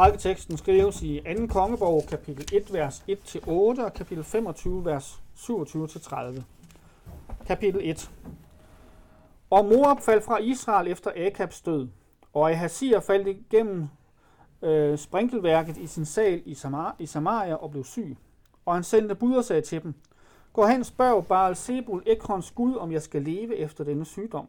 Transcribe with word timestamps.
Prædiketeksten 0.00 0.56
skrives 0.56 1.02
i 1.02 1.20
2. 1.38 1.46
kongebog, 1.46 2.02
kapitel 2.08 2.56
1, 2.56 2.72
vers 2.72 3.04
1-8 3.08 3.50
og 3.84 3.92
kapitel 3.94 4.24
25, 4.24 4.84
vers 4.84 5.22
27-30. 5.36 6.42
Kapitel 7.46 7.80
1. 7.84 8.10
Og 9.50 9.64
Moab 9.64 10.00
faldt 10.00 10.24
fra 10.24 10.38
Israel 10.38 10.88
efter 10.88 11.10
Akabs 11.26 11.60
død, 11.60 11.88
og 12.32 12.50
Ahazir 12.50 13.00
faldt 13.00 13.28
igennem 13.28 13.88
øh, 14.62 14.98
sprinkelværket 14.98 15.76
i 15.76 15.86
sin 15.86 16.04
sal 16.04 16.42
i, 16.44 16.54
Samar- 16.54 16.96
i 16.98 17.06
Samaria 17.06 17.54
og 17.54 17.70
blev 17.70 17.84
syg. 17.84 18.16
Og 18.66 18.74
han 18.74 18.84
sendte 18.84 19.14
bud 19.14 19.34
og 19.34 19.44
sagde 19.44 19.62
til 19.62 19.82
dem, 19.82 19.94
Gå 20.52 20.66
hen, 20.66 20.84
spørg 20.84 21.26
Baal 21.26 21.56
Zebul, 21.56 22.02
Ekrons 22.06 22.50
Gud, 22.50 22.76
om 22.76 22.92
jeg 22.92 23.02
skal 23.02 23.22
leve 23.22 23.56
efter 23.56 23.84
denne 23.84 24.04
sygdom. 24.04 24.48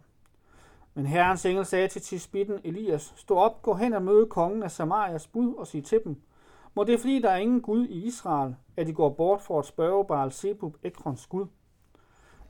Men 0.94 1.06
herrens 1.06 1.46
engel 1.46 1.66
sagde 1.66 1.88
til 1.88 2.02
Tisbitten 2.02 2.60
Elias, 2.64 3.14
Stå 3.16 3.36
op, 3.36 3.62
gå 3.62 3.74
hen 3.74 3.94
og 3.94 4.02
møde 4.02 4.26
kongen 4.26 4.64
af 4.64 4.72
Samarias 4.72 5.28
bud 5.28 5.54
og 5.56 5.68
sig 5.68 5.86
til 5.86 6.00
dem, 6.04 6.22
Må 6.74 6.84
det 6.84 6.94
er 6.94 6.98
fordi, 6.98 7.22
der 7.22 7.30
er 7.30 7.38
ingen 7.38 7.62
Gud 7.62 7.88
i 7.88 8.06
Israel, 8.06 8.56
at 8.78 8.88
de 8.88 8.94
går 8.94 9.10
bort 9.10 9.42
for 9.42 9.60
at 9.60 9.66
spørge 9.66 10.06
Baal 10.06 10.32
Zebub, 10.32 10.78
Ekrons 10.84 11.28
Gud. 11.28 11.46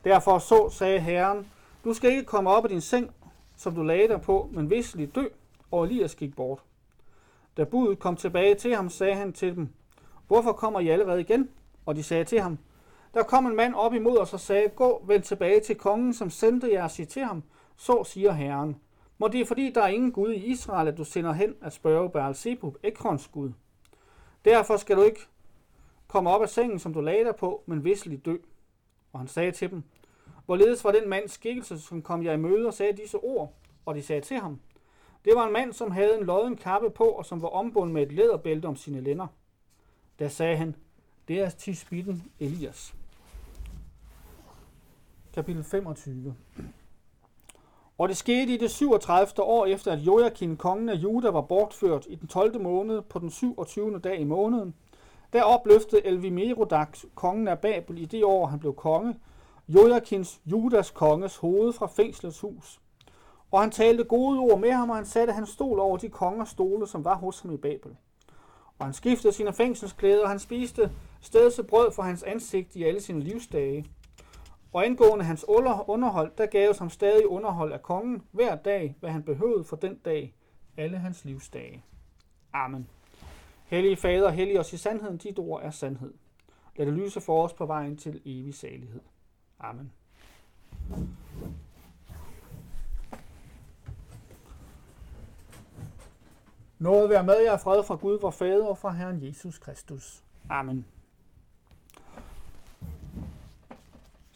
Derfor 0.04 0.40
så, 0.40 0.70
sagde 0.70 1.00
herren, 1.00 1.48
du 1.84 1.94
skal 1.94 2.12
ikke 2.12 2.24
komme 2.24 2.50
op 2.50 2.64
af 2.64 2.70
din 2.70 2.82
seng, 2.82 3.12
som 3.58 3.76
du 3.76 3.84
lagde 3.84 4.08
dig 4.08 4.22
på, 4.22 4.50
men 4.52 4.70
visselig 4.70 5.16
dø, 5.16 5.26
og 5.72 5.84
Elias 5.84 6.16
gik 6.16 6.36
bort. 6.36 6.60
Da 7.58 7.64
budet 7.64 8.00
kom 8.00 8.16
tilbage 8.16 8.56
til 8.56 8.76
ham, 8.76 8.90
sagde 8.90 9.16
han 9.16 9.34
til 9.34 9.56
dem, 9.56 9.70
Hvorfor 10.28 10.52
kommer 10.52 10.80
I 10.80 10.90
allerede 10.90 11.22
igen? 11.22 11.50
Og 11.86 11.96
de 11.96 12.04
sagde 12.04 12.24
til 12.24 12.42
ham, 12.42 12.58
Der 13.14 13.24
kom 13.24 13.46
en 13.46 13.56
mand 13.56 13.76
op 13.76 13.94
imod 13.94 14.18
os 14.18 14.34
og 14.34 14.40
sagde, 14.40 14.70
Gå, 14.70 15.04
vend 15.08 15.24
tilbage 15.24 15.60
til 15.60 15.76
kongen, 15.76 16.14
som 16.14 16.30
sendte 16.30 16.72
jer 16.72 16.84
og 16.84 16.92
sig 16.92 17.08
til 17.08 17.24
ham, 17.24 17.44
så 17.82 18.04
siger 18.04 18.32
Herren, 18.32 18.82
Må 19.18 19.28
det 19.28 19.42
er 19.42 19.46
fordi, 19.46 19.72
der 19.72 19.82
er 19.82 19.88
ingen 19.88 20.12
Gud 20.12 20.32
i 20.32 20.46
Israel, 20.46 20.88
at 20.88 20.98
du 20.98 21.04
sender 21.04 21.32
hen 21.32 21.56
at 21.62 21.74
spørge 21.74 22.10
Baal 22.10 22.36
Zebub, 22.36 22.78
Ekrons 22.84 23.28
Gud. 23.28 23.52
Derfor 24.46 24.78
skal 24.78 24.98
du 24.98 25.02
ikke 25.02 25.20
komme 26.08 26.30
op 26.30 26.42
af 26.42 26.50
sengen, 26.50 26.80
som 26.80 26.94
du 26.94 27.02
lagde 27.02 27.26
dig 27.26 27.36
på, 27.36 27.64
men 27.66 27.84
visselig 27.84 28.26
dø. 28.26 28.38
Og 29.14 29.20
han 29.20 29.28
sagde 29.28 29.52
til 29.52 29.72
dem, 29.72 29.84
Hvorledes 30.46 30.84
var 30.84 30.92
den 30.92 31.10
mands 31.10 31.32
skikkelse, 31.32 31.80
som 31.80 32.02
kom 32.02 32.24
jeg 32.24 32.34
i 32.34 32.38
møde 32.38 32.68
og 32.68 32.74
sagde 32.74 32.98
disse 32.98 33.18
ord? 33.18 33.54
Og 33.86 33.96
de 33.96 34.04
sagde 34.04 34.22
til 34.22 34.38
ham, 34.38 34.60
Det 35.26 35.34
var 35.36 35.48
en 35.48 35.54
mand, 35.54 35.74
som 35.74 35.92
havde 35.92 36.18
en 36.18 36.26
lodden 36.26 36.56
kappe 36.56 36.90
på, 36.90 37.04
og 37.04 37.26
som 37.26 37.42
var 37.42 37.48
ombundet 37.48 37.94
med 37.94 38.04
et 38.04 38.12
læderbælte 38.12 38.66
om 38.66 38.76
sine 38.76 39.02
lænder. 39.02 39.28
Da 40.20 40.28
sagde 40.28 40.58
han, 40.58 40.76
det 41.28 41.40
er 41.40 41.50
Tisbitten 41.50 42.24
Elias. 42.40 42.96
Kapitel 45.34 45.64
25 45.64 46.36
og 48.02 48.10
det 48.10 48.18
skete 48.18 48.54
i 48.54 48.58
det 48.58 48.72
37. 48.72 49.44
år 49.44 49.66
efter, 49.66 49.92
at 49.92 50.00
Joachim, 50.00 50.58
kongen 50.58 50.90
af 50.90 50.96
Juda, 50.96 51.30
var 51.30 51.42
bortført 51.42 52.06
i 52.10 52.16
den 52.16 52.28
12. 52.28 52.62
måned 52.62 53.02
på 53.02 53.20
den 53.20 53.30
27. 53.30 54.00
dag 54.00 54.20
i 54.20 54.24
måneden. 54.24 54.76
Der 55.34 55.44
opløftede 55.44 56.06
Elvimerodak, 56.06 56.98
kongen 57.16 57.48
af 57.48 57.60
Babel, 57.60 58.02
i 58.02 58.06
det 58.06 58.24
år, 58.24 58.46
han 58.46 58.60
blev 58.60 58.76
konge, 58.76 59.16
Joachims, 59.68 60.42
Judas 60.46 60.92
konges 60.92 61.38
hoved 61.38 61.74
fra 61.74 61.88
fængslets 61.88 62.40
hus. 62.40 62.80
Og 63.52 63.62
han 63.62 63.72
talte 63.72 64.04
gode 64.04 64.40
ord 64.40 64.60
med 64.60 64.72
ham, 64.72 64.90
og 64.90 64.96
han 64.96 65.06
satte 65.06 65.34
hans 65.34 65.50
stol 65.50 65.80
over 65.80 65.98
de 65.98 66.10
kongers 66.10 66.50
stole, 66.50 66.88
som 66.88 67.06
var 67.06 67.16
hos 67.16 67.40
ham 67.40 67.52
i 67.52 67.58
Babel. 67.58 67.96
Og 68.80 68.86
han 68.86 68.94
skiftede 68.94 69.34
sine 69.34 69.54
fængselsklæder, 69.54 70.24
og 70.24 70.30
han 70.30 70.40
spiste 70.40 70.92
stedse 71.22 71.64
brød 71.64 71.92
for 71.92 72.04
hans 72.04 72.24
ansigt 72.24 72.76
i 72.76 72.84
alle 72.84 73.02
sine 73.02 73.20
livsdage. 73.20 73.86
Og 74.74 74.86
angående 74.86 75.26
hans 75.26 75.46
underhold, 75.88 76.32
der 76.38 76.46
gaves 76.46 76.78
ham 76.78 76.90
stadig 76.90 77.28
underhold 77.28 77.74
af 77.74 77.82
kongen 77.82 78.24
hver 78.32 78.56
dag, 78.56 78.96
hvad 79.00 79.10
han 79.10 79.24
behøvede 79.24 79.64
for 79.64 79.76
den 79.76 79.96
dag, 79.96 80.36
alle 80.78 80.98
hans 80.98 81.26
livsdage. 81.26 81.84
Amen. 82.54 82.88
Hellige 83.66 83.96
Fader, 83.96 84.30
hellig 84.30 84.60
os 84.60 84.74
i 84.74 84.78
sandheden, 84.78 85.18
dit 85.18 85.40
ord 85.40 85.64
er 85.64 85.72
sandhed. 85.72 86.14
Lad 86.76 86.86
det 86.86 86.94
lyse 86.94 87.22
for 87.22 87.44
os 87.44 87.54
på 87.54 87.66
vejen 87.66 87.98
til 87.98 88.22
evig 88.26 88.56
salighed. 88.56 89.02
Amen. 89.60 89.92
Noget 96.80 97.10
være 97.10 97.24
med 97.24 97.42
jer 97.44 97.58
fred 97.58 97.84
fra 97.84 97.96
Gud, 97.96 98.20
vor 98.20 98.32
Fader 98.32 98.66
og 98.66 98.78
fra 98.78 98.92
Herren 98.92 99.24
Jesus 99.24 99.58
Kristus. 99.58 100.24
Amen. 100.50 100.86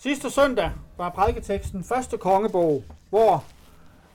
Sidste 0.05 0.29
søndag 0.29 0.71
var 0.97 1.09
prædiketeksten 1.09 1.83
første 1.83 2.17
kongebog, 2.17 2.83
hvor 3.09 3.43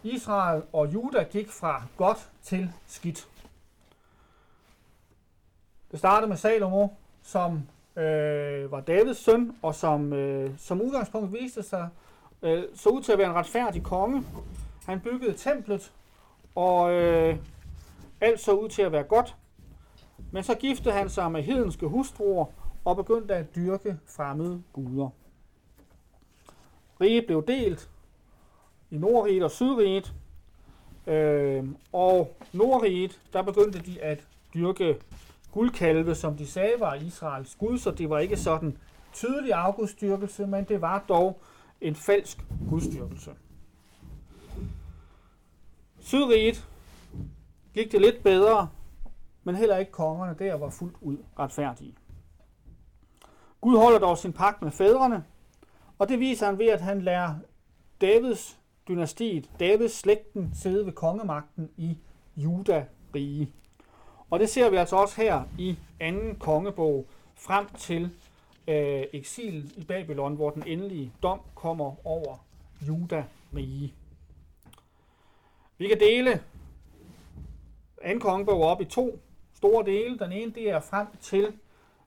Israel 0.02 0.62
og 0.72 0.94
Juda 0.94 1.22
gik 1.22 1.50
fra 1.50 1.82
godt 1.96 2.30
til 2.42 2.72
skidt. 2.86 3.28
Det 5.90 5.98
startede 5.98 6.28
med 6.28 6.36
Salomo, 6.36 6.88
som 7.22 7.62
øh, 7.96 8.72
var 8.72 8.80
Davids 8.80 9.18
søn, 9.18 9.56
og 9.62 9.74
som 9.74 10.12
øh, 10.12 10.58
som 10.58 10.80
udgangspunkt 10.82 11.32
viste 11.32 11.62
sig 11.62 11.88
øh, 12.42 12.64
så 12.74 12.88
ud 12.88 13.02
til 13.02 13.12
at 13.12 13.18
være 13.18 13.30
en 13.30 13.36
retfærdig 13.36 13.82
konge. 13.82 14.24
Han 14.86 15.00
byggede 15.00 15.34
templet, 15.34 15.92
og 16.54 16.92
øh, 16.92 17.36
alt 18.20 18.40
så 18.40 18.52
ud 18.52 18.68
til 18.68 18.82
at 18.82 18.92
være 18.92 19.04
godt. 19.04 19.36
Men 20.32 20.42
så 20.42 20.54
giftede 20.54 20.94
han 20.94 21.10
sig 21.10 21.32
med 21.32 21.42
hedenske 21.42 21.86
hustruer 21.86 22.46
og 22.84 22.96
begyndte 22.96 23.34
at 23.34 23.54
dyrke 23.54 23.96
fremmede 24.06 24.62
guder. 24.72 25.08
Riget 27.00 27.26
blev 27.26 27.46
delt 27.46 27.90
i 28.90 28.98
Nordriget 28.98 29.42
og 29.42 29.50
Sydriget, 29.50 30.14
øh, 31.06 31.64
og 31.92 32.36
Nordriget, 32.52 33.20
der 33.32 33.42
begyndte 33.42 33.78
de 33.78 34.02
at 34.02 34.26
dyrke 34.54 35.00
guldkalve, 35.52 36.14
som 36.14 36.36
de 36.36 36.46
sagde 36.46 36.74
var 36.78 36.94
Israels 36.94 37.54
gud, 37.54 37.78
så 37.78 37.90
det 37.90 38.10
var 38.10 38.18
ikke 38.18 38.36
sådan 38.36 38.78
tydelig 39.12 39.52
afgudstyrkelse, 39.52 40.46
men 40.46 40.64
det 40.64 40.80
var 40.80 41.04
dog 41.08 41.40
en 41.80 41.94
falsk 41.94 42.44
gudstyrkelse. 42.68 43.30
Sydriget 46.00 46.68
gik 47.74 47.92
det 47.92 48.00
lidt 48.00 48.22
bedre, 48.22 48.68
men 49.44 49.54
heller 49.54 49.76
ikke 49.76 49.92
kongerne 49.92 50.36
der 50.38 50.54
var 50.54 50.70
fuldt 50.70 50.96
ud 51.00 51.16
retfærdige. 51.38 51.94
Gud 53.60 53.76
holder 53.76 53.98
dog 53.98 54.18
sin 54.18 54.32
pagt 54.32 54.62
med 54.62 54.70
fædrene, 54.70 55.24
og 56.00 56.08
det 56.08 56.20
viser 56.20 56.46
han 56.46 56.58
ved, 56.58 56.66
at 56.66 56.80
han 56.80 57.02
lærer 57.02 57.34
Davids 58.00 58.58
dynastiet, 58.88 59.50
Davids 59.60 59.92
slægten, 59.92 60.50
sidde 60.54 60.86
ved 60.86 60.92
kongemagten 60.92 61.70
i 61.76 61.98
Juda 62.36 62.84
rige. 63.14 63.52
Og 64.30 64.40
det 64.40 64.48
ser 64.48 64.70
vi 64.70 64.76
altså 64.76 64.96
også 64.96 65.20
her 65.20 65.42
i 65.58 65.78
anden 66.00 66.36
kongebog 66.36 67.06
frem 67.34 67.66
til 67.66 68.10
øh, 68.68 69.04
eksil 69.12 69.72
i 69.76 69.84
Babylon, 69.84 70.34
hvor 70.34 70.50
den 70.50 70.62
endelige 70.66 71.12
dom 71.22 71.40
kommer 71.54 72.06
over 72.06 72.46
Juda 72.88 73.24
rige. 73.56 73.94
Vi 75.78 75.88
kan 75.88 76.00
dele 76.00 76.42
anden 78.02 78.20
kongebog 78.20 78.62
op 78.62 78.80
i 78.80 78.84
to 78.84 79.20
store 79.54 79.86
dele. 79.86 80.18
Den 80.18 80.32
ene 80.32 80.52
det 80.52 80.70
er 80.70 80.80
frem 80.80 81.06
til 81.20 81.52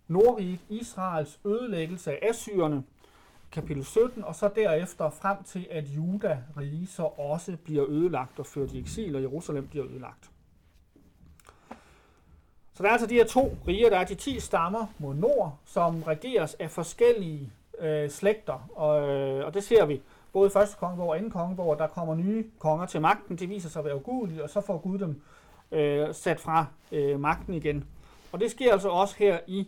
Nordriget, 0.08 0.60
Israels 0.70 1.40
ødelæggelse 1.46 2.12
af 2.12 2.30
Assyrerne, 2.30 2.84
kapitel 3.53 3.86
17, 3.86 4.24
og 4.24 4.36
så 4.36 4.50
derefter 4.56 5.09
frem 5.09 5.44
til, 5.44 5.68
at 5.72 5.84
Juda 5.88 6.38
rige 6.58 6.88
så 6.88 7.03
også 7.03 7.58
bliver 7.64 7.90
ødelagt 7.90 8.40
og 8.40 8.46
ført 8.46 8.72
i 8.72 8.80
eksil, 8.80 9.16
og 9.16 9.22
Jerusalem 9.22 9.68
bliver 9.68 9.86
ødelagt. 9.86 10.30
Så 12.74 12.84
der 12.84 12.90
er 12.90 12.94
altså 12.94 13.08
de 13.08 13.13
her 13.13 13.25
to 13.25 13.58
riger, 13.68 13.90
der 13.90 13.97
er 13.97 14.03
de 14.03 14.16
10 14.16 14.40
stammer 14.40 14.86
mod 15.00 15.16
nord, 15.16 15.58
som 15.66 16.03
regeres 16.03 16.53
af 16.53 16.72
forskellige 16.72 17.52
øh, 17.80 18.09
slægter, 18.09 18.69
og, 18.75 19.09
øh, 19.09 19.46
og 19.46 19.53
det 19.53 19.63
ser 19.63 19.86
vi 19.86 20.02
både 20.34 20.47
i 20.47 20.52
første 20.52 20.78
kongebog 20.78 21.08
og 21.08 21.18
anden 21.18 21.31
kongebog, 21.31 21.80
der 21.80 21.88
kommer 21.88 22.16
nye 22.16 22.46
konger 22.59 22.86
til 22.86 23.02
magten, 23.02 23.36
det 23.36 23.50
viser 23.50 23.69
sig 23.69 23.80
at 23.80 23.86
være 23.86 23.96
ugudelige, 23.96 24.44
og 24.44 24.50
så 24.50 24.62
får 24.62 24.78
Gud 24.78 25.00
dem 25.00 25.22
øh, 25.72 26.13
sat 26.13 26.40
fra 26.40 26.66
øh, 26.92 27.19
magten 27.19 27.54
igen. 27.54 27.86
Og 28.31 28.39
det 28.39 28.51
sker 28.51 28.72
altså 28.72 28.89
også 28.89 29.16
her 29.18 29.39
i, 29.48 29.68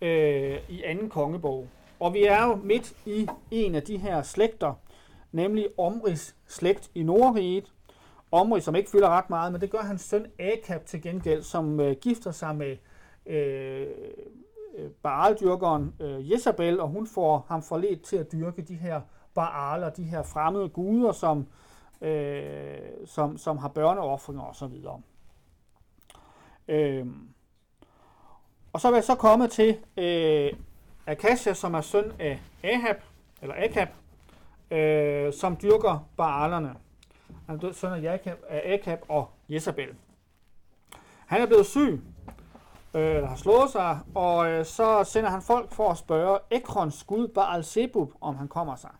øh, 0.00 0.58
i 0.68 0.82
anden 0.82 1.10
kongebog. 1.10 1.68
Og 2.02 2.14
vi 2.14 2.24
er 2.24 2.46
jo 2.46 2.54
midt 2.54 2.96
i 3.06 3.28
en 3.50 3.74
af 3.74 3.82
de 3.82 3.96
her 3.96 4.22
slægter, 4.22 4.74
nemlig 5.32 5.68
Omris 5.78 6.36
slægt 6.46 6.90
i 6.94 7.02
Nordriget, 7.02 7.72
Omri, 8.32 8.60
som 8.60 8.74
ikke 8.74 8.90
fylder 8.90 9.08
ret 9.08 9.30
meget, 9.30 9.52
men 9.52 9.60
det 9.60 9.70
gør 9.70 9.78
hans 9.78 10.02
søn 10.02 10.26
Akab 10.38 10.86
til 10.86 11.02
gengæld, 11.02 11.42
som 11.42 11.80
øh, 11.80 11.96
gifter 12.00 12.30
sig 12.30 12.56
med 12.56 12.76
øh, 13.26 13.86
Baal-dyrkeren 15.02 15.94
øh, 16.00 16.16
øh 16.16 16.32
Jezabel, 16.32 16.80
og 16.80 16.88
hun 16.88 17.06
får 17.06 17.46
ham 17.48 17.62
forledt 17.62 18.02
til 18.02 18.16
at 18.16 18.32
dyrke 18.32 18.62
de 18.62 18.74
her 18.74 19.00
Baaler, 19.34 19.90
de 19.90 20.02
her 20.02 20.22
fremmede 20.22 20.68
guder, 20.68 21.12
som, 21.12 21.46
øh, 22.00 22.78
som, 23.04 23.38
som 23.38 23.58
har 23.58 23.68
børneoffringer 23.68 24.44
osv. 24.44 24.72
Øh, 26.68 27.06
og 28.72 28.80
så 28.80 28.88
er 28.88 28.94
jeg 28.94 29.04
så 29.04 29.14
komme 29.14 29.48
til 29.48 29.78
øh, 29.96 30.52
Akasha, 31.06 31.52
som 31.54 31.74
er 31.74 31.80
søn 31.80 32.12
af 32.18 32.40
Ahab, 32.64 32.96
eller 33.42 33.54
Akab, 33.58 33.88
øh, 34.70 35.32
som 35.32 35.56
dyrker 35.62 36.08
Baalerne. 36.16 36.74
Han 37.46 37.60
er 37.62 37.72
søn 37.72 37.92
af 37.92 38.02
Jacob, 38.02 38.38
af 38.48 38.74
Akab 38.74 39.04
og 39.08 39.30
Jezabel. 39.48 39.88
Han 41.26 41.40
er 41.40 41.46
blevet 41.46 41.66
syg, 41.66 42.00
øh, 42.94 43.14
eller 43.14 43.28
har 43.28 43.36
slået 43.36 43.70
sig, 43.70 43.98
og 44.14 44.50
øh, 44.50 44.64
så 44.64 45.04
sender 45.04 45.30
han 45.30 45.42
folk 45.42 45.72
for 45.72 45.90
at 45.90 45.98
spørge 45.98 46.38
Ekrons 46.50 47.04
gud 47.04 47.28
Baal 47.28 47.64
Zebub, 47.64 48.12
om 48.20 48.36
han 48.36 48.48
kommer 48.48 48.76
sig. 48.76 48.90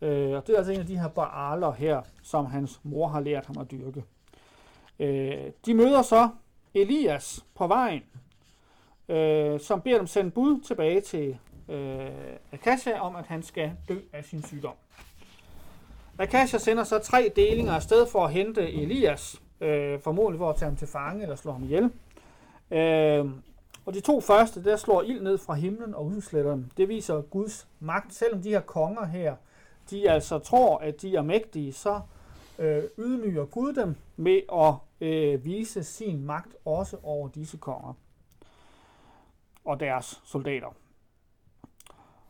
Øh, 0.00 0.36
og 0.36 0.46
det 0.46 0.52
er 0.52 0.56
altså 0.56 0.72
en 0.72 0.80
af 0.80 0.86
de 0.86 0.98
her 0.98 1.08
Baaler 1.08 1.72
her, 1.72 2.02
som 2.22 2.46
hans 2.46 2.80
mor 2.82 3.08
har 3.08 3.20
lært 3.20 3.46
ham 3.46 3.58
at 3.58 3.70
dyrke. 3.70 4.04
Øh, 4.98 5.52
de 5.66 5.74
møder 5.74 6.02
så 6.02 6.28
Elias 6.74 7.44
på 7.54 7.66
vejen, 7.66 8.02
øh, 9.08 9.60
som 9.60 9.80
beder 9.80 9.98
dem 9.98 10.06
sende 10.06 10.30
bud 10.30 10.60
tilbage 10.60 11.00
til 11.00 11.38
øh, 11.68 12.10
Akasha 12.52 13.00
om, 13.00 13.16
at 13.16 13.26
han 13.26 13.42
skal 13.42 13.72
dø 13.88 13.98
af 14.12 14.24
sin 14.24 14.42
sygdom. 14.42 14.74
Akasha 16.18 16.58
sender 16.58 16.84
så 16.84 16.98
tre 16.98 17.32
delinger 17.36 17.72
afsted 17.72 18.06
for 18.06 18.24
at 18.24 18.32
hente 18.32 18.72
Elias, 18.72 19.42
øh, 19.60 20.00
formodentlig 20.00 20.38
for 20.38 20.50
at 20.50 20.56
tage 20.56 20.68
ham 20.68 20.76
til 20.76 20.88
fange 20.88 21.22
eller 21.22 21.36
slå 21.36 21.52
ham 21.52 21.62
ihjel. 21.62 21.90
Øh, 22.70 23.30
og 23.86 23.94
de 23.94 24.00
to 24.00 24.20
første, 24.20 24.64
der 24.64 24.76
slår 24.76 25.02
ild 25.02 25.20
ned 25.20 25.38
fra 25.38 25.54
himlen 25.54 25.94
og 25.94 26.06
udsletter 26.06 26.50
dem. 26.50 26.70
Det 26.76 26.88
viser 26.88 27.20
Guds 27.20 27.68
magt. 27.80 28.14
Selvom 28.14 28.42
de 28.42 28.48
her 28.48 28.60
konger 28.60 29.06
her, 29.06 29.36
de 29.90 30.10
altså 30.10 30.38
tror, 30.38 30.78
at 30.78 31.02
de 31.02 31.16
er 31.16 31.22
mægtige, 31.22 31.72
så 31.72 32.00
øh, 32.58 32.82
ydmyger 32.98 33.44
Gud 33.44 33.72
dem 33.72 33.94
med 34.16 34.40
at 34.52 34.74
øh, 35.08 35.44
vise 35.44 35.84
sin 35.84 36.24
magt 36.24 36.56
også 36.64 36.96
over 37.02 37.28
disse 37.28 37.56
konger 37.56 37.94
og 39.64 39.80
deres 39.80 40.22
soldater. 40.24 40.74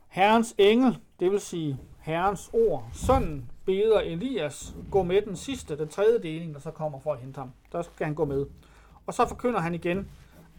Herrens 0.08 0.54
engel, 0.58 0.98
det 1.20 1.30
vil 1.30 1.40
sige 1.40 1.78
Herrens 2.00 2.50
ord, 2.52 2.88
sønnen 2.92 3.50
beder 3.64 4.00
Elias 4.00 4.74
gå 4.90 5.02
med 5.02 5.22
den 5.22 5.36
sidste, 5.36 5.78
den 5.78 5.88
tredje 5.88 6.18
deling, 6.18 6.54
der 6.54 6.60
så 6.60 6.70
kommer 6.70 6.98
for 6.98 7.12
at 7.12 7.18
hente 7.18 7.38
ham. 7.38 7.52
Der 7.72 7.82
skal 7.82 8.06
han 8.06 8.14
gå 8.14 8.24
med. 8.24 8.46
Og 9.06 9.14
så 9.14 9.28
forkynder 9.28 9.60
han 9.60 9.74
igen 9.74 10.08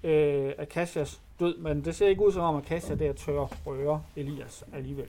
øh, 0.04 0.54
Akasias 0.58 1.22
død, 1.40 1.58
men 1.58 1.86
det 1.86 1.96
ser 1.96 2.08
ikke 2.08 2.26
ud 2.26 2.32
som 2.32 2.42
om 2.42 2.56
Akasia 2.56 2.96
der 2.96 3.14
tør 3.14 3.40
røre 3.66 4.04
Elias 4.16 4.66
alligevel. 4.74 5.08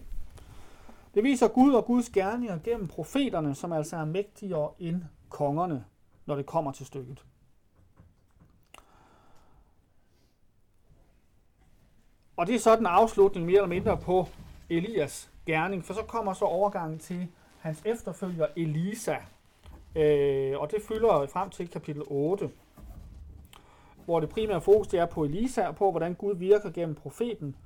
Det 1.14 1.24
viser 1.24 1.48
Gud 1.48 1.72
og 1.72 1.84
Guds 1.84 2.10
gerninger 2.10 2.58
gennem 2.64 2.88
profeterne, 2.88 3.54
som 3.54 3.72
altså 3.72 3.96
er 3.96 4.04
mægtigere 4.04 4.70
end 4.78 5.02
kongerne, 5.28 5.84
når 6.26 6.36
det 6.36 6.46
kommer 6.46 6.72
til 6.72 6.86
stykket. 6.86 7.24
Og 12.36 12.46
det 12.46 12.54
er 12.54 12.58
sådan 12.58 12.86
afslutning 12.86 13.46
mere 13.46 13.56
eller 13.56 13.68
mindre 13.68 13.96
på 13.96 14.28
Elias 14.70 15.30
gerning, 15.46 15.84
for 15.84 15.94
så 15.94 16.02
kommer 16.02 16.32
så 16.32 16.44
overgangen 16.44 16.98
til 16.98 17.28
hans 17.60 17.82
efterfølger 17.84 18.46
Elisa. 18.56 19.16
Øh, 19.96 20.58
og 20.60 20.70
det 20.70 20.82
fylder 20.88 21.26
frem 21.32 21.50
til 21.50 21.68
kapitel 21.68 22.02
8, 22.06 22.50
hvor 24.04 24.20
det 24.20 24.28
primære 24.28 24.60
fokus 24.60 24.86
det 24.86 25.00
er 25.00 25.06
på 25.06 25.24
Elisa 25.24 25.66
og 25.66 25.76
på, 25.76 25.90
hvordan 25.90 26.14
Gud 26.14 26.36
virker 26.36 26.70
gennem 26.70 26.94
profeten 26.94 27.56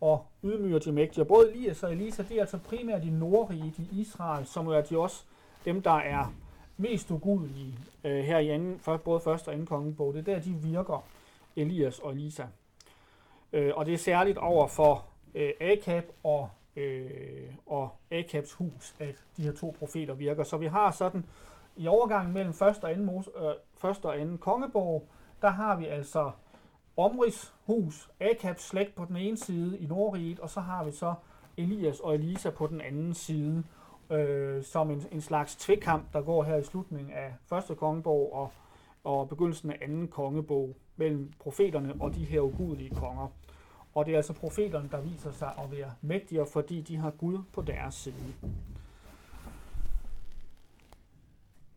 og 0.00 0.26
ydmyger 0.44 0.78
de 0.78 0.92
mægtige. 0.92 1.22
Og 1.22 1.28
både 1.28 1.52
Elias 1.52 1.82
og 1.82 1.92
Elisa, 1.92 2.22
det 2.22 2.36
er 2.36 2.40
altså 2.40 2.58
primært 2.58 3.04
i 3.04 3.10
Nordrige 3.10 3.74
i 3.78 4.00
Israel, 4.00 4.46
som 4.46 4.66
er 4.66 4.80
de 4.80 4.98
også 4.98 5.24
dem, 5.64 5.82
der 5.82 5.96
er 5.96 6.32
mest 6.76 7.10
ugudelige 7.10 7.78
øh, 8.04 8.24
her 8.24 8.38
i 8.38 8.48
anden, 8.48 8.80
både 9.04 9.20
første 9.20 9.48
og 9.48 9.52
anden 9.52 9.66
kongebog. 9.66 10.14
Det 10.14 10.28
er 10.28 10.34
der, 10.34 10.40
de 10.40 10.54
virker, 10.62 11.04
Elias 11.56 11.98
og 11.98 12.12
Elisa. 12.12 12.44
Øh, 13.52 13.72
og 13.76 13.86
det 13.86 13.94
er 13.94 13.98
særligt 13.98 14.38
over 14.38 14.66
for 14.66 15.04
øh, 15.34 15.50
Akab 15.60 16.04
og, 16.22 16.48
øh, 16.76 17.54
og 17.66 17.88
Akabs 18.10 18.52
hus, 18.52 18.94
at 18.98 19.24
de 19.36 19.42
her 19.42 19.52
to 19.52 19.76
profeter 19.78 20.14
virker. 20.14 20.44
Så 20.44 20.56
vi 20.56 20.66
har 20.66 20.90
sådan 20.90 21.24
i 21.76 21.86
overgangen 21.86 22.34
mellem 22.34 22.52
første 22.52 22.84
og 22.84 22.90
anden, 22.90 23.06
mos, 23.06 23.28
øh, 23.36 23.42
første 23.78 24.06
og 24.06 24.20
anden 24.20 24.38
kongeborg, 24.38 25.08
der 25.42 25.48
har 25.48 25.76
vi 25.76 25.86
altså 25.86 26.30
Omris 26.96 27.54
hus, 27.66 28.10
Akabs 28.20 28.62
slægt 28.62 28.94
på 28.94 29.04
den 29.04 29.16
ene 29.16 29.36
side 29.36 29.78
i 29.78 29.86
Nordriget, 29.86 30.40
og 30.40 30.50
så 30.50 30.60
har 30.60 30.84
vi 30.84 30.92
så 30.92 31.14
Elias 31.56 32.00
og 32.00 32.14
Elisa 32.14 32.50
på 32.50 32.66
den 32.66 32.80
anden 32.80 33.14
side, 33.14 33.64
øh, 34.10 34.64
som 34.64 34.90
en, 34.90 35.02
en 35.12 35.20
slags 35.20 35.56
tvekamp, 35.56 36.12
der 36.12 36.22
går 36.22 36.42
her 36.42 36.56
i 36.56 36.64
slutningen 36.64 37.14
af 37.14 37.34
første 37.46 37.74
kongebog 37.74 38.32
og, 38.32 38.52
og 39.04 39.28
begyndelsen 39.28 39.70
af 39.70 39.78
anden 39.82 40.08
kongebog 40.08 40.76
mellem 40.96 41.32
profeterne 41.38 41.94
og 42.00 42.14
de 42.14 42.24
her 42.24 42.40
ugudelige 42.40 42.94
konger. 42.94 43.28
Og 43.94 44.06
det 44.06 44.12
er 44.12 44.16
altså 44.16 44.32
profeterne, 44.32 44.88
der 44.92 45.00
viser 45.00 45.32
sig 45.32 45.52
at 45.58 45.72
være 45.72 45.92
mægtigere, 46.00 46.46
fordi 46.46 46.80
de 46.80 46.96
har 46.96 47.10
Gud 47.10 47.38
på 47.52 47.62
deres 47.62 47.94
side. 47.94 48.34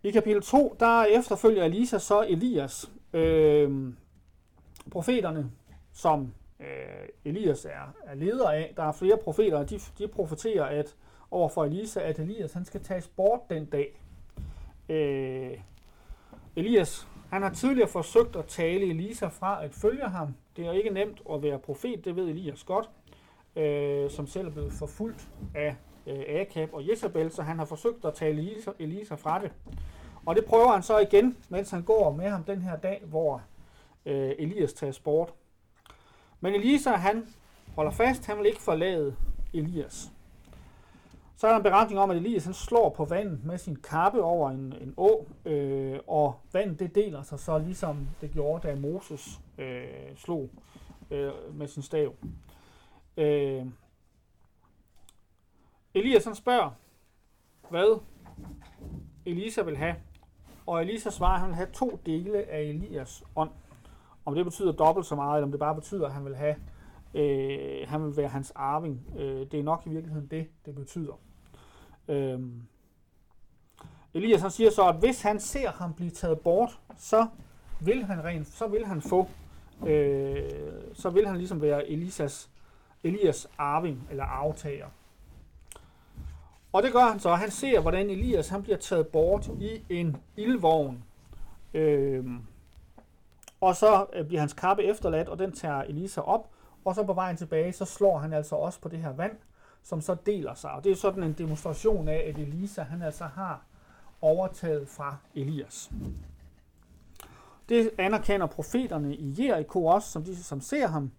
I 0.04 0.12
kapitel 0.12 0.42
2, 0.42 0.76
der 0.80 1.04
efterfølger 1.04 1.64
Elisa 1.64 1.98
så 1.98 2.26
Elias. 2.30 2.92
Øh, 3.14 3.94
profeterne, 4.92 5.52
som 5.94 6.34
øh, 6.60 6.66
Elias 7.26 7.66
er, 7.66 7.94
er 8.06 8.16
leder 8.16 8.50
af, 8.50 8.74
der 8.78 8.84
er 8.84 8.92
flere 8.92 9.18
profeter, 9.18 9.64
de, 9.64 9.80
de 9.98 10.08
profeterer 10.08 10.66
at 10.66 10.96
over 11.32 11.50
for 11.50 11.66
Elisa, 11.66 12.02
at 12.02 12.20
Elias 12.20 12.54
han 12.54 12.66
skal 12.66 12.84
tages 12.84 13.08
bort 13.08 13.40
den 13.50 13.66
dag. 13.66 14.02
Øh, 14.90 15.60
Elias 16.56 17.08
han 17.30 17.42
har 17.42 17.50
tidligere 17.50 17.90
forsøgt 17.90 18.36
at 18.36 18.46
tale 18.46 18.86
Elisa 18.86 19.28
fra 19.28 19.66
at 19.66 19.74
følge 19.74 20.04
ham. 20.04 20.36
Det 20.58 20.66
er 20.66 20.72
ikke 20.72 20.90
nemt 20.90 21.22
at 21.34 21.44
være 21.44 21.60
profet, 21.60 22.06
det 22.06 22.16
ved 22.16 22.28
Elias 22.28 22.64
godt, 22.64 22.90
øh, 23.56 24.10
som 24.10 24.28
selv 24.28 24.48
er 24.48 24.52
blevet 24.52 24.74
forfulgt 24.74 25.28
af 25.56 25.76
øh, 26.08 26.24
Akab 26.28 26.74
og 26.74 26.90
Jezebel, 26.90 27.32
så 27.32 27.42
han 27.42 27.58
har 27.58 27.66
forsøgt 27.66 28.06
at 28.06 28.14
tale 28.14 28.42
Elisa, 28.42 28.72
Elisa 28.80 29.16
fra 29.16 29.42
det. 29.42 29.52
Og 30.26 30.36
det 30.36 30.46
prøver 30.46 30.68
han 30.68 30.84
så 30.84 30.98
igen, 30.98 31.38
mens 31.50 31.72
han 31.72 31.84
går 31.84 32.12
med 32.12 32.30
ham 32.30 32.44
den 32.44 32.62
her 32.62 32.76
dag, 32.78 33.02
hvor 33.06 33.42
øh, 34.06 34.32
Elias 34.40 34.74
tages 34.74 35.00
bort. 35.00 35.34
Men 36.40 36.56
Elisa, 36.56 36.92
han 36.92 37.28
holder 37.76 37.92
fast, 37.92 38.26
han 38.26 38.38
vil 38.38 38.46
ikke 38.46 38.62
forlade 38.62 39.16
Elias. 39.54 40.12
Så 41.40 41.48
er 41.48 41.52
der 41.52 41.58
en 41.58 41.64
beretning 41.64 42.00
om, 42.00 42.12
at 42.12 42.18
Elias 42.18 42.46
han 42.46 42.54
slår 42.54 42.90
på 42.90 43.06
vandet 43.06 43.46
med 43.46 43.58
sin 43.58 43.76
kappe 43.76 44.22
over 44.22 44.50
en, 44.50 44.74
en 44.82 44.94
å, 44.98 45.28
øh, 45.46 46.00
og 46.08 46.36
vandet 46.54 46.80
det 46.80 46.96
deler 46.96 47.22
sig 47.22 47.40
så 47.40 47.58
ligesom 47.58 48.08
det 48.22 48.32
gjorde, 48.32 48.68
da 48.68 48.76
Moses 48.76 49.40
øh, 49.58 50.16
slog 50.16 50.50
øh, 51.12 51.32
med 51.54 51.68
sin 51.68 51.84
stav. 51.84 52.16
Øh, 53.18 53.66
Elias 55.94 56.26
han 56.26 56.36
spørger, 56.36 56.72
hvad 57.70 58.02
Elisa 59.26 59.62
vil 59.62 59.78
have, 59.78 59.96
og 60.66 60.82
Elisa 60.82 61.10
svarer, 61.10 61.34
at 61.34 61.40
han 61.40 61.50
vil 61.50 61.56
have 61.56 61.70
to 61.74 62.00
dele 62.06 62.50
af 62.50 62.62
Elias 62.62 63.24
ånd. 63.36 63.52
Om 64.26 64.36
det 64.36 64.46
betyder 64.46 64.72
dobbelt 64.72 65.06
så 65.06 65.16
meget, 65.16 65.38
eller 65.38 65.48
om 65.48 65.52
det 65.52 65.60
bare 65.60 65.76
betyder, 65.76 66.06
at 66.06 66.14
han 66.14 66.26
vil 66.26 66.36
have, 66.36 66.56
øh, 67.14 67.88
han 67.88 68.06
vil 68.06 68.18
være 68.18 68.28
hans 68.28 68.52
arving. 68.56 69.06
Øh, 69.18 69.52
det 69.52 69.60
er 69.60 69.64
nok 69.64 69.84
i 69.86 69.90
virkeligheden 69.90 70.28
det, 70.28 70.48
det 70.66 70.76
betyder. 70.76 71.20
Øhm. 72.10 72.62
Elias 74.14 74.42
han 74.42 74.52
siger 74.52 74.72
så, 74.72 74.88
at 74.88 74.96
hvis 74.96 75.22
han 75.22 75.40
ser 75.40 75.72
ham 75.72 75.94
blive 75.94 76.10
taget 76.10 76.40
bort, 76.40 76.80
så 76.98 77.28
vil 77.82 78.04
han 78.04 78.24
rent, 78.24 78.48
så 78.48 78.68
vil 78.68 78.86
han 78.86 79.02
få, 79.02 79.28
øh, 79.88 80.52
så 80.94 81.10
vil 81.10 81.28
han 81.28 81.38
ligesom 81.38 81.62
være 81.62 81.88
Elisas, 81.88 82.50
Elias 83.04 83.48
arving 83.58 84.08
eller 84.12 84.24
aftager. 84.24 84.88
Og 86.74 86.84
det 86.84 86.94
gør 86.94 87.10
han 87.10 87.20
så. 87.20 87.36
Han 87.36 87.52
ser, 87.52 87.80
hvordan 87.80 88.10
Elias 88.10 88.50
han 88.50 88.64
bliver 88.64 88.78
taget 88.78 89.08
bort 89.08 89.48
i 89.48 89.84
en 89.90 90.18
ildvogn. 90.38 91.04
Øh, 91.74 92.26
og 93.62 93.76
så 93.76 94.06
øh, 94.14 94.26
bliver 94.26 94.40
hans 94.40 94.54
kappe 94.54 94.84
efterladt, 94.84 95.30
og 95.30 95.40
den 95.40 95.52
tager 95.52 95.82
Elisa 95.82 96.22
op. 96.22 96.50
Og 96.86 96.96
så 96.96 97.04
på 97.04 97.14
vejen 97.14 97.38
tilbage, 97.38 97.74
så 97.74 97.86
slår 97.86 98.18
han 98.18 98.34
altså 98.34 98.56
også 98.56 98.82
på 98.82 98.90
det 98.90 99.00
her 99.00 99.14
vand, 99.14 99.38
som 99.90 100.02
så 100.02 100.16
deler 100.26 100.54
sig. 100.54 100.72
Og 100.72 100.84
det 100.84 100.92
er 100.92 100.96
sådan 100.96 101.24
en 101.24 101.34
demonstration 101.34 102.08
af, 102.08 102.26
at 102.28 102.38
Elisa 102.38 102.82
han 102.82 103.02
altså 103.02 103.24
har 103.24 103.62
overtaget 104.22 104.88
fra 104.88 105.18
Elias. 105.36 105.92
Det 107.70 107.92
anerkender 107.98 108.48
profeterne 108.48 109.16
i 109.16 109.36
Jericho 109.40 109.86
også, 109.86 110.12
som 110.12 110.24
de 110.24 110.44
som 110.44 110.62
ser 110.62 110.88
ham. 110.88 111.12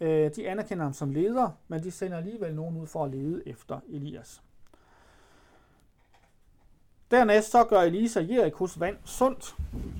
Øh, 0.00 0.30
de 0.36 0.48
anerkender 0.48 0.84
ham 0.84 0.92
som 0.92 1.10
leder, 1.10 1.50
men 1.68 1.82
de 1.82 1.90
sender 1.90 2.16
alligevel 2.16 2.54
nogen 2.54 2.76
ud 2.76 2.86
for 2.86 3.04
at 3.04 3.10
lede 3.10 3.48
efter 3.48 3.80
Elias. 3.88 4.42
Dernæst 7.10 7.50
så 7.50 7.64
gør 7.64 7.80
Elisa 7.80 8.20
Jerikos 8.20 8.80
vand 8.80 8.96
sundt, 9.04 9.56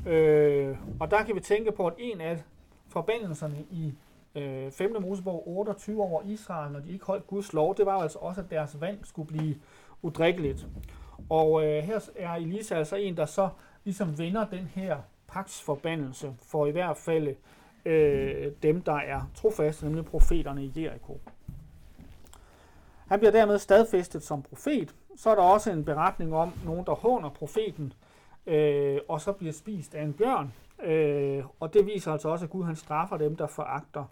øh, 0.07 0.77
og 1.01 1.11
der 1.11 1.23
kan 1.23 1.35
vi 1.35 1.41
tænke 1.41 1.73
på, 1.73 1.87
at 1.87 1.95
en 1.99 2.21
af 2.21 2.43
forbandelserne 2.89 3.65
i 3.71 3.95
øh, 4.43 4.73
5. 4.73 4.97
Mosebog 5.03 5.49
28 5.49 6.03
over 6.03 6.23
Israel, 6.23 6.73
når 6.73 6.81
de 6.81 6.93
ikke 6.93 7.05
holdt 7.05 7.27
Guds 7.27 7.53
lov, 7.53 7.77
det 7.77 7.87
var 7.87 7.95
jo 7.95 8.01
altså 8.01 8.19
også, 8.19 8.41
at 8.41 8.51
deres 8.51 8.81
vand 8.81 8.99
skulle 9.05 9.29
blive 9.29 9.55
udrikkeligt. 10.03 10.67
Og 11.31 11.65
øh, 11.65 11.83
her 11.83 12.11
er 12.17 12.33
Elisa 12.33 12.75
altså 12.75 12.97
en, 12.97 13.17
der 13.17 13.27
så 13.27 13.49
ligesom 13.85 14.19
vender 14.19 14.47
den 14.47 14.65
her 14.75 14.97
paksforbandelse 15.29 16.35
for 16.43 16.67
i 16.67 16.71
hvert 16.71 16.97
fald 16.97 17.35
øh, 17.85 18.53
dem, 18.63 18.83
der 18.83 18.97
er 18.97 19.31
trofaste, 19.35 19.85
nemlig 19.85 20.05
profeterne 20.05 20.65
i 20.65 20.73
Jericho. 20.77 21.21
Han 23.09 23.19
bliver 23.19 23.33
dermed 23.33 23.59
stadfæstet 23.59 24.23
som 24.23 24.43
profet. 24.43 24.95
Så 25.17 25.31
er 25.31 25.35
der 25.35 25.43
også 25.43 25.73
en 25.73 25.85
beretning 25.85 26.35
om 26.35 26.53
nogen, 26.65 26.87
der 26.87 26.93
håner 26.95 27.29
profeten, 27.29 27.93
øh, 28.47 28.99
og 29.09 29.21
så 29.21 29.33
bliver 29.33 29.53
spist 29.53 29.95
af 29.95 30.03
en 30.03 30.13
bjørn. 30.13 30.53
Øh, 30.83 31.45
og 31.61 31.75
det 31.75 31.87
viser 31.87 32.13
altså 32.13 32.29
også, 32.29 32.45
at 32.45 32.51
Gud 32.51 32.65
han 32.65 32.77
straffer 32.77 33.17
dem, 33.17 33.37
der 33.37 33.47
foragter 33.47 34.05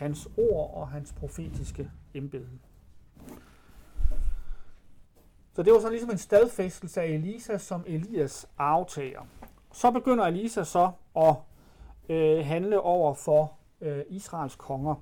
hans 0.00 0.28
ord 0.36 0.74
og 0.74 0.88
hans 0.88 1.12
profetiske 1.12 1.90
embede. 2.14 2.48
Så 5.52 5.62
det 5.62 5.72
var 5.72 5.80
så 5.80 5.90
ligesom 5.90 6.10
en 6.10 6.18
stadfæstelse 6.18 7.00
af 7.00 7.06
Elisa 7.06 7.58
som 7.58 7.84
Elias 7.86 8.46
aftager. 8.58 9.20
Så 9.72 9.90
begynder 9.90 10.24
Elisa 10.24 10.64
så 10.64 10.90
at 11.16 11.34
øh, 12.08 12.44
handle 12.46 12.80
over 12.80 13.14
for 13.14 13.52
øh, 13.80 14.04
Israels 14.08 14.56
konger. 14.56 14.94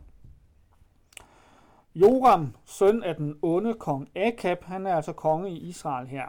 Joram, 1.94 2.56
søn 2.64 3.02
af 3.02 3.16
den 3.16 3.38
onde 3.42 3.74
kong 3.74 4.08
Akab, 4.16 4.64
han 4.64 4.86
er 4.86 4.96
altså 4.96 5.12
konge 5.12 5.50
i 5.50 5.58
Israel 5.58 6.06
her. 6.06 6.26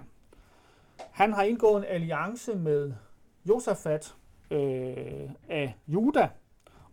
Han 1.12 1.34
har 1.34 1.44
indgået 1.44 1.78
en 1.78 1.86
alliance 1.88 2.56
med 2.56 2.94
Josafat 3.46 4.16
øh, 4.52 5.30
af 5.50 5.76
Juda, 5.88 6.30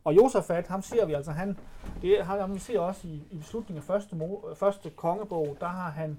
og 0.06 0.16
Josafat, 0.16 0.66
ham 0.66 0.82
ser 0.82 1.06
vi 1.06 1.12
altså, 1.12 1.30
han, 1.32 1.58
det 2.02 2.24
har 2.24 2.40
ham 2.40 2.54
vi 2.54 2.58
ser 2.58 2.80
også 2.80 3.08
i, 3.08 3.22
i 3.30 3.42
slutningen 3.42 3.82
af 3.82 3.84
første, 3.84 4.16
øh, 4.16 4.56
første 4.56 4.90
kongebog, 4.90 5.56
der 5.60 5.66
har 5.66 5.90
han 5.90 6.18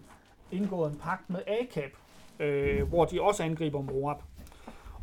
indgået 0.51 0.91
en 0.91 0.97
pagt 0.97 1.29
med 1.29 1.39
Akab, 1.47 1.91
øh, 2.39 2.87
hvor 2.87 3.05
de 3.05 3.21
også 3.21 3.43
angriber 3.43 3.81
Moab. 3.81 4.17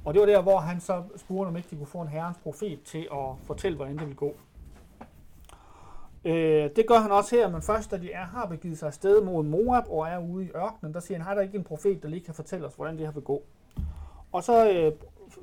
Og 0.05 0.15
det 0.15 0.21
var 0.21 0.27
der, 0.27 0.43
hvor 0.43 0.59
han 0.59 0.81
så 0.81 1.03
spurgte, 1.17 1.49
om 1.49 1.57
ikke 1.57 1.69
de 1.71 1.77
kunne 1.77 1.87
få 1.87 2.01
en 2.01 2.09
herrens 2.09 2.39
profet 2.39 2.83
til 2.83 3.09
at 3.13 3.47
fortælle, 3.47 3.77
hvordan 3.77 3.93
det 3.93 4.01
ville 4.01 4.17
gå. 4.17 4.35
Øh, 6.25 6.71
det 6.77 6.87
gør 6.89 6.99
han 6.99 7.13
også 7.13 7.37
her, 7.37 7.49
men 7.49 7.63
først 7.63 7.91
da 7.91 7.97
de 7.97 8.13
er, 8.13 8.25
har 8.25 8.47
begivet 8.47 8.79
sig 8.79 8.87
afsted 8.87 9.25
mod 9.25 9.45
Moab 9.45 9.85
og 9.89 10.09
er 10.09 10.19
ude 10.19 10.45
i 10.45 10.51
ørkenen, 10.57 10.95
der 10.95 11.01
siger 11.01 11.19
han, 11.19 11.27
har 11.27 11.35
der 11.35 11.43
ikke 11.43 11.59
en 11.59 11.65
profet, 11.65 12.03
der 12.03 12.09
lige 12.09 12.25
kan 12.25 12.35
fortælle 12.35 12.67
os, 12.67 12.75
hvordan 12.75 12.97
det 12.97 13.07
her 13.07 13.13
vil 13.13 13.23
gå. 13.23 13.43
Og 14.33 14.43
så 14.43 14.71
øh, 14.71 14.93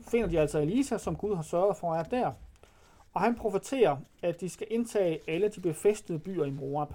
finder 0.07 0.27
de 0.27 0.39
altså 0.39 0.59
Elisa, 0.59 0.97
som 0.97 1.15
Gud 1.15 1.35
har 1.35 1.43
sørget 1.43 1.77
for 1.77 1.95
er 1.95 2.03
der. 2.03 2.31
Og 3.13 3.21
han 3.21 3.35
profeterer, 3.35 3.97
at 4.21 4.41
de 4.41 4.49
skal 4.49 4.67
indtage 4.69 5.19
alle 5.27 5.47
de 5.47 5.61
befæstede 5.61 6.19
byer 6.19 6.45
i 6.45 6.49
Moab. 6.49 6.87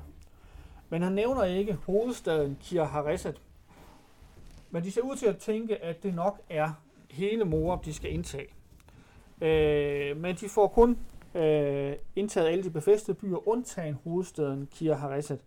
Men 0.89 1.03
han 1.03 1.13
nævner 1.13 1.45
ikke 1.45 1.73
hovedstaden 1.73 2.59
Kir 2.63 2.85
Hareset. 2.85 3.41
Men 4.71 4.83
de 4.83 4.91
ser 4.91 5.03
ud 5.03 5.17
til 5.17 5.27
at 5.27 5.37
tænke, 5.37 5.85
at 5.85 6.03
det 6.03 6.15
nok 6.15 6.41
er 6.51 6.73
hele 7.11 7.45
Moab, 7.45 7.85
de 7.85 7.95
skal 7.95 8.13
indtage. 8.13 8.49
Øh, 9.41 10.17
men 10.17 10.37
de 10.37 10.49
får 10.49 10.67
kun 10.67 10.99
øh, 11.35 11.93
indtaget 12.17 12.49
alle 12.49 12.65
de 12.65 12.71
befæstede 12.71 13.17
byer, 13.17 13.49
undtagen 13.49 13.99
hovedstaden 14.05 14.69
Kir 14.73 14.95
Hareset. 14.95 15.45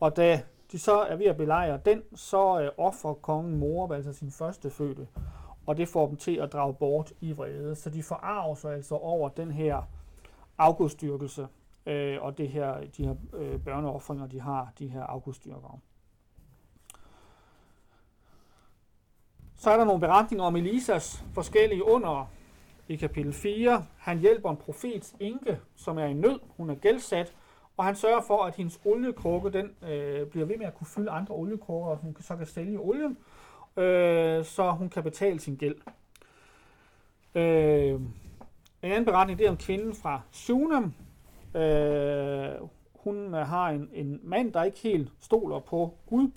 Og 0.00 0.16
da 0.16 0.42
de 0.72 0.78
så 0.78 1.00
er 1.00 1.16
ved 1.16 1.26
at 1.26 1.36
belejre 1.36 1.80
den, 1.84 2.02
så 2.14 2.60
øh, 2.60 2.70
offrer 2.76 3.14
kongen 3.14 3.58
Moab 3.58 3.92
altså 3.92 4.12
sin 4.12 4.30
første 4.30 4.70
fødte, 4.70 5.06
og 5.66 5.76
det 5.76 5.88
får 5.88 6.06
dem 6.06 6.16
til 6.16 6.36
at 6.36 6.52
drage 6.52 6.74
bort 6.74 7.12
i 7.20 7.32
vrede. 7.32 7.74
Så 7.74 7.90
de 7.90 8.02
forarver 8.02 8.54
sig 8.54 8.74
altså 8.74 8.94
over 8.94 9.28
den 9.28 9.50
her 9.50 9.82
afgudstyrkelse, 10.58 11.48
øh, 11.86 12.22
og 12.22 12.38
det 12.38 12.48
her, 12.48 12.80
de 12.96 13.06
her 13.06 13.14
øh, 13.32 13.60
børneoffringer, 13.60 14.26
de 14.26 14.40
har, 14.40 14.72
de 14.78 14.88
her 14.88 15.02
afgudstyrkere. 15.02 15.78
Så 19.56 19.70
er 19.70 19.76
der 19.76 19.84
nogle 19.84 20.00
beretninger 20.00 20.44
om 20.44 20.56
Elisas 20.56 21.24
forskellige 21.34 21.84
under 21.84 22.30
i 22.88 22.96
kapitel 22.96 23.32
4. 23.32 23.84
Han 23.96 24.18
hjælper 24.18 24.50
en 24.50 24.56
profets 24.56 25.14
enke, 25.20 25.60
som 25.76 25.98
er 25.98 26.04
i 26.04 26.12
nød. 26.12 26.40
Hun 26.56 26.70
er 26.70 26.74
gældsat, 26.74 27.34
og 27.76 27.84
han 27.84 27.96
sørger 27.96 28.20
for, 28.20 28.44
at 28.44 28.54
hendes 28.54 28.80
oliekrukke 28.84 29.50
den, 29.50 29.70
øh, 29.90 30.26
bliver 30.26 30.46
ved 30.46 30.56
med 30.56 30.66
at 30.66 30.74
kunne 30.74 30.86
fylde 30.86 31.10
andre 31.10 31.34
oliekrukker, 31.34 31.90
og 31.90 31.96
hun 31.96 32.16
så 32.20 32.36
kan 32.36 32.46
sælge 32.46 32.78
olien, 32.78 33.18
øh, 33.76 34.44
så 34.44 34.70
hun 34.70 34.88
kan 34.88 35.02
betale 35.02 35.40
sin 35.40 35.56
gæld. 35.56 35.76
Øh, 37.34 38.00
en 38.82 38.90
anden 38.90 39.04
beretning 39.04 39.38
det 39.38 39.46
er 39.46 39.50
om 39.50 39.56
kvinden 39.56 39.94
fra 39.94 40.20
Sunam. 40.30 40.94
Øh, 41.54 42.50
hun 42.94 43.34
øh, 43.34 43.46
har 43.46 43.70
en, 43.70 43.90
en 43.92 44.20
mand, 44.22 44.52
der 44.52 44.62
ikke 44.62 44.78
helt 44.78 45.12
stoler 45.20 45.58
på 45.58 45.94
Gud, 46.06 46.30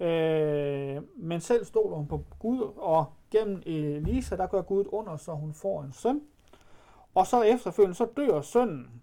øh, 0.00 1.02
men 1.16 1.40
selv 1.40 1.64
stoler 1.64 1.96
hun 1.96 2.06
på 2.06 2.24
Gud, 2.38 2.72
og 2.76 3.06
gennem 3.30 3.62
øh, 3.66 3.74
Elisa, 3.74 4.36
der 4.36 4.46
gør 4.46 4.62
Gud 4.62 4.84
under, 4.88 5.16
så 5.16 5.32
hun 5.32 5.54
får 5.54 5.82
en 5.82 5.92
søn. 5.92 6.20
Og 7.14 7.26
så 7.26 7.42
efterfølgende, 7.42 7.94
så 7.94 8.06
dør 8.16 8.40
sønnen. 8.40 9.02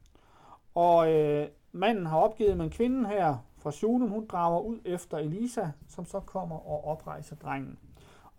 Og 0.75 1.13
øh, 1.13 1.48
manden 1.72 2.06
har 2.06 2.18
opgivet, 2.18 2.58
men 2.58 2.70
kvinden 2.70 3.06
her 3.06 3.38
fra 3.58 3.72
Shunam, 3.72 4.10
hun 4.10 4.28
drager 4.28 4.60
ud 4.60 4.80
efter 4.86 5.18
Elisa, 5.18 5.68
som 5.90 6.06
så 6.06 6.20
kommer 6.20 6.56
og 6.56 6.88
oprejser 6.88 7.36
drengen. 7.36 7.80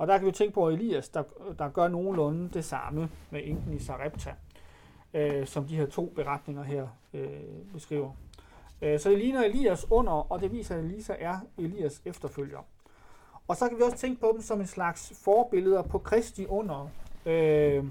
Og 0.03 0.09
der 0.09 0.19
kan 0.19 0.27
vi 0.27 0.33
tænke 0.33 0.55
på 0.55 0.69
Elias, 0.69 1.09
der, 1.09 1.23
der 1.59 1.69
gør 1.69 1.89
nogenlunde 1.89 2.49
det 2.49 2.65
samme 2.65 3.11
med 3.31 3.41
enken 3.45 3.73
i 3.73 3.79
Sarepta, 3.79 4.35
øh, 5.15 5.47
som 5.47 5.65
de 5.65 5.77
her 5.77 5.87
to 5.87 6.13
beretninger 6.17 6.63
her 6.63 6.87
øh, 7.15 7.31
beskriver. 7.73 8.11
Øh, 8.83 9.01
så 9.01 9.11
det 9.11 9.19
ligner 9.19 9.43
Elias 9.43 9.87
under, 9.91 10.13
og 10.33 10.41
det 10.41 10.53
viser, 10.53 10.77
at 10.77 10.85
Elisa 10.85 11.15
er 11.19 11.39
Elias 11.59 12.03
efterfølger. 12.05 12.59
Og 13.49 13.57
så 13.57 13.69
kan 13.69 13.79
vi 13.79 13.83
også 13.83 13.97
tænke 13.97 14.21
på 14.21 14.31
dem 14.33 14.43
som 14.43 14.61
en 14.61 14.67
slags 14.67 15.13
forbilleder 15.25 15.83
på 15.83 15.99
Kristi 15.99 16.47
under. 16.47 16.89
Øh, 17.27 17.85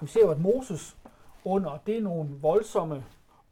vi 0.00 0.06
ser 0.06 0.20
jo, 0.20 0.30
at 0.30 0.40
Moses 0.40 0.96
under, 1.44 1.78
det 1.86 1.96
er 1.96 2.02
nogle 2.02 2.30
voldsomme 2.40 3.04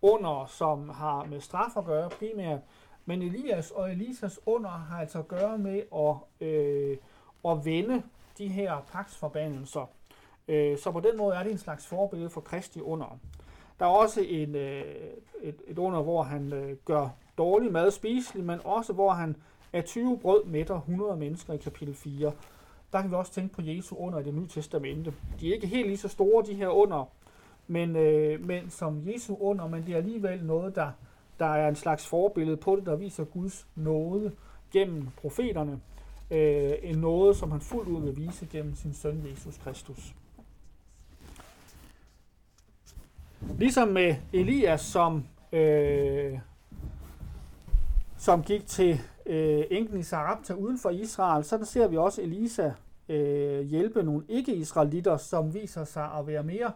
under, 0.03 0.47
som 0.47 0.89
har 0.89 1.25
med 1.25 1.41
straf 1.41 1.77
at 1.77 1.85
gøre 1.85 2.11
primært. 2.11 2.61
Men 3.05 3.23
Elias 3.23 3.71
og 3.71 3.93
Elisas 3.93 4.41
under 4.47 4.71
har 4.71 5.01
altså 5.01 5.19
at 5.19 5.29
gøre 5.29 5.59
med 5.59 5.83
at, 5.95 6.47
øh, 6.49 6.97
at 7.49 7.65
vende 7.65 8.03
de 8.39 8.49
her 8.49 8.87
paksforbandelser. 8.93 9.91
Øh, 10.49 10.79
så 10.79 10.91
på 10.91 11.01
den 11.01 11.17
måde 11.17 11.35
er 11.35 11.43
det 11.43 11.53
en 11.53 11.59
slags 11.59 11.87
forbillede 11.87 12.31
for 12.31 12.41
Kristi 12.41 12.81
under. 12.81 13.19
Der 13.79 13.87
er 13.87 13.91
også 13.91 14.21
en, 14.21 14.55
øh, 14.55 14.85
et, 15.43 15.63
et 15.67 15.79
under, 15.79 16.03
hvor 16.03 16.23
han 16.23 16.53
øh, 16.53 16.77
gør 16.85 17.09
dårlig 17.39 17.73
mad 17.73 17.91
spiselig, 17.91 18.45
men 18.45 18.61
også 18.65 18.93
hvor 18.93 19.11
han 19.11 19.37
af 19.73 19.85
20 19.85 20.19
brød 20.19 20.45
mætter 20.45 20.75
100 20.75 21.17
mennesker 21.17 21.53
i 21.53 21.57
kapitel 21.57 21.95
4. 21.95 22.33
Der 22.93 23.01
kan 23.01 23.11
vi 23.11 23.17
også 23.17 23.33
tænke 23.33 23.55
på 23.55 23.63
Jesu 23.65 23.97
under 23.97 24.19
i 24.19 24.23
det 24.23 24.35
nye 24.35 24.49
testamente. 24.49 25.15
De 25.41 25.49
er 25.51 25.55
ikke 25.55 25.67
helt 25.67 25.87
lige 25.87 25.97
så 25.97 26.09
store, 26.09 26.45
de 26.47 26.55
her 26.55 26.69
under, 26.69 27.05
men, 27.67 27.97
øh, 27.97 28.47
men 28.47 28.71
som 28.71 29.09
Jesu 29.09 29.37
under, 29.41 29.69
men 29.69 29.87
det 29.87 29.93
er 29.93 29.97
alligevel 29.97 30.45
noget, 30.45 30.75
der, 30.75 30.91
der 31.39 31.47
er 31.47 31.69
en 31.69 31.77
slags 31.77 32.07
forbillede 32.07 32.57
på 32.57 32.77
det, 32.77 32.87
der 32.87 32.97
viser 32.97 33.25
Guds 33.25 33.67
nåde 33.77 34.33
gennem 34.73 35.09
profeterne. 35.17 35.81
Øh, 36.33 36.73
en 36.83 36.99
nåde, 36.99 37.35
som 37.35 37.51
han 37.51 37.61
fuldt 37.61 37.89
ud 37.89 38.03
vil 38.03 38.17
vise 38.17 38.47
gennem 38.47 38.75
sin 38.75 38.95
søn 38.95 39.27
Jesus 39.31 39.59
Kristus. 39.59 40.15
Ligesom 43.59 43.89
med 43.89 44.15
Elias, 44.33 44.81
som, 44.81 45.25
øh, 45.53 46.39
som 48.17 48.43
gik 48.43 48.67
til 48.67 49.01
øh, 49.27 49.65
enken 49.71 49.99
i 49.99 50.03
Sarapta 50.03 50.55
uden 50.55 50.79
for 50.79 50.91
Israel, 50.91 51.45
så 51.45 51.59
der 51.59 51.65
ser 51.65 51.89
vi 51.89 51.97
også 51.97 52.23
Elisa 52.23 52.73
øh, 53.09 53.61
hjælpe 53.61 54.03
nogle 54.03 54.25
ikke-israelitter, 54.29 55.17
som 55.17 55.55
viser 55.55 55.85
sig 55.85 56.11
at 56.19 56.27
være 56.27 56.43
mere 56.43 56.73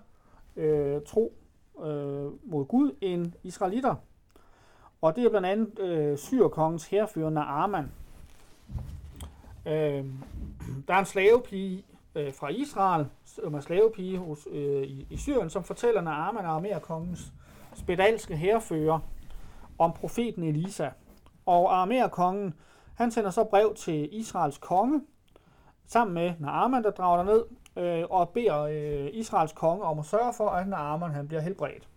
øh, 0.57 1.01
tro 1.07 1.33
øh, 1.79 2.51
mod 2.51 2.65
Gud 2.65 2.91
end 3.01 3.33
israelitter. 3.43 3.95
Og 5.03 5.17
det 5.17 5.25
er 5.25 5.31
blandt 5.31 5.47
andet 5.47 5.79
øh, 5.79 6.19
syrkongens 6.19 6.87
herfører 6.87 7.31
Naaman. 7.31 7.91
Øh, 9.67 10.05
der 10.89 10.95
er 10.95 10.99
en 10.99 11.05
slavepige 11.05 11.85
øh, 12.15 12.33
fra 12.33 12.49
Israel, 12.49 13.07
som 13.25 13.55
er 13.55 13.61
slavepige 13.61 14.19
hos, 14.19 14.49
øh, 14.51 14.83
i, 14.83 15.07
i 15.11 15.17
Syrien, 15.17 15.51
som 15.51 15.65
fortæller 15.65 16.01
Naaman 16.01 16.47
og 16.47 17.17
spedalske 17.75 18.37
herrefører 18.37 18.99
om 19.79 19.93
profeten 19.93 20.43
Elisa. 20.43 20.89
Og 21.47 21.77
Arameerkongen, 21.77 22.55
han 22.95 23.11
sender 23.11 23.31
så 23.31 23.45
brev 23.45 23.75
til 23.75 24.09
Israels 24.13 24.59
konge, 24.59 25.01
sammen 25.87 26.15
med 26.15 26.33
Naaman, 26.39 26.83
der 26.83 26.91
drager 26.91 27.25
ned 27.25 27.45
øh, 27.77 28.05
og 28.11 28.29
beder 28.29 28.61
øh, 28.63 29.09
Israels 29.13 29.53
konge 29.53 29.85
om 29.85 29.99
at 29.99 30.05
sørge 30.05 30.33
for, 30.33 30.49
at 30.49 30.69
Naaman 30.69 31.11
han 31.11 31.29
bliver 31.29 31.41
helbredt. 31.41 31.89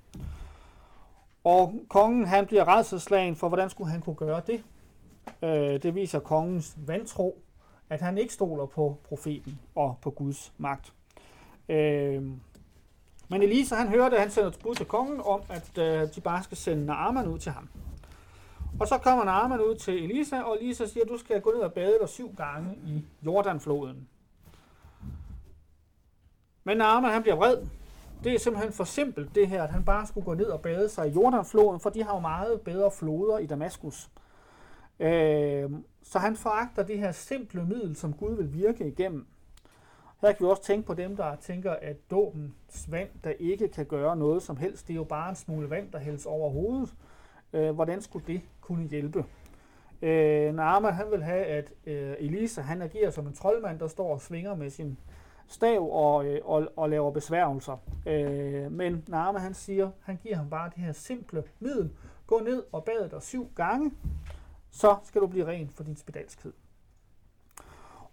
Og 1.44 1.74
kongen 1.90 2.26
han 2.26 2.46
bliver 2.46 2.78
redselslagen 2.78 3.36
for, 3.36 3.48
hvordan 3.48 3.70
skulle 3.70 3.92
han 3.92 4.02
kunne 4.02 4.16
gøre 4.16 4.42
det. 4.48 4.64
Øh, 5.42 5.84
det 5.84 5.96
viser 5.96 6.20
kongens 6.20 6.78
vantro, 6.88 7.42
at 7.90 8.02
han 8.02 8.18
ikke 8.18 8.34
stoler 8.34 8.66
på 8.66 8.98
profeten 9.04 9.60
og 9.76 9.98
på 10.02 10.10
Guds 10.10 10.54
magt. 10.58 10.94
Øh, 11.70 12.24
men 13.30 13.42
Elisa 13.42 13.76
han 13.76 13.88
hørte, 13.88 14.16
at 14.16 14.22
han 14.22 14.32
sender 14.32 14.50
et 14.50 14.60
bud 14.64 14.76
til 14.76 14.86
kongen 14.86 15.22
om, 15.22 15.42
at 15.50 15.78
øh, 15.78 16.16
de 16.16 16.22
bare 16.22 16.44
skal 16.44 16.58
sende 16.58 16.86
Naaman 16.86 17.28
ud 17.28 17.40
til 17.40 17.52
ham. 17.52 17.70
Og 18.80 18.88
så 18.88 18.98
kommer 18.98 19.24
Naaman 19.24 19.62
ud 19.62 19.76
til 19.76 20.04
Elisa, 20.04 20.42
og 20.42 20.58
Elisa 20.62 20.86
siger, 20.86 21.04
at 21.04 21.10
du 21.10 21.18
skal 21.18 21.42
gå 21.42 21.52
ned 21.52 21.60
og 21.60 21.74
bade 21.74 21.98
dig 22.02 22.10
syv 22.10 22.36
gange 22.36 22.78
i 22.86 23.06
Jordanfloden. 23.26 24.08
Men 26.64 26.78
Naaman 26.78 27.12
han 27.12 27.22
bliver 27.22 27.36
vred. 27.36 27.58
Det 28.24 28.34
er 28.34 28.40
simpelthen 28.40 28.74
for 28.74 28.84
simpelt 28.84 29.36
det 29.36 29.48
her, 29.48 29.64
at 29.64 29.70
han 29.70 29.84
bare 29.84 30.08
skulle 30.08 30.26
gå 30.26 30.34
ned 30.34 30.46
og 30.46 30.62
bade 30.62 30.90
sig 30.90 31.08
i 31.08 31.12
Jordanfloden, 31.12 31.80
for 31.80 31.90
de 31.90 32.04
har 32.04 32.14
jo 32.14 32.20
meget 32.20 32.62
bedre 32.62 32.92
floder 32.92 33.38
i 33.38 33.46
Damaskus. 33.46 34.10
Øh, 35.00 35.70
så 36.04 36.20
han 36.20 36.36
foragter 36.36 36.84
det 36.84 37.00
her 37.00 37.12
simple 37.12 37.66
middel, 37.66 37.96
som 37.96 38.14
Gud 38.14 38.36
vil 38.36 38.54
virke 38.54 38.88
igennem. 38.88 39.28
Her 40.22 40.32
kan 40.32 40.46
vi 40.46 40.50
også 40.50 40.64
tænke 40.64 40.88
på 40.88 40.94
dem, 40.94 41.16
der 41.16 41.36
tænker, 41.36 41.72
at 41.72 42.12
dåbens 42.12 42.92
vand, 42.92 43.10
der 43.24 43.30
ikke 43.30 43.68
kan 43.68 43.86
gøre 43.86 44.18
noget 44.18 44.44
som 44.44 44.58
helst, 44.58 44.88
det 44.88 44.94
er 44.94 44.98
jo 44.98 45.04
bare 45.04 45.30
en 45.30 45.36
smule 45.36 45.70
vand, 45.70 45.92
der 45.92 46.00
hældes 46.00 46.26
over 46.26 46.50
hovedet. 46.50 46.94
Øh, 47.54 47.72
hvordan 47.72 48.02
skulle 48.02 48.28
det 48.28 48.42
kunne 48.62 48.88
hjælpe? 48.88 49.26
Øh, 50.02 50.56
Naaman 50.56 50.94
han 50.94 51.06
vil 51.12 51.24
have, 51.24 51.46
at 51.46 51.74
øh, 51.86 52.16
Elisa 52.20 52.62
han 52.62 52.82
agerer 52.82 53.12
som 53.12 53.28
en 53.28 53.34
troldmand, 53.34 53.80
der 53.80 53.88
står 53.88 54.14
og 54.14 54.22
svinger 54.22 54.56
med 54.56 54.70
sin 54.70 54.98
stav 55.48 55.90
og, 55.92 56.26
øh, 56.26 56.42
og, 56.44 56.68
og 56.76 56.90
laver 56.90 57.12
besværgelser. 57.12 57.78
Øh, 58.06 58.72
men 58.72 59.04
Naaman 59.08 59.42
han 59.42 59.54
siger, 59.54 59.92
han 60.02 60.20
giver 60.24 60.36
ham 60.36 60.50
bare 60.50 60.70
det 60.76 60.84
her 60.84 60.92
simple 60.92 61.44
middel. 61.60 61.90
Gå 62.28 62.40
ned 62.40 62.64
og 62.72 62.84
bad 62.84 63.10
dig 63.10 63.22
syv 63.22 63.50
gange, 63.56 63.92
så 64.72 64.96
skal 65.04 65.22
du 65.22 65.28
blive 65.28 65.48
ren 65.48 65.70
for 65.70 65.84
din 65.84 65.96
spedalskhed. 65.96 66.54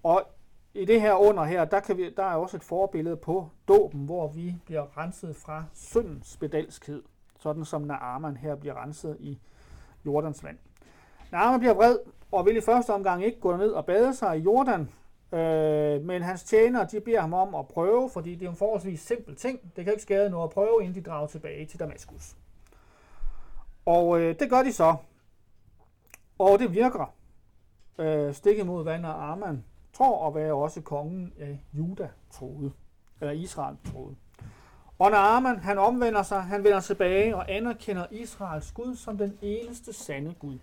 Og 0.03 0.23
i 0.75 0.85
det 0.85 1.01
her 1.01 1.15
under 1.15 1.45
her, 1.45 1.65
der, 1.65 1.81
kan 1.81 1.97
vi, 1.97 2.11
der 2.11 2.23
er 2.23 2.35
også 2.35 2.57
et 2.57 2.65
forbillede 2.65 3.17
på 3.17 3.49
dåben, 3.69 4.05
hvor 4.05 4.29
vi 4.29 4.57
bliver 4.65 4.99
renset 4.99 5.37
fra 5.37 5.65
syndens 5.75 6.33
spedalskhed, 6.33 7.03
sådan 7.39 7.65
som 7.65 7.83
Naaman 7.83 8.37
her 8.37 8.55
bliver 8.55 8.83
renset 8.83 9.17
i 9.21 9.39
Jordans 10.07 10.45
vand. 10.45 10.59
Naaman 11.33 11.61
bliver 11.61 11.75
vred 11.75 11.99
og 12.33 12.47
vil 12.47 12.57
i 12.57 12.61
første 12.61 12.91
omgang 12.91 13.25
ikke 13.25 13.41
gå 13.41 13.57
ned 13.57 13.71
og 13.71 13.87
bade 13.87 14.15
sig 14.15 14.39
i 14.39 14.41
Jordan, 14.41 14.91
øh, 15.33 16.05
men 16.05 16.23
hans 16.23 16.45
tjenere 16.45 16.87
de 16.93 17.01
beder 17.01 17.21
ham 17.21 17.35
om 17.35 17.55
at 17.55 17.69
prøve, 17.69 18.11
fordi 18.11 18.35
det 18.35 18.47
er 18.47 18.51
en 18.51 18.57
forholdsvis 18.57 19.01
simpel 19.01 19.37
ting. 19.37 19.61
Det 19.77 19.85
kan 19.85 19.93
ikke 19.93 20.03
skade 20.03 20.31
noget 20.31 20.45
at 20.45 20.51
prøve, 20.51 20.79
inden 20.81 20.95
de 20.95 21.11
drager 21.11 21.27
tilbage 21.27 21.67
til 21.67 21.81
Damaskus. 21.81 22.37
Og 23.87 24.21
øh, 24.21 24.39
det 24.39 24.51
gør 24.51 24.63
de 24.63 24.73
så. 24.73 24.97
Og 26.39 26.59
det 26.59 26.75
virker. 26.75 27.15
Øh, 27.99 28.35
stik 28.35 28.59
imod 28.59 28.83
hvad 28.83 29.05
Arman 29.05 29.65
tror 29.93 30.29
at 30.29 30.35
være 30.35 30.53
også 30.53 30.81
kongen 30.81 31.33
af 31.41 31.61
Juda 31.73 32.09
troede, 32.31 32.73
eller 33.21 33.33
Israel 33.33 33.77
troede. 33.93 34.17
Og 34.99 35.11
Naaman, 35.11 35.59
han 35.59 35.79
omvender 35.79 36.23
sig, 36.23 36.43
han 36.43 36.65
vender 36.65 36.81
tilbage 36.81 37.37
og 37.37 37.53
anerkender 37.53 38.07
Israels 38.11 38.73
Gud 38.73 38.97
som 38.97 39.19
den 39.19 39.39
eneste 39.43 39.93
sande 39.93 40.35
Gud. 40.39 40.59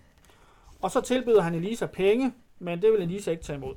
Og 0.82 0.90
så 0.90 1.00
tilbyder 1.00 1.42
han 1.42 1.54
Elisa 1.54 1.86
penge, 1.86 2.32
men 2.58 2.82
det 2.82 2.92
vil 2.92 3.02
Elisa 3.02 3.30
ikke 3.30 3.42
tage 3.42 3.56
imod. 3.56 3.74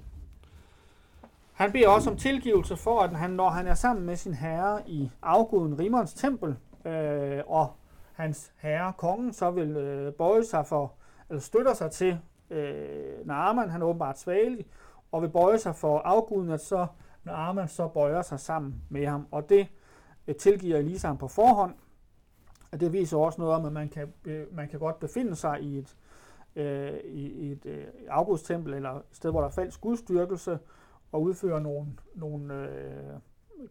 Han 1.53 1.71
beder 1.71 1.89
også 1.89 2.09
om 2.09 2.17
tilgivelse 2.17 2.77
for, 2.77 3.01
at 3.01 3.15
han, 3.15 3.29
når 3.29 3.49
han 3.49 3.67
er 3.67 3.73
sammen 3.73 4.05
med 4.05 4.15
sin 4.15 4.33
herre 4.33 4.89
i 4.89 5.11
afguden 5.21 5.79
Rimons 5.79 6.13
tempel, 6.13 6.55
øh, 6.85 7.41
og 7.47 7.71
hans 8.13 8.51
herre, 8.57 8.93
kongen, 8.97 9.33
så 9.33 9.51
vil 9.51 9.77
øh, 9.77 10.13
bøje 10.13 10.43
sig 10.43 10.67
for, 10.67 10.93
eller 11.29 11.41
støtter 11.41 11.73
sig 11.73 11.91
til 11.91 12.19
øh, 12.49 13.27
Naaman, 13.27 13.69
han 13.69 13.81
er 13.81 13.85
åbenbart 13.85 14.19
svagelig, 14.19 14.65
og 15.11 15.21
vil 15.21 15.29
bøje 15.29 15.57
sig 15.57 15.75
for 15.75 15.99
afguden, 15.99 16.49
at 16.49 16.61
så 16.61 16.87
Naaman 17.23 17.67
så 17.67 17.87
bøjer 17.87 18.21
sig 18.21 18.39
sammen 18.39 18.81
med 18.89 19.05
ham. 19.05 19.27
Og 19.31 19.49
det 19.49 19.67
øh, 20.27 20.35
tilgiver 20.35 20.77
Elisa 20.77 21.07
ham 21.07 21.17
på 21.17 21.27
forhånd. 21.27 21.73
Og 22.71 22.79
det 22.79 22.93
viser 22.93 23.17
også 23.17 23.41
noget 23.41 23.55
om, 23.55 23.65
at 23.65 23.71
man 23.71 23.89
kan, 23.89 24.13
øh, 24.25 24.55
man 24.55 24.69
kan 24.69 24.79
godt 24.79 24.99
befinde 24.99 25.35
sig 25.35 25.61
i 25.61 25.77
et, 25.77 25.97
øh, 26.55 26.99
i 27.03 27.51
et 27.51 27.65
øh, 27.65 27.85
afgudstempel, 28.09 28.73
eller 28.73 28.91
et 28.91 29.03
sted, 29.11 29.31
hvor 29.31 29.39
der 29.41 29.47
er 29.47 29.51
falsk 29.51 29.81
gudstyrkelse, 29.81 30.59
og 31.11 31.21
udføre 31.21 31.61
nogle, 31.61 31.87
nogle 32.15 32.69
øh, 32.69 33.13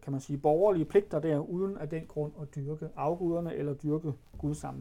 kan 0.01 0.11
man 0.11 0.21
sige, 0.21 0.37
borgerlige 0.37 0.85
pligter 0.85 1.19
der, 1.19 1.39
uden 1.39 1.77
af 1.77 1.89
den 1.89 2.05
grund 2.07 2.33
at 2.41 2.55
dyrke 2.55 2.89
afguderne 2.95 3.55
eller 3.55 3.73
dyrke 3.73 4.13
Gud 4.37 4.55
sammen 4.55 4.79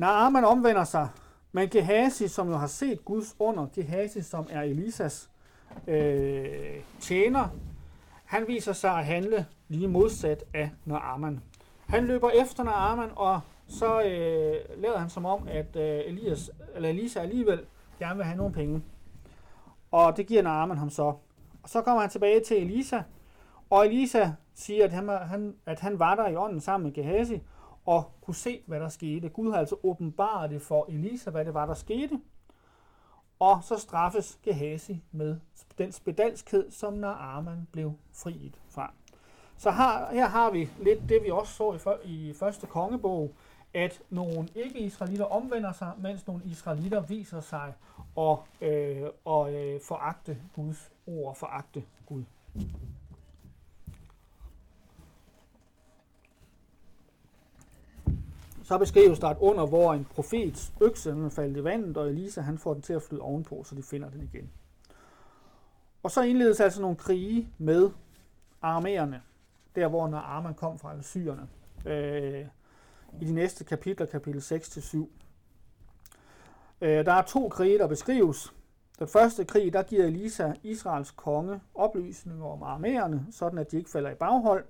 Naaman. 0.00 0.22
Når 0.22 0.26
Arman 0.26 0.44
omvender 0.44 0.84
sig, 0.84 1.08
men 1.52 1.68
Gehazi, 1.68 2.28
som 2.28 2.48
jo 2.48 2.56
har 2.56 2.66
set 2.66 3.04
Guds 3.04 3.36
under, 3.38 3.66
Gehazi, 3.74 4.22
som 4.22 4.46
er 4.50 4.62
Elisas 4.62 5.30
øh, 5.86 6.80
tjener, 7.00 7.48
han 8.24 8.44
viser 8.48 8.72
sig 8.72 8.90
at 8.90 9.04
handle 9.04 9.46
lige 9.68 9.88
modsat 9.88 10.44
af 10.54 10.70
Naaman. 10.84 11.40
Han 11.88 12.04
løber 12.04 12.30
efter 12.30 12.64
Naaman, 12.64 13.10
og 13.16 13.40
så 13.68 14.00
øh, 14.00 14.82
lader 14.82 14.98
han 14.98 15.10
som 15.10 15.26
om, 15.26 15.48
at 15.48 15.76
øh, 15.76 16.00
Elias, 16.06 16.50
eller 16.74 16.88
Elisa 16.88 17.20
alligevel 17.20 17.60
gerne 17.98 18.16
vil 18.16 18.24
have 18.24 18.36
nogle 18.36 18.52
penge. 18.52 18.82
Og 19.90 20.16
det 20.16 20.26
giver 20.26 20.42
Naaman 20.42 20.78
ham 20.78 20.90
så. 20.90 21.02
Og 21.62 21.68
så 21.68 21.82
kommer 21.82 22.00
han 22.00 22.10
tilbage 22.10 22.40
til 22.40 22.56
Elisa, 22.62 23.02
og 23.70 23.86
Elisa 23.86 24.30
siger, 24.54 24.84
at 24.84 24.92
han, 24.92 25.08
han, 25.08 25.54
at 25.66 25.80
han 25.80 25.98
var 25.98 26.14
der 26.14 26.28
i 26.28 26.36
ånden 26.36 26.60
sammen 26.60 26.86
med 26.86 26.94
Gehazi, 26.94 27.40
og 27.86 28.12
kunne 28.20 28.34
se, 28.34 28.62
hvad 28.66 28.80
der 28.80 28.88
skete. 28.88 29.28
Gud 29.28 29.50
har 29.52 29.58
altså 29.58 29.76
åbenbaret 29.82 30.50
det 30.50 30.62
for 30.62 30.86
Elisa, 30.88 31.30
hvad 31.30 31.44
det 31.44 31.54
var, 31.54 31.66
der 31.66 31.74
skete. 31.74 32.20
Og 33.38 33.58
så 33.62 33.76
straffes 33.76 34.38
Gehazi 34.42 35.02
med 35.12 35.36
den 35.78 35.92
spedalskhed, 35.92 36.70
som 36.70 36.92
Naaman 36.92 37.68
blev 37.72 37.92
friet 38.12 38.60
fra. 38.68 38.92
Så 39.56 39.70
her, 39.70 40.12
her 40.12 40.26
har 40.26 40.50
vi 40.50 40.68
lidt 40.82 41.08
det, 41.08 41.22
vi 41.24 41.30
også 41.30 41.52
så 41.52 41.96
i, 42.04 42.30
i 42.30 42.32
første 42.32 42.66
kongebog, 42.66 43.34
at 43.74 44.02
nogle 44.10 44.48
ikke-israelitter 44.54 45.24
omvender 45.24 45.72
sig, 45.72 45.92
mens 45.98 46.26
nogle 46.26 46.42
israelitter 46.44 47.00
viser 47.00 47.40
sig 47.40 47.74
og, 48.16 48.44
øh, 48.60 49.02
og 49.24 49.54
øh, 49.54 49.80
foragte 49.80 50.38
Guds 50.54 50.92
ord, 51.06 51.36
foragte 51.36 51.84
Gud. 52.06 52.24
Så 58.70 58.78
beskrives 58.78 59.18
der 59.18 59.28
et 59.28 59.36
under, 59.40 59.66
hvor 59.66 59.94
en 59.94 60.04
profets 60.04 60.72
økse 60.80 61.10
den 61.10 61.30
faldt 61.30 61.56
i 61.56 61.64
vandet, 61.64 61.96
og 61.96 62.08
Elisa 62.08 62.40
han 62.40 62.58
får 62.58 62.72
den 62.72 62.82
til 62.82 62.92
at 62.92 63.02
flyde 63.02 63.20
ovenpå, 63.20 63.64
så 63.64 63.74
de 63.74 63.82
finder 63.82 64.10
den 64.10 64.22
igen. 64.22 64.50
Og 66.02 66.10
så 66.10 66.22
indledes 66.22 66.60
altså 66.60 66.80
nogle 66.80 66.96
krige 66.96 67.48
med 67.58 67.90
armerne, 68.62 69.22
der 69.74 69.88
hvor 69.88 70.08
når 70.08 70.18
Arman 70.18 70.54
kom 70.54 70.78
fra, 70.78 71.02
syrerne. 71.02 71.48
Øh, 71.86 72.46
I 73.20 73.24
de 73.24 73.32
næste 73.32 73.64
kapitler, 73.64 74.06
kapitel 74.06 74.40
6-7. 74.40 74.98
Øh, 76.80 77.06
der 77.06 77.12
er 77.12 77.22
to 77.22 77.48
krige, 77.48 77.78
der 77.78 77.86
beskrives. 77.86 78.54
Den 78.98 79.08
første 79.08 79.44
krig, 79.44 79.72
der 79.72 79.82
giver 79.82 80.04
Elisa 80.04 80.52
Israels 80.62 81.10
konge 81.10 81.60
oplysninger 81.74 82.44
om 82.44 82.62
armerne, 82.62 83.26
sådan 83.30 83.58
at 83.58 83.70
de 83.70 83.76
ikke 83.76 83.90
falder 83.90 84.10
i 84.10 84.14
baghold. 84.14 84.64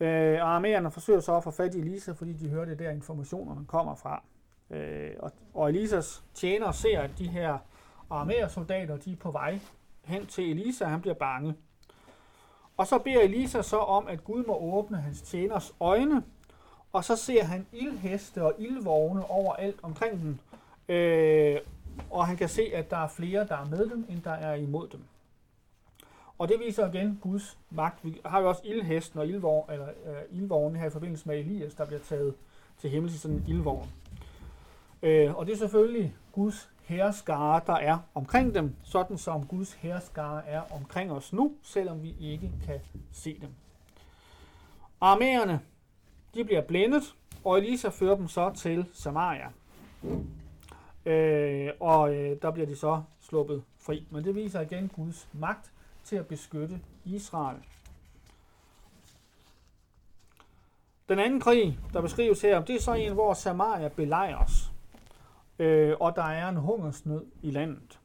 Øh, 0.00 0.42
og 0.42 0.56
arméerne 0.56 0.88
forsøger 0.88 1.20
så 1.20 1.36
at 1.36 1.44
få 1.44 1.50
fat 1.50 1.74
i 1.74 1.78
Elisa, 1.78 2.12
fordi 2.12 2.32
de 2.32 2.48
hører 2.48 2.64
det 2.64 2.78
der 2.78 2.90
informationerne 2.90 3.66
kommer 3.66 3.94
fra. 3.94 4.22
Øh, 4.70 5.10
og, 5.18 5.32
og 5.54 5.68
Elisas 5.68 6.24
tjener 6.34 6.72
ser, 6.72 7.00
at 7.00 7.10
de 7.18 7.28
her 7.28 7.58
armérsoldater, 8.10 8.96
de 8.96 9.12
er 9.12 9.16
på 9.20 9.30
vej 9.30 9.58
hen 10.04 10.26
til 10.26 10.50
Elisa, 10.50 10.84
han 10.84 11.00
bliver 11.00 11.14
bange. 11.14 11.54
Og 12.76 12.86
så 12.86 12.98
beder 12.98 13.20
Elisa 13.20 13.62
så 13.62 13.76
om, 13.78 14.08
at 14.08 14.24
Gud 14.24 14.44
må 14.44 14.58
åbne 14.58 14.96
hans 14.96 15.22
tjeners 15.22 15.74
øjne, 15.80 16.22
og 16.92 17.04
så 17.04 17.16
ser 17.16 17.44
han 17.44 17.66
ildheste 17.72 18.42
og 18.42 18.54
ildvogne 18.58 19.30
overalt 19.30 19.80
omkring 19.82 20.20
dem. 20.22 20.38
Øh, 20.88 21.60
og 22.10 22.26
han 22.26 22.36
kan 22.36 22.48
se, 22.48 22.62
at 22.74 22.90
der 22.90 22.96
er 22.96 23.08
flere, 23.08 23.46
der 23.46 23.56
er 23.56 23.64
med 23.64 23.90
dem, 23.90 24.06
end 24.08 24.22
der 24.22 24.30
er 24.30 24.54
imod 24.54 24.88
dem. 24.88 25.00
Og 26.38 26.48
det 26.48 26.60
viser 26.60 26.88
igen 26.88 27.18
Guds 27.22 27.58
magt. 27.70 28.04
Vi 28.04 28.20
har 28.24 28.40
jo 28.40 28.48
også 28.48 28.62
ildhesten 28.64 29.20
og 29.20 29.26
ildvogn, 29.26 29.72
eller, 29.72 29.88
øh, 29.88 30.38
ildvognen 30.38 30.80
her 30.80 30.86
i 30.86 30.90
forbindelse 30.90 31.28
med 31.28 31.38
Elias, 31.38 31.74
der 31.74 31.86
bliver 31.86 32.00
taget 32.00 32.34
til 32.78 32.90
himmel 32.90 33.10
i 33.10 33.16
sådan 33.16 33.36
en 33.36 33.44
ildvogn. 33.48 33.88
Øh, 35.02 35.34
og 35.34 35.46
det 35.46 35.52
er 35.52 35.56
selvfølgelig 35.56 36.14
Guds 36.32 36.70
herskare, 36.82 37.60
der 37.66 37.72
er 37.72 37.98
omkring 38.14 38.54
dem, 38.54 38.74
sådan 38.82 39.18
som 39.18 39.46
Guds 39.46 39.72
herskare 39.72 40.46
er 40.46 40.62
omkring 40.70 41.12
os 41.12 41.32
nu, 41.32 41.52
selvom 41.62 42.02
vi 42.02 42.14
ikke 42.20 42.52
kan 42.66 42.80
se 43.12 43.38
dem. 43.40 43.50
Armæerne, 45.00 45.60
de 46.34 46.44
bliver 46.44 46.62
blændet, 46.62 47.14
og 47.44 47.58
Elisa 47.58 47.88
fører 47.88 48.16
dem 48.16 48.28
så 48.28 48.52
til 48.56 48.86
Samaria. 48.92 49.48
Øh, 51.06 51.70
og 51.80 52.14
øh, 52.14 52.36
der 52.42 52.50
bliver 52.50 52.66
de 52.66 52.76
så 52.76 53.02
sluppet 53.20 53.62
fri. 53.78 54.06
Men 54.10 54.24
det 54.24 54.34
viser 54.34 54.60
igen 54.60 54.88
Guds 54.88 55.28
magt, 55.32 55.72
til 56.08 56.16
at 56.16 56.26
beskytte 56.26 56.80
Israel. 57.04 57.58
Den 61.08 61.18
anden 61.18 61.40
krig, 61.40 61.78
der 61.92 62.00
beskrives 62.00 62.42
her, 62.42 62.64
det 62.64 62.76
er 62.76 62.80
så 62.80 62.92
en, 62.92 63.12
hvor 63.12 63.34
Samaria 63.34 63.88
belejres, 63.88 64.72
øh, 65.58 65.96
og 66.00 66.16
der 66.16 66.22
er 66.22 66.48
en 66.48 66.56
hungersnød 66.56 67.26
i 67.42 67.50
landet. 67.50 68.00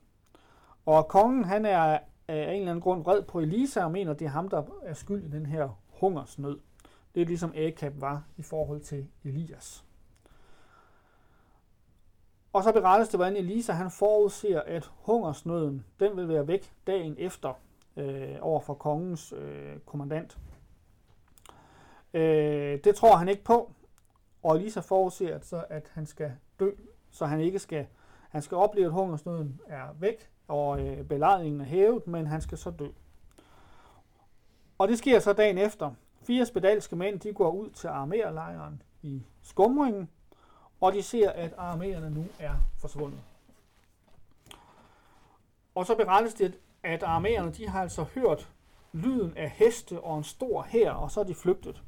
Og 0.85 1.07
kongen, 1.07 1.43
han 1.43 1.65
er 1.65 1.99
af 2.27 2.51
en 2.51 2.59
eller 2.59 2.71
anden 2.71 2.81
grund 2.81 3.03
vred 3.03 3.23
på 3.23 3.39
Elisa 3.39 3.83
og 3.83 3.91
mener, 3.91 4.13
det 4.13 4.25
er 4.25 4.29
ham, 4.29 4.49
der 4.49 4.63
er 4.81 4.93
skyld 4.93 5.23
i 5.23 5.29
den 5.29 5.45
her 5.45 5.79
hungersnød. 5.89 6.59
Det 7.15 7.21
er 7.21 7.25
ligesom 7.25 7.53
Akab 7.55 8.01
var 8.01 8.23
i 8.37 8.41
forhold 8.41 8.81
til 8.81 9.07
Elias. 9.23 9.83
Og 12.53 12.63
så 12.63 12.71
berettes 12.71 13.09
det, 13.09 13.17
hvordan 13.17 13.35
Elisa 13.35 13.73
han 13.73 13.91
forudser, 13.91 14.61
at 14.61 14.91
hungersnøden 14.95 15.85
den 15.99 16.17
vil 16.17 16.27
være 16.27 16.47
væk 16.47 16.71
dagen 16.87 17.15
efter, 17.17 17.53
øh, 17.97 18.35
over 18.41 18.59
for 18.59 18.73
kongens 18.73 19.33
øh, 19.37 19.79
kommandant. 19.85 20.37
Øh, 22.13 22.79
det 22.83 22.95
tror 22.95 23.15
han 23.15 23.27
ikke 23.27 23.43
på, 23.43 23.71
og 24.43 24.55
Elisa 24.55 24.79
forudser, 24.79 25.39
så, 25.41 25.65
at 25.69 25.89
han 25.93 26.05
skal 26.05 26.31
dø, 26.59 26.71
så 27.11 27.25
han 27.25 27.39
ikke 27.39 27.59
skal, 27.59 27.87
han 28.29 28.41
skal 28.41 28.57
opleve, 28.57 28.85
at 28.85 28.91
hungersnøden 28.93 29.61
er 29.67 29.93
væk 29.99 30.29
og 30.47 30.81
øh, 30.81 31.05
belejringen 31.05 31.61
er 31.61 31.65
hævet, 31.65 32.07
men 32.07 32.27
han 32.27 32.41
skal 32.41 32.57
så 32.57 32.71
dø. 32.71 32.87
Og 34.77 34.87
det 34.87 34.97
sker 34.97 35.19
så 35.19 35.33
dagen 35.33 35.57
efter. 35.57 35.91
Fire 36.23 36.45
spedalske 36.45 36.95
mænd 36.95 37.19
de 37.19 37.33
går 37.33 37.51
ud 37.51 37.69
til 37.69 37.87
armerlejren 37.87 38.81
i 39.01 39.23
skumringen, 39.41 40.09
og 40.81 40.93
de 40.93 41.03
ser, 41.03 41.29
at 41.29 41.53
armerne 41.57 42.09
nu 42.09 42.25
er 42.39 42.53
forsvundet. 42.77 43.19
Og 45.75 45.85
så 45.85 45.95
berettes 45.95 46.33
det, 46.33 46.59
at 46.83 47.03
armerne 47.03 47.51
de 47.51 47.67
har 47.67 47.81
altså 47.81 48.05
hørt 48.15 48.49
lyden 48.93 49.33
af 49.35 49.49
heste 49.49 49.99
og 49.99 50.17
en 50.17 50.23
stor 50.23 50.61
hær, 50.69 50.91
og 50.91 51.11
så 51.11 51.19
er 51.19 51.23
de 51.23 51.35
flygtet. 51.35 51.81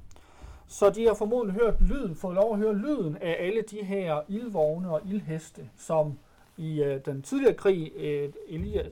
Så 0.68 0.90
de 0.90 1.08
har 1.08 1.14
formodentlig 1.14 1.62
hørt 1.62 1.82
lyden, 1.82 2.16
fået 2.16 2.36
lov 2.36 2.54
at 2.54 2.60
høre 2.60 2.78
lyden 2.78 3.18
af 3.18 3.36
alle 3.40 3.62
de 3.62 3.84
her 3.84 4.22
ildvogne 4.28 4.90
og 4.90 5.02
ildheste, 5.06 5.70
som 5.78 6.18
i 6.58 6.84
øh, 6.84 7.06
den 7.06 7.22
tidligere 7.22 7.54
krig 7.54 7.92
øh, 7.96 8.34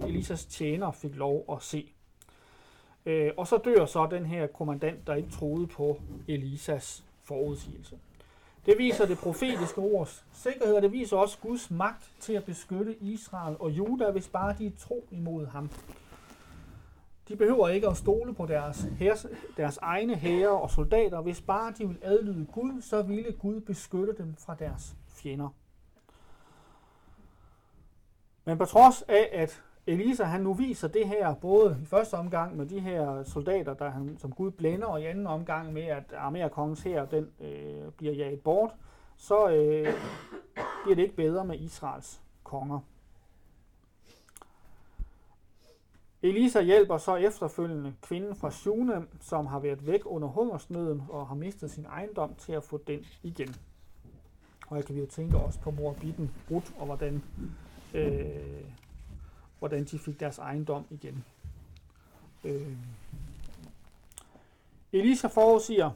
Elisas 0.07 0.45
tjener 0.45 0.91
fik 0.91 1.15
lov 1.15 1.45
at 1.51 1.63
se. 1.63 1.89
Øh, 3.05 3.31
og 3.37 3.47
så 3.47 3.57
dør 3.57 3.85
så 3.85 4.07
den 4.11 4.25
her 4.25 4.47
kommandant, 4.47 5.07
der 5.07 5.15
ikke 5.15 5.31
troede 5.31 5.67
på 5.67 6.01
Elisas 6.27 7.03
forudsigelse. 7.23 7.97
Det 8.65 8.77
viser 8.77 9.05
det 9.05 9.17
profetiske 9.17 9.81
ords 9.81 10.25
sikkerhed, 10.33 10.75
og 10.75 10.81
det 10.81 10.91
viser 10.91 11.17
også 11.17 11.37
Guds 11.39 11.71
magt 11.71 12.11
til 12.19 12.33
at 12.33 12.43
beskytte 12.43 12.95
Israel 13.03 13.55
og 13.59 13.71
Juda, 13.71 14.11
hvis 14.11 14.27
bare 14.27 14.55
de 14.57 14.65
er 14.65 14.71
tro 14.79 15.07
imod 15.11 15.47
ham. 15.47 15.69
De 17.27 17.35
behøver 17.35 17.67
ikke 17.67 17.87
at 17.87 17.97
stole 17.97 18.33
på 18.33 18.45
deres, 18.45 18.81
her, 18.97 19.25
deres 19.57 19.77
egne 19.77 20.15
hære 20.15 20.61
og 20.61 20.69
soldater. 20.69 21.21
Hvis 21.21 21.41
bare 21.41 21.73
de 21.77 21.87
vil 21.87 21.97
adlyde 22.01 22.45
Gud, 22.53 22.81
så 22.81 23.01
ville 23.01 23.31
Gud 23.31 23.59
beskytte 23.59 24.13
dem 24.17 24.35
fra 24.37 24.55
deres 24.59 24.95
fjender. 25.07 25.49
Men 28.45 28.57
på 28.57 28.65
trods 28.65 29.01
af, 29.01 29.29
at 29.33 29.63
Elisa 29.87 30.23
han 30.23 30.41
nu 30.41 30.53
viser 30.53 30.87
det 30.87 31.07
her, 31.07 31.33
både 31.33 31.77
i 31.81 31.85
første 31.85 32.13
omgang 32.13 32.57
med 32.57 32.65
de 32.65 32.79
her 32.79 33.23
soldater, 33.23 33.73
der 33.73 33.89
han, 33.89 34.17
som 34.19 34.31
Gud 34.31 34.51
blænder, 34.51 34.87
og 34.87 35.01
i 35.01 35.05
anden 35.05 35.27
omgang 35.27 35.73
med, 35.73 35.83
at 35.83 36.13
Armerkongens 36.13 36.81
her 36.81 37.05
den, 37.05 37.29
øh, 37.39 37.91
bliver 37.97 38.13
jaget 38.13 38.41
bort, 38.41 38.71
så 39.17 39.49
øh, 39.49 39.93
bliver 40.83 40.95
det 40.95 41.03
ikke 41.03 41.15
bedre 41.15 41.45
med 41.45 41.59
Israels 41.59 42.21
konger. 42.43 42.79
Elisa 46.21 46.61
hjælper 46.61 46.97
så 46.97 47.15
efterfølgende 47.15 47.93
kvinden 48.01 48.35
fra 48.35 48.51
Shunem, 48.51 49.09
som 49.21 49.45
har 49.45 49.59
været 49.59 49.87
væk 49.87 50.01
under 50.05 50.27
hungersnøden 50.27 51.03
og 51.09 51.27
har 51.27 51.35
mistet 51.35 51.71
sin 51.71 51.85
ejendom, 51.85 52.35
til 52.35 52.51
at 52.51 52.63
få 52.63 52.81
den 52.87 53.05
igen. 53.23 53.55
Og 54.67 54.77
jeg 54.77 54.85
kan 54.85 54.95
vi 54.95 54.99
jo 54.99 55.05
tænke 55.05 55.37
også 55.37 55.59
på 55.59 55.71
mor 55.71 55.93
Bitten 55.93 56.31
Ruth, 56.51 56.71
og 56.79 56.85
hvordan 56.85 57.23
øh, 57.93 58.63
hvordan 59.63 59.83
de 59.83 59.99
fik 59.99 60.19
deres 60.19 60.37
ejendom 60.37 60.85
igen. 60.89 61.25
Øh. 62.43 62.77
Elisa 64.93 65.27
forudsiger 65.27 65.91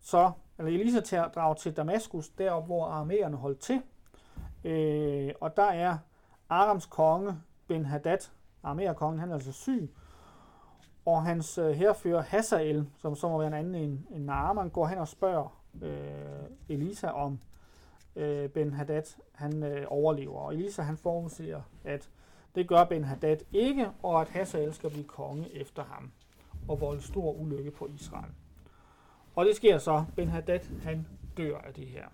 så, 0.00 0.32
eller 0.58 0.72
Elisa 0.72 1.00
tager, 1.00 1.28
drager 1.28 1.54
til 1.54 1.76
Damaskus, 1.76 2.28
derop 2.28 2.66
hvor 2.66 3.02
arméerne 3.02 3.36
holdt 3.36 3.58
til. 3.60 3.82
Øh, 4.64 5.32
og 5.40 5.56
der 5.56 5.62
er 5.70 5.98
Arams 6.48 6.86
konge, 6.86 7.40
Ben 7.68 7.86
Hadad, 7.86 8.18
armérkongen, 8.64 9.18
han 9.18 9.30
er 9.30 9.34
altså 9.34 9.52
syg, 9.52 9.90
og 11.04 11.22
hans 11.22 11.58
øh, 11.58 11.70
herfører 11.70 12.22
Hazael, 12.22 12.86
som 12.96 13.16
så 13.16 13.28
må 13.28 13.38
være 13.38 13.48
en 13.48 13.54
anden 13.54 13.74
end, 13.74 13.98
end 14.10 14.24
Naaman, 14.24 14.70
går 14.70 14.86
hen 14.86 14.98
og 14.98 15.08
spørger 15.08 15.62
øh, 15.82 16.48
Elisa 16.68 17.10
om 17.10 17.40
øh, 18.16 18.48
Ben 18.48 18.72
Haddad, 18.72 19.16
han 19.32 19.62
øh, 19.62 19.86
overlever. 19.88 20.40
Og 20.40 20.54
Elisa 20.54 20.82
han 20.82 20.96
forudsiger, 20.96 21.62
at 21.84 22.10
det 22.58 22.68
gør 22.68 22.84
Ben 22.84 23.04
Hadad 23.04 23.36
ikke, 23.52 23.90
og 24.02 24.20
at 24.20 24.28
Hazael 24.28 24.74
skal 24.74 24.90
blive 24.90 25.04
konge 25.04 25.54
efter 25.54 25.84
ham 25.84 26.10
og 26.68 26.80
volde 26.80 27.02
stor 27.02 27.32
ulykke 27.32 27.70
på 27.70 27.86
Israel. 27.94 28.32
Og 29.34 29.44
det 29.44 29.56
sker 29.56 29.78
så. 29.78 30.04
Ben 30.16 30.28
Hadad, 30.28 30.60
han 30.82 31.06
dør 31.36 31.58
af 31.58 31.74
det 31.74 31.86
her. 31.86 32.04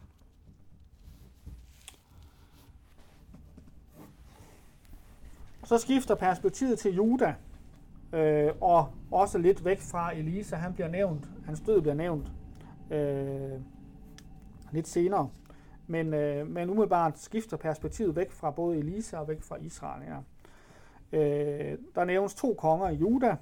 Så 5.64 5.78
skifter 5.78 6.14
perspektivet 6.14 6.78
til 6.78 6.94
Juda, 6.94 7.34
øh, 8.12 8.52
og 8.60 8.90
også 9.10 9.38
lidt 9.38 9.64
væk 9.64 9.80
fra 9.80 10.16
Elisa. 10.16 10.56
Han 10.56 10.74
bliver 10.74 10.88
nævnt, 10.88 11.28
hans 11.46 11.60
død 11.60 11.80
bliver 11.80 11.94
nævnt 11.94 12.32
øh, 12.90 13.60
lidt 14.72 14.88
senere. 14.88 15.28
Men, 15.86 16.14
øh, 16.14 16.48
men 16.48 16.70
umiddelbart 16.70 17.18
skifter 17.18 17.56
perspektivet 17.56 18.16
væk 18.16 18.30
fra 18.30 18.50
både 18.50 18.78
Elisa 18.78 19.18
og 19.18 19.28
væk 19.28 19.42
fra 19.42 19.56
Israel. 19.56 20.02
Ja. 20.06 20.18
Øh, 21.14 21.78
der 21.94 22.04
nævnes 22.04 22.34
to 22.34 22.54
konger 22.54 22.88
i 22.88 22.94
Juda. 22.94 23.36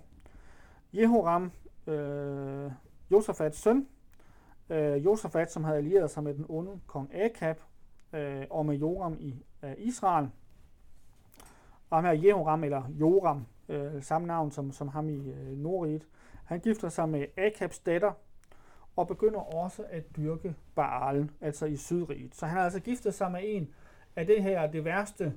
Jehoram, 0.93 1.53
øh, 1.87 2.71
Josafats 3.11 3.59
søn. 3.59 3.89
Øh, 4.71 5.05
Josafat, 5.05 5.53
som 5.53 5.65
havde 5.65 5.79
allieret 5.79 6.11
sig 6.11 6.23
med 6.23 6.35
den 6.35 6.47
onde 6.49 6.81
kong 6.87 7.15
Akab 7.15 7.61
øh, 8.13 8.47
og 8.51 8.67
med 8.67 8.77
Joram 8.77 9.17
i 9.21 9.45
øh, 9.63 9.75
Israel. 9.79 10.29
Og 11.91 11.99
ham 11.99 12.05
her 12.05 12.13
Jehoram, 12.13 12.65
eller 12.65 12.83
Joram, 12.89 13.47
øh, 13.69 14.03
samme 14.03 14.27
navn 14.27 14.51
som, 14.51 14.73
som 14.73 14.89
ham 14.89 15.09
i 15.09 15.31
øh, 15.31 15.59
Nordriget. 15.59 16.07
Han 16.45 16.61
gifter 16.61 16.89
sig 16.89 17.09
med 17.09 17.27
Akabs 17.37 17.79
datter, 17.79 18.13
og 18.97 19.09
begynder 19.09 19.41
også 19.41 19.85
at 19.91 20.17
dyrke 20.17 20.55
Baal, 20.75 21.31
altså 21.41 21.67
i 21.67 21.77
Sydriget. 21.77 22.35
Så 22.35 22.47
han 22.47 22.57
har 22.57 22.65
altså 22.65 22.81
giftet 22.81 23.15
sig 23.15 23.31
med 23.31 23.41
en 23.45 23.75
af 24.17 24.27
det 24.27 24.43
her, 24.43 24.67
det 24.67 24.85
værste, 24.85 25.33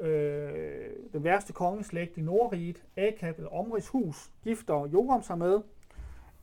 øh, 0.00 0.90
den 1.12 1.24
værste 1.24 1.52
kongeslægt 1.52 2.16
i 2.16 2.20
Nordriget, 2.20 2.84
Akab 2.96 3.36
eller 3.36 3.50
Omrids 3.50 3.88
hus, 3.88 4.30
gifter 4.44 4.86
Joram 4.86 5.22
sig 5.22 5.38
med 5.38 5.60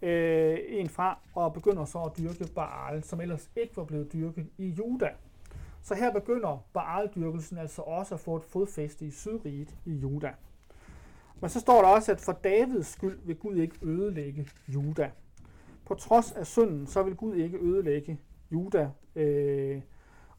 øh, 0.01 0.57
en 0.67 0.89
fra, 0.89 1.19
og 1.33 1.53
begynder 1.53 1.85
så 1.85 1.99
at 1.99 2.17
dyrke 2.17 2.53
Baal, 2.55 3.03
som 3.03 3.21
ellers 3.21 3.49
ikke 3.55 3.77
var 3.77 3.83
blevet 3.83 4.13
dyrket 4.13 4.47
i 4.57 4.67
Juda. 4.67 5.09
Så 5.81 5.95
her 5.95 6.13
begynder 6.13 6.65
Baal-dyrkelsen 6.73 7.57
altså 7.57 7.81
også 7.81 8.15
at 8.15 8.19
få 8.19 8.35
et 8.35 8.43
fodfæste 8.43 9.05
i 9.05 9.11
Sydriget 9.11 9.75
i 9.85 9.93
Juda. 9.93 10.33
Men 11.41 11.49
så 11.49 11.59
står 11.59 11.81
der 11.81 11.89
også, 11.89 12.11
at 12.11 12.21
for 12.21 12.31
Davids 12.31 12.87
skyld 12.87 13.19
vil 13.23 13.35
Gud 13.35 13.55
ikke 13.55 13.75
ødelægge 13.83 14.47
Juda 14.67 15.11
på 15.85 15.93
trods 15.95 16.31
af 16.31 16.47
synden, 16.47 16.87
så 16.87 17.03
vil 17.03 17.15
Gud 17.15 17.35
ikke 17.35 17.57
ødelægge 17.57 18.19
Juda. 18.51 18.89
Øh, 19.15 19.81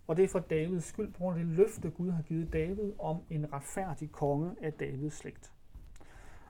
og 0.07 0.17
det 0.17 0.25
er 0.25 0.29
for 0.29 0.39
Davids 0.39 0.85
skyld, 0.85 1.13
på 1.13 1.19
grund 1.19 1.39
af 1.39 1.45
det 1.45 1.57
løfte, 1.57 1.91
Gud 1.91 2.11
har 2.11 2.23
givet 2.23 2.53
David 2.53 2.93
om 2.99 3.17
en 3.31 3.53
retfærdig 3.53 4.13
konge 4.13 4.51
af 4.63 4.73
Davids 4.73 5.15
slægt. 5.15 5.53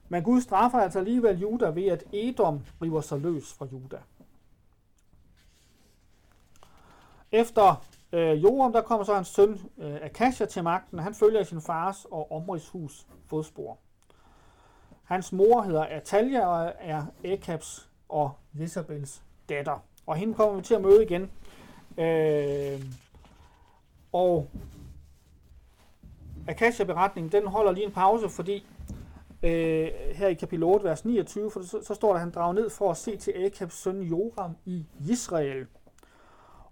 Men 0.08 0.22
Gud 0.22 0.40
straffer 0.40 0.78
altså 0.78 0.98
alligevel 0.98 1.38
Juda 1.38 1.66
ved, 1.66 1.86
at 1.86 2.04
Edom 2.12 2.60
river 2.82 3.00
sig 3.00 3.20
løs 3.20 3.52
fra 3.52 3.66
Juda. 3.72 3.98
Efter 7.32 7.84
øh, 8.12 8.42
Joram, 8.42 8.72
der 8.72 8.82
kommer 8.82 9.04
så 9.04 9.14
hans 9.14 9.28
søn 9.28 9.60
øh, 9.78 9.94
Akasha 10.02 10.44
til 10.44 10.62
magten. 10.62 10.98
Han 10.98 11.14
følger 11.14 11.42
sin 11.42 11.60
fars 11.60 12.04
og 12.04 12.32
Omris 12.32 12.68
hus 12.68 13.06
fodspor. 13.26 13.78
Hans 15.02 15.32
mor 15.32 15.62
hedder 15.62 15.86
Atalia 15.90 16.46
og 16.46 16.72
er 16.78 17.04
Akabs 17.24 17.90
og 18.08 18.32
Isabels 18.60 19.22
datter. 19.48 19.78
Og 20.06 20.16
hende 20.16 20.34
kommer 20.34 20.56
vi 20.56 20.62
til 20.62 20.74
at 20.74 20.82
møde 20.82 21.04
igen. 21.04 21.22
Øh, 21.98 22.82
og 24.16 24.48
Akasha-beretningen, 26.48 27.32
den 27.32 27.46
holder 27.46 27.72
lige 27.72 27.86
en 27.86 27.92
pause, 27.92 28.28
fordi 28.28 28.66
øh, 29.42 29.88
her 30.14 30.28
i 30.28 30.34
kapitel 30.34 30.64
8, 30.64 30.84
vers 30.84 31.04
29, 31.04 31.50
for 31.50 31.62
så, 31.62 31.82
så 31.82 31.94
står 31.94 32.08
der, 32.08 32.14
at 32.14 32.20
han 32.20 32.30
drager 32.30 32.52
ned 32.52 32.70
for 32.70 32.90
at 32.90 32.96
se 32.96 33.16
til 33.16 33.32
Akabs 33.46 33.74
søn 33.74 34.02
Joram 34.02 34.56
i 34.64 34.86
Israel. 35.08 35.66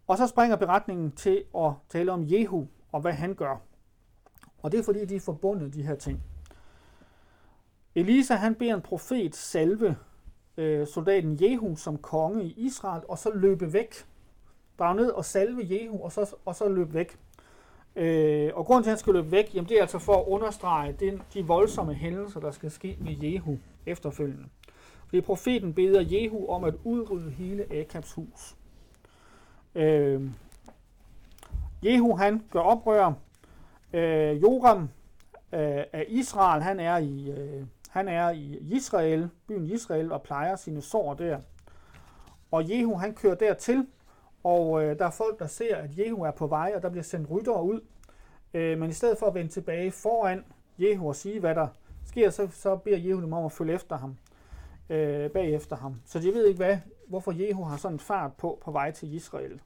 Og 0.06 0.18
så 0.18 0.26
springer 0.26 0.56
beretningen 0.56 1.12
til 1.12 1.44
at 1.58 1.72
tale 1.88 2.12
om 2.12 2.24
Jehu 2.26 2.66
og 2.92 3.00
hvad 3.00 3.12
han 3.12 3.34
gør. 3.34 3.56
Og 4.62 4.72
det 4.72 4.80
er 4.80 4.84
fordi, 4.84 5.04
de 5.04 5.16
er 5.16 5.20
forbundet, 5.20 5.74
de 5.74 5.82
her 5.82 5.94
ting. 5.94 6.22
Elisa, 7.94 8.34
han 8.34 8.54
beder 8.54 8.74
en 8.74 8.82
profet 8.82 9.36
salve 9.36 9.96
øh, 10.56 10.86
soldaten 10.86 11.38
Jehu 11.40 11.76
som 11.76 11.98
konge 11.98 12.44
i 12.44 12.54
Israel, 12.56 13.02
og 13.08 13.18
så 13.18 13.30
løbe 13.34 13.72
væk. 13.72 13.94
Drage 14.78 14.94
ned 14.94 15.10
og 15.10 15.24
salve 15.24 15.66
Jehu, 15.70 16.04
og 16.04 16.12
så, 16.12 16.34
og 16.44 16.54
så 16.54 16.68
løbe 16.68 16.94
væk. 16.94 17.18
Øh, 17.96 18.50
og 18.54 18.66
grunden 18.66 18.84
til, 18.84 18.90
at 18.90 18.92
han 18.92 18.98
skal 18.98 19.12
løbe 19.12 19.30
væk, 19.30 19.54
jamen 19.54 19.68
det 19.68 19.76
er 19.76 19.80
altså 19.80 19.98
for 19.98 20.14
at 20.14 20.24
understrege 20.26 20.92
den, 21.00 21.22
de 21.34 21.46
voldsomme 21.46 21.94
hændelser, 21.94 22.40
der 22.40 22.50
skal 22.50 22.70
ske 22.70 22.96
med 23.00 23.16
Jehu 23.22 23.58
efterfølgende. 23.86 24.44
Fordi 25.08 25.20
profeten 25.20 25.74
beder 25.74 26.04
Jehu 26.10 26.48
om 26.48 26.64
at 26.64 26.74
udrydde 26.84 27.30
hele 27.30 27.66
Akabs 27.80 28.12
hus. 28.12 28.56
Øh, 29.74 30.22
Jehu 31.82 32.16
han 32.16 32.42
gør 32.50 32.60
oprør. 32.60 33.12
Øh, 33.92 34.42
Joram 34.42 34.82
øh, 35.52 35.84
af 35.92 36.04
Israel, 36.08 36.62
han 36.62 36.80
er 36.80 36.96
i, 36.96 37.30
øh, 37.30 37.66
han 37.88 38.08
er 38.08 38.30
i 38.30 38.58
Israel, 38.60 39.28
byen 39.48 39.66
Israel, 39.66 40.12
og 40.12 40.22
plejer 40.22 40.56
sine 40.56 40.82
sår 40.82 41.14
der. 41.14 41.38
Og 42.50 42.70
Jehu 42.70 42.96
han 42.96 43.14
kører 43.14 43.34
dertil, 43.34 43.86
og 44.44 44.84
øh, 44.84 44.98
der 44.98 45.06
er 45.06 45.10
folk, 45.10 45.38
der 45.38 45.46
ser, 45.46 45.76
at 45.76 45.98
Jehu 45.98 46.22
er 46.22 46.30
på 46.30 46.46
vej, 46.46 46.72
og 46.76 46.82
der 46.82 46.88
bliver 46.88 47.02
sendt 47.02 47.30
ryttere 47.30 47.62
ud. 47.62 47.80
Øh, 48.54 48.78
men 48.78 48.90
i 48.90 48.92
stedet 48.92 49.18
for 49.18 49.26
at 49.26 49.34
vende 49.34 49.52
tilbage 49.52 49.90
foran 49.90 50.44
Jehu 50.78 51.08
og 51.08 51.16
sige, 51.16 51.40
hvad 51.40 51.54
der 51.54 51.66
sker, 52.06 52.30
så, 52.30 52.48
så 52.50 52.76
beder 52.76 52.98
Jehu 52.98 53.20
dem 53.20 53.32
om 53.32 53.44
at 53.44 53.52
følge 53.52 53.74
efter 53.74 53.96
ham, 53.96 54.16
øh, 54.90 55.30
bagefter 55.30 55.76
ham. 55.76 56.00
Så 56.04 56.18
de 56.18 56.34
ved 56.34 56.46
ikke, 56.46 56.56
hvad, 56.56 56.78
hvorfor 57.08 57.32
Jehu 57.32 57.64
har 57.64 57.76
sådan 57.76 57.94
en 57.94 57.98
fart 57.98 58.32
på 58.32 58.58
på 58.64 58.70
vej 58.70 58.90
til 58.90 59.14
Israel. 59.14 59.60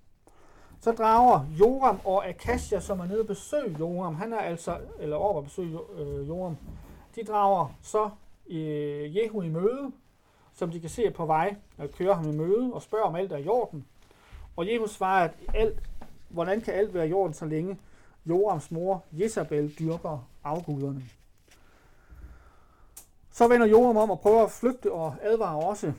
Så 0.81 0.93
drager 0.93 1.47
Joram 1.61 2.01
og 2.05 2.29
Akasha, 2.29 2.81
som 2.81 3.01
er 3.01 3.07
nede 3.07 3.21
og 3.21 3.27
besøge 3.27 3.77
Joram, 3.81 4.14
han 4.14 4.33
er 4.33 4.38
altså, 4.38 4.79
eller 4.99 5.17
over 5.17 5.38
at 5.38 5.45
besøge 5.45 5.79
øh, 5.99 6.29
Joram, 6.29 6.57
de 7.17 7.25
drager 7.25 7.75
så 7.83 8.11
øh, 8.51 9.17
Jehu 9.17 9.43
i 9.43 9.49
møde, 9.49 9.93
som 10.55 10.71
de 10.71 10.81
kan 10.81 10.91
se 10.91 11.11
på 11.11 11.27
vej, 11.27 11.57
og 11.79 11.91
kører 11.91 12.14
ham 12.14 12.29
i 12.29 12.37
møde 12.37 12.71
og 12.73 12.83
spørger 12.83 13.05
om 13.05 13.14
alt 13.14 13.33
er 13.33 13.37
i 13.37 13.49
orden. 13.49 13.87
Og 14.59 14.73
Jehu 14.73 14.87
svarer, 14.87 15.25
at 15.25 15.35
alt, 15.55 15.83
hvordan 16.29 16.61
kan 16.61 16.75
alt 16.75 16.94
være 16.94 17.09
i 17.09 17.12
orden, 17.12 17.35
så 17.35 17.47
længe 17.47 17.79
Jorams 18.27 18.71
mor 18.71 19.05
Jezabel 19.12 19.79
dyrker 19.79 20.29
afguderne. 20.44 21.03
Så 23.31 23.49
vender 23.49 23.66
Joram 23.66 23.97
om 23.97 24.11
og 24.11 24.21
prøver 24.21 24.44
at 24.44 24.51
flygte 24.51 24.92
og 24.92 25.14
advarer 25.21 25.62
også, 25.64 25.92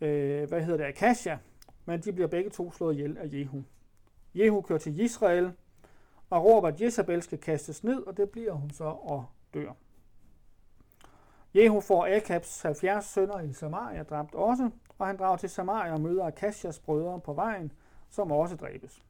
øh, 0.00 0.48
hvad 0.48 0.62
hedder 0.62 0.76
det, 0.76 0.84
Akasha, 0.84 1.36
men 1.84 2.00
de 2.00 2.12
bliver 2.12 2.28
begge 2.28 2.50
to 2.50 2.72
slået 2.72 2.94
ihjel 2.94 3.18
af 3.18 3.28
Jehu. 3.32 3.64
Jehu 4.34 4.60
kører 4.60 4.78
til 4.78 5.00
Israel 5.00 5.52
og 6.30 6.44
råber, 6.44 6.68
at 6.68 6.80
Jezabel 6.80 7.22
skal 7.22 7.38
kastes 7.38 7.84
ned, 7.84 8.06
og 8.06 8.16
det 8.16 8.30
bliver 8.30 8.52
hun 8.52 8.70
så 8.70 8.84
og 8.84 9.26
dør. 9.54 9.72
Jehu 11.54 11.80
får 11.80 12.16
Akabs 12.16 12.62
70 12.62 13.04
sønner 13.04 13.40
i 13.40 13.52
Samaria 13.52 14.02
dræbt 14.02 14.34
også, 14.34 14.70
og 14.98 15.06
han 15.06 15.16
drager 15.16 15.36
til 15.36 15.50
Samaria 15.50 15.92
og 15.92 16.00
møder 16.00 16.26
Akashas 16.26 16.78
brødre 16.78 17.20
på 17.20 17.32
vejen, 17.32 17.72
som 18.10 18.32
også 18.32 18.56
dræbes. 18.56 19.02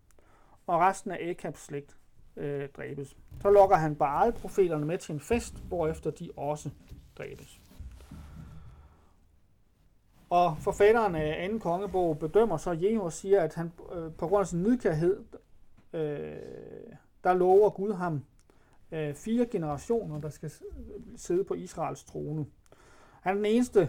Og 0.67 0.81
resten 0.81 1.11
af 1.11 1.31
Akabs 1.31 1.61
slægt 1.61 1.97
øh, 2.37 2.69
dræbes. 2.69 3.17
Så 3.43 3.51
lokker 3.51 3.77
han 3.77 3.97
Baal-profeterne 3.97 4.87
med 4.87 4.99
til 4.99 5.13
en 5.13 5.21
fest, 5.21 5.55
hvorefter 5.69 6.11
de 6.11 6.31
også 6.37 6.71
dræbes. 7.19 7.61
Og 10.31 10.57
forfatteren 10.59 11.15
af 11.15 11.45
anden 11.45 11.61
kongebog 11.61 12.19
bedømmer 12.19 12.57
så 12.57 12.73
Jehu 12.73 13.03
og 13.03 13.13
siger, 13.13 13.41
at 13.41 13.55
han 13.55 13.73
øh, 13.95 14.13
på 14.13 14.29
grund 14.29 14.41
af 14.41 14.47
sin 14.47 14.63
nidkærhed, 14.63 15.25
øh, 15.93 16.37
der 17.25 17.35
lover 17.35 17.71
Gud 17.71 17.93
ham 17.93 18.25
øh, 18.93 19.15
fire 19.15 19.47
generationer, 19.47 20.21
der 20.21 20.29
skal 20.29 20.51
sidde 21.17 21.45
på 21.45 21.55
Israels 21.55 22.05
trone. 22.05 22.47
Han 23.21 23.33
er 23.33 23.37
den 23.37 23.47
eneste 23.47 23.89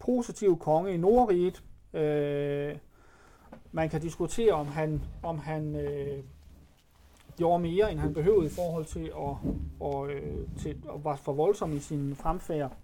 positive 0.00 0.56
konge 0.56 0.94
i 0.94 0.96
Nordriget. 0.96 1.64
Øh, 1.94 2.76
man 3.74 3.88
kan 3.88 4.00
diskutere, 4.00 4.52
om 4.52 4.66
han, 4.66 5.02
om 5.22 5.38
han 5.38 5.76
øh, 5.76 6.24
gjorde 7.36 7.62
mere, 7.62 7.92
end 7.92 8.00
han 8.00 8.14
behøvede 8.14 8.46
i 8.46 8.54
forhold 8.54 8.84
til 8.84 9.04
at, 9.06 9.36
og, 9.80 10.10
øh, 10.10 10.48
til, 10.58 10.82
at 10.94 11.04
var 11.04 11.16
for 11.16 11.32
voldsom 11.32 11.72
i 11.72 11.78
sin 11.78 12.16
fremfærd, 12.16 12.76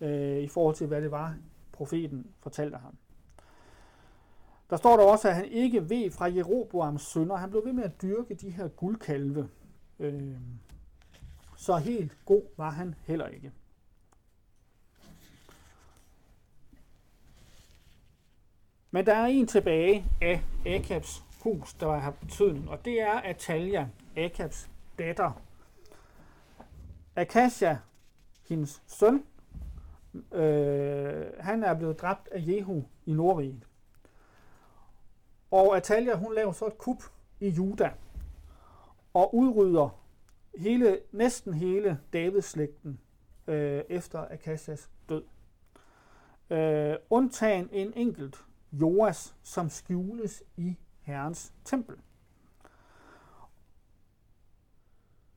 øh, 0.00 0.38
i 0.38 0.48
forhold 0.48 0.74
til, 0.74 0.86
hvad 0.86 1.02
det 1.02 1.10
var, 1.10 1.36
profeten 1.72 2.26
fortalte 2.40 2.76
ham. 2.76 2.96
Der 4.70 4.76
står 4.76 4.96
der 4.96 5.04
også, 5.04 5.28
at 5.28 5.34
han 5.34 5.44
ikke 5.44 5.90
ved 5.90 6.10
fra 6.10 6.34
Jeroboams 6.34 7.02
sønder. 7.02 7.36
Han 7.36 7.50
blev 7.50 7.64
ved 7.64 7.72
med 7.72 7.84
at 7.84 8.02
dyrke 8.02 8.34
de 8.34 8.50
her 8.50 8.68
guldkalve. 8.68 9.48
Øh, 9.98 10.36
så 11.56 11.76
helt 11.76 12.16
god 12.24 12.42
var 12.56 12.70
han 12.70 12.94
heller 13.06 13.26
ikke. 13.26 13.52
Men 18.98 19.06
der 19.06 19.14
er 19.14 19.26
en 19.26 19.46
tilbage 19.46 20.04
af 20.22 20.42
Akabs 20.66 21.22
hus, 21.42 21.74
der 21.74 21.92
har 21.92 22.10
betydning, 22.10 22.70
og 22.70 22.84
det 22.84 23.00
er 23.00 23.20
Atalia, 23.20 23.88
Akabs 24.16 24.70
datter. 24.98 25.42
Akasha, 27.16 27.74
hendes 28.48 28.82
søn, 28.86 29.24
øh, 30.32 31.26
han 31.40 31.62
er 31.62 31.74
blevet 31.74 32.00
dræbt 32.00 32.28
af 32.28 32.44
Jehu 32.46 32.84
i 33.06 33.12
Nordriget. 33.12 33.66
Og 35.50 35.76
Atalia, 35.76 36.16
hun 36.16 36.34
laver 36.34 36.52
så 36.52 36.66
et 36.66 36.78
kup 36.78 37.02
i 37.40 37.48
Juda 37.48 37.90
og 39.14 39.34
udrydder 39.34 40.00
hele, 40.58 40.98
næsten 41.12 41.54
hele 41.54 42.00
Davids-slægten 42.12 43.00
øh, 43.46 43.82
efter 43.88 44.26
Akashas 44.30 44.90
død. 45.08 45.22
Øh, 46.50 46.96
undtagen 47.10 47.68
en 47.72 47.92
enkelt 47.96 48.47
Joas, 48.72 49.34
som 49.42 49.70
skjules 49.70 50.42
i 50.56 50.76
Herrens 51.00 51.52
tempel. 51.64 51.96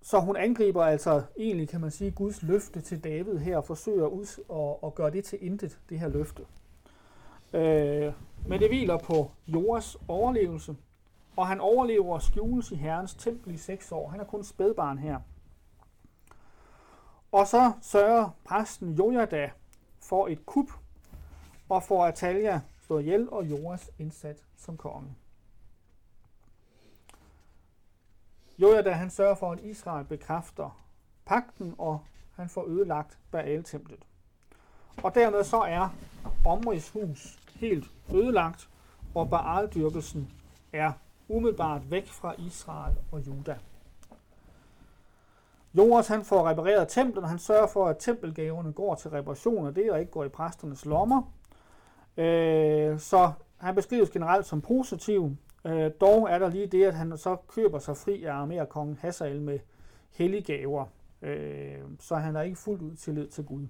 Så 0.01 0.19
hun 0.19 0.35
angriber 0.35 0.83
altså 0.83 1.23
egentlig, 1.37 1.69
kan 1.69 1.81
man 1.81 1.91
sige, 1.91 2.11
Guds 2.11 2.43
løfte 2.43 2.81
til 2.81 3.03
David 3.03 3.37
her, 3.37 3.57
og 3.57 3.65
forsøger 3.65 4.05
at, 4.05 4.39
at, 4.57 4.87
at 4.87 4.95
gøre 4.95 5.11
det 5.11 5.25
til 5.25 5.45
intet, 5.45 5.79
det 5.89 5.99
her 5.99 6.07
løfte. 6.07 6.45
Øh, 7.53 8.13
men 8.47 8.59
det 8.59 8.69
hviler 8.69 8.97
på 8.97 9.31
Joas 9.47 9.97
overlevelse, 10.07 10.75
og 11.35 11.47
han 11.47 11.59
overlever 11.59 12.19
skjules 12.19 12.71
i 12.71 12.75
Herrens 12.75 13.15
tempel 13.15 13.53
i 13.53 13.57
seks 13.57 13.91
år. 13.91 14.09
Han 14.09 14.19
er 14.19 14.23
kun 14.23 14.43
spædbarn 14.43 14.97
her. 14.97 15.19
Og 17.31 17.47
så 17.47 17.71
sørger 17.81 18.29
præsten 18.45 18.93
Jojada 18.93 19.51
for 19.99 20.27
et 20.27 20.45
kup, 20.45 20.71
og 21.69 21.83
får 21.83 22.05
Atalia 22.05 22.61
slået 22.91 23.03
ihjel 23.03 23.29
og 23.29 23.45
Joas 23.45 23.91
indsat 23.99 24.43
som 24.57 24.77
konge. 24.77 25.15
Jojada 28.59 28.91
han 28.91 29.09
sørger 29.09 29.35
for, 29.35 29.51
at 29.51 29.59
Israel 29.59 30.05
bekræfter 30.05 30.83
pakten, 31.25 31.75
og 31.77 31.99
han 32.35 32.49
får 32.49 32.67
ødelagt 32.67 33.19
Baal-templet. 33.31 34.05
Og 35.03 35.15
dermed 35.15 35.43
så 35.43 35.57
er 35.57 35.89
Omris 36.45 36.89
hus 36.89 37.39
helt 37.55 37.91
ødelagt, 38.13 38.69
og 39.15 39.29
Baal-dyrkelsen 39.29 40.31
er 40.73 40.91
umiddelbart 41.27 41.91
væk 41.91 42.07
fra 42.07 42.35
Israel 42.37 42.95
og 43.11 43.27
Juda. 43.27 43.57
Joras 45.73 46.07
han 46.07 46.25
får 46.25 46.49
repareret 46.49 46.87
templet, 46.87 47.23
og 47.23 47.29
han 47.29 47.39
sørger 47.39 47.67
for, 47.67 47.87
at 47.87 47.97
tempelgaverne 47.99 48.73
går 48.73 48.95
til 48.95 49.11
reparation 49.11 49.75
det, 49.75 49.91
og 49.91 49.99
ikke 49.99 50.11
går 50.11 50.23
i 50.23 50.29
præsternes 50.29 50.85
lommer. 50.85 51.40
Øh, 52.17 52.99
så 52.99 53.31
han 53.57 53.75
beskrives 53.75 54.09
generelt 54.09 54.45
som 54.45 54.61
positiv. 54.61 55.37
Øh, 55.65 55.91
dog 56.01 56.29
er 56.29 56.39
der 56.39 56.49
lige 56.49 56.67
det, 56.67 56.83
at 56.83 56.93
han 56.93 57.17
så 57.17 57.35
køber 57.35 57.79
sig 57.79 57.97
fri 57.97 58.23
af 58.23 58.69
kongen 58.69 58.97
Hazael 59.01 59.41
med 59.41 59.59
helliggaver. 60.11 60.85
Øh, 61.21 61.79
så 61.99 62.15
han 62.15 62.35
har 62.35 62.41
ikke 62.41 62.59
fuldt 62.59 62.81
ud 62.81 62.95
tillid 62.95 63.27
til 63.27 63.45
Gud. 63.45 63.67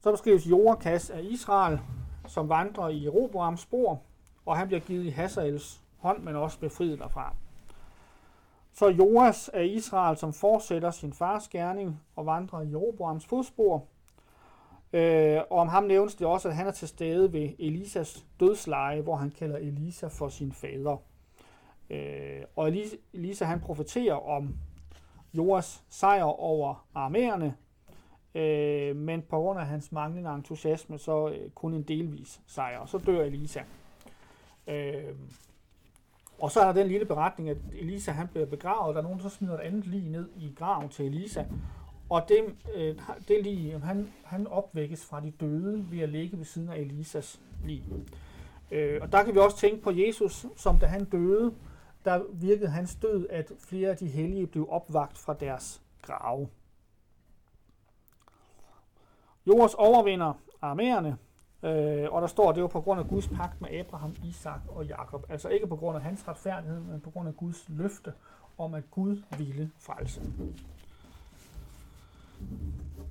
Så 0.00 0.10
beskrives 0.10 0.46
Jorakas 0.46 1.10
af 1.10 1.22
Israel, 1.22 1.80
som 2.26 2.48
vandrer 2.48 2.88
i 2.88 3.04
Jeroboams 3.04 3.60
spor, 3.60 4.02
og 4.46 4.56
han 4.56 4.66
bliver 4.66 4.80
givet 4.80 5.04
i 5.04 5.08
Hazaels 5.08 5.82
hånd, 5.96 6.22
men 6.22 6.36
også 6.36 6.60
befriet 6.60 6.98
derfra. 6.98 7.34
Så 8.74 8.88
Joas 8.88 9.48
af 9.48 9.64
Israel, 9.64 10.16
som 10.16 10.32
fortsætter 10.32 10.90
sin 10.90 11.12
fars 11.12 11.48
gerning 11.48 12.00
og 12.16 12.26
vandrer 12.26 12.60
i 12.60 12.70
Jeroboams 12.70 13.26
fodspor. 13.26 13.84
Øh, 14.92 15.40
og 15.50 15.58
om 15.58 15.68
ham 15.68 15.84
nævnes 15.84 16.14
det 16.14 16.26
også, 16.26 16.48
at 16.48 16.56
han 16.56 16.66
er 16.66 16.70
til 16.70 16.88
stede 16.88 17.32
ved 17.32 17.50
Elisas 17.58 18.26
dødsleje, 18.40 19.00
hvor 19.00 19.16
han 19.16 19.30
kalder 19.30 19.56
Elisa 19.56 20.06
for 20.06 20.28
sin 20.28 20.52
fader. 20.52 20.96
Øh, 21.90 22.42
og 22.56 22.68
Elisa 23.12 23.44
han 23.44 23.60
profeterer 23.60 24.14
om 24.14 24.56
Joas 25.34 25.82
sejr 25.88 26.24
over 26.24 26.86
arméerne, 26.96 27.50
øh, 28.38 28.96
men 28.96 29.22
på 29.22 29.36
grund 29.40 29.60
af 29.60 29.66
hans 29.66 29.92
manglende 29.92 30.30
entusiasme, 30.30 30.98
så 30.98 31.28
øh, 31.28 31.50
kun 31.50 31.74
en 31.74 31.82
delvis 31.82 32.40
sejr. 32.46 32.78
og 32.78 32.88
Så 32.88 32.98
dør 32.98 33.22
Elisa. 33.22 33.60
Øh, 34.66 35.14
og 36.38 36.50
så 36.50 36.60
er 36.60 36.64
der 36.64 36.72
den 36.72 36.88
lille 36.88 37.06
beretning, 37.06 37.48
at 37.48 37.56
Elisa 37.72 38.10
han 38.10 38.28
bliver 38.28 38.46
begravet, 38.46 38.88
og 38.88 38.94
der 38.94 39.00
er 39.00 39.02
nogen, 39.02 39.18
der 39.18 39.28
så 39.28 39.36
smider 39.36 39.54
et 39.54 39.60
andet 39.60 39.86
lige 39.86 40.12
ned 40.12 40.28
i 40.36 40.52
graven 40.56 40.88
til 40.88 41.06
Elisa. 41.06 41.44
Og 42.10 42.28
det, 42.28 42.44
øh, 42.74 42.98
det 43.28 43.42
lige, 43.42 43.78
han, 43.78 44.12
han 44.24 44.46
opvækkes 44.46 45.04
fra 45.04 45.20
de 45.20 45.30
døde 45.30 45.86
ved 45.90 46.00
at 46.00 46.08
ligge 46.08 46.38
ved 46.38 46.44
siden 46.44 46.68
af 46.68 46.78
Elisas 46.78 47.40
lig. 47.64 47.84
Øh, 48.70 48.98
og 49.02 49.12
der 49.12 49.24
kan 49.24 49.34
vi 49.34 49.38
også 49.38 49.56
tænke 49.56 49.82
på 49.82 49.90
Jesus, 49.90 50.46
som 50.56 50.78
da 50.78 50.86
han 50.86 51.04
døde, 51.04 51.54
der 52.04 52.22
virkede 52.32 52.70
hans 52.70 52.94
død, 52.94 53.26
at 53.30 53.52
flere 53.58 53.90
af 53.90 53.96
de 53.96 54.08
hellige 54.08 54.46
blev 54.46 54.66
opvagt 54.70 55.18
fra 55.18 55.34
deres 55.34 55.82
grave. 56.02 56.48
Jords 59.46 59.74
overvinder 59.74 60.32
armerne, 60.62 61.16
Øh, 61.64 62.12
og 62.12 62.22
der 62.22 62.26
står, 62.26 62.48
at 62.50 62.54
det 62.54 62.62
var 62.62 62.68
på 62.68 62.80
grund 62.80 63.00
af 63.00 63.08
Guds 63.08 63.28
pagt 63.28 63.60
med 63.60 63.70
Abraham, 63.70 64.14
Isak 64.24 64.60
og 64.68 64.86
Jakob. 64.86 65.26
Altså 65.28 65.48
ikke 65.48 65.66
på 65.66 65.76
grund 65.76 65.96
af 65.96 66.02
hans 66.02 66.28
retfærdighed, 66.28 66.80
men 66.80 67.00
på 67.00 67.10
grund 67.10 67.28
af 67.28 67.36
Guds 67.36 67.64
løfte 67.68 68.12
om, 68.58 68.74
at 68.74 68.90
Gud 68.90 69.22
ville 69.38 69.70
frelse. 69.78 70.20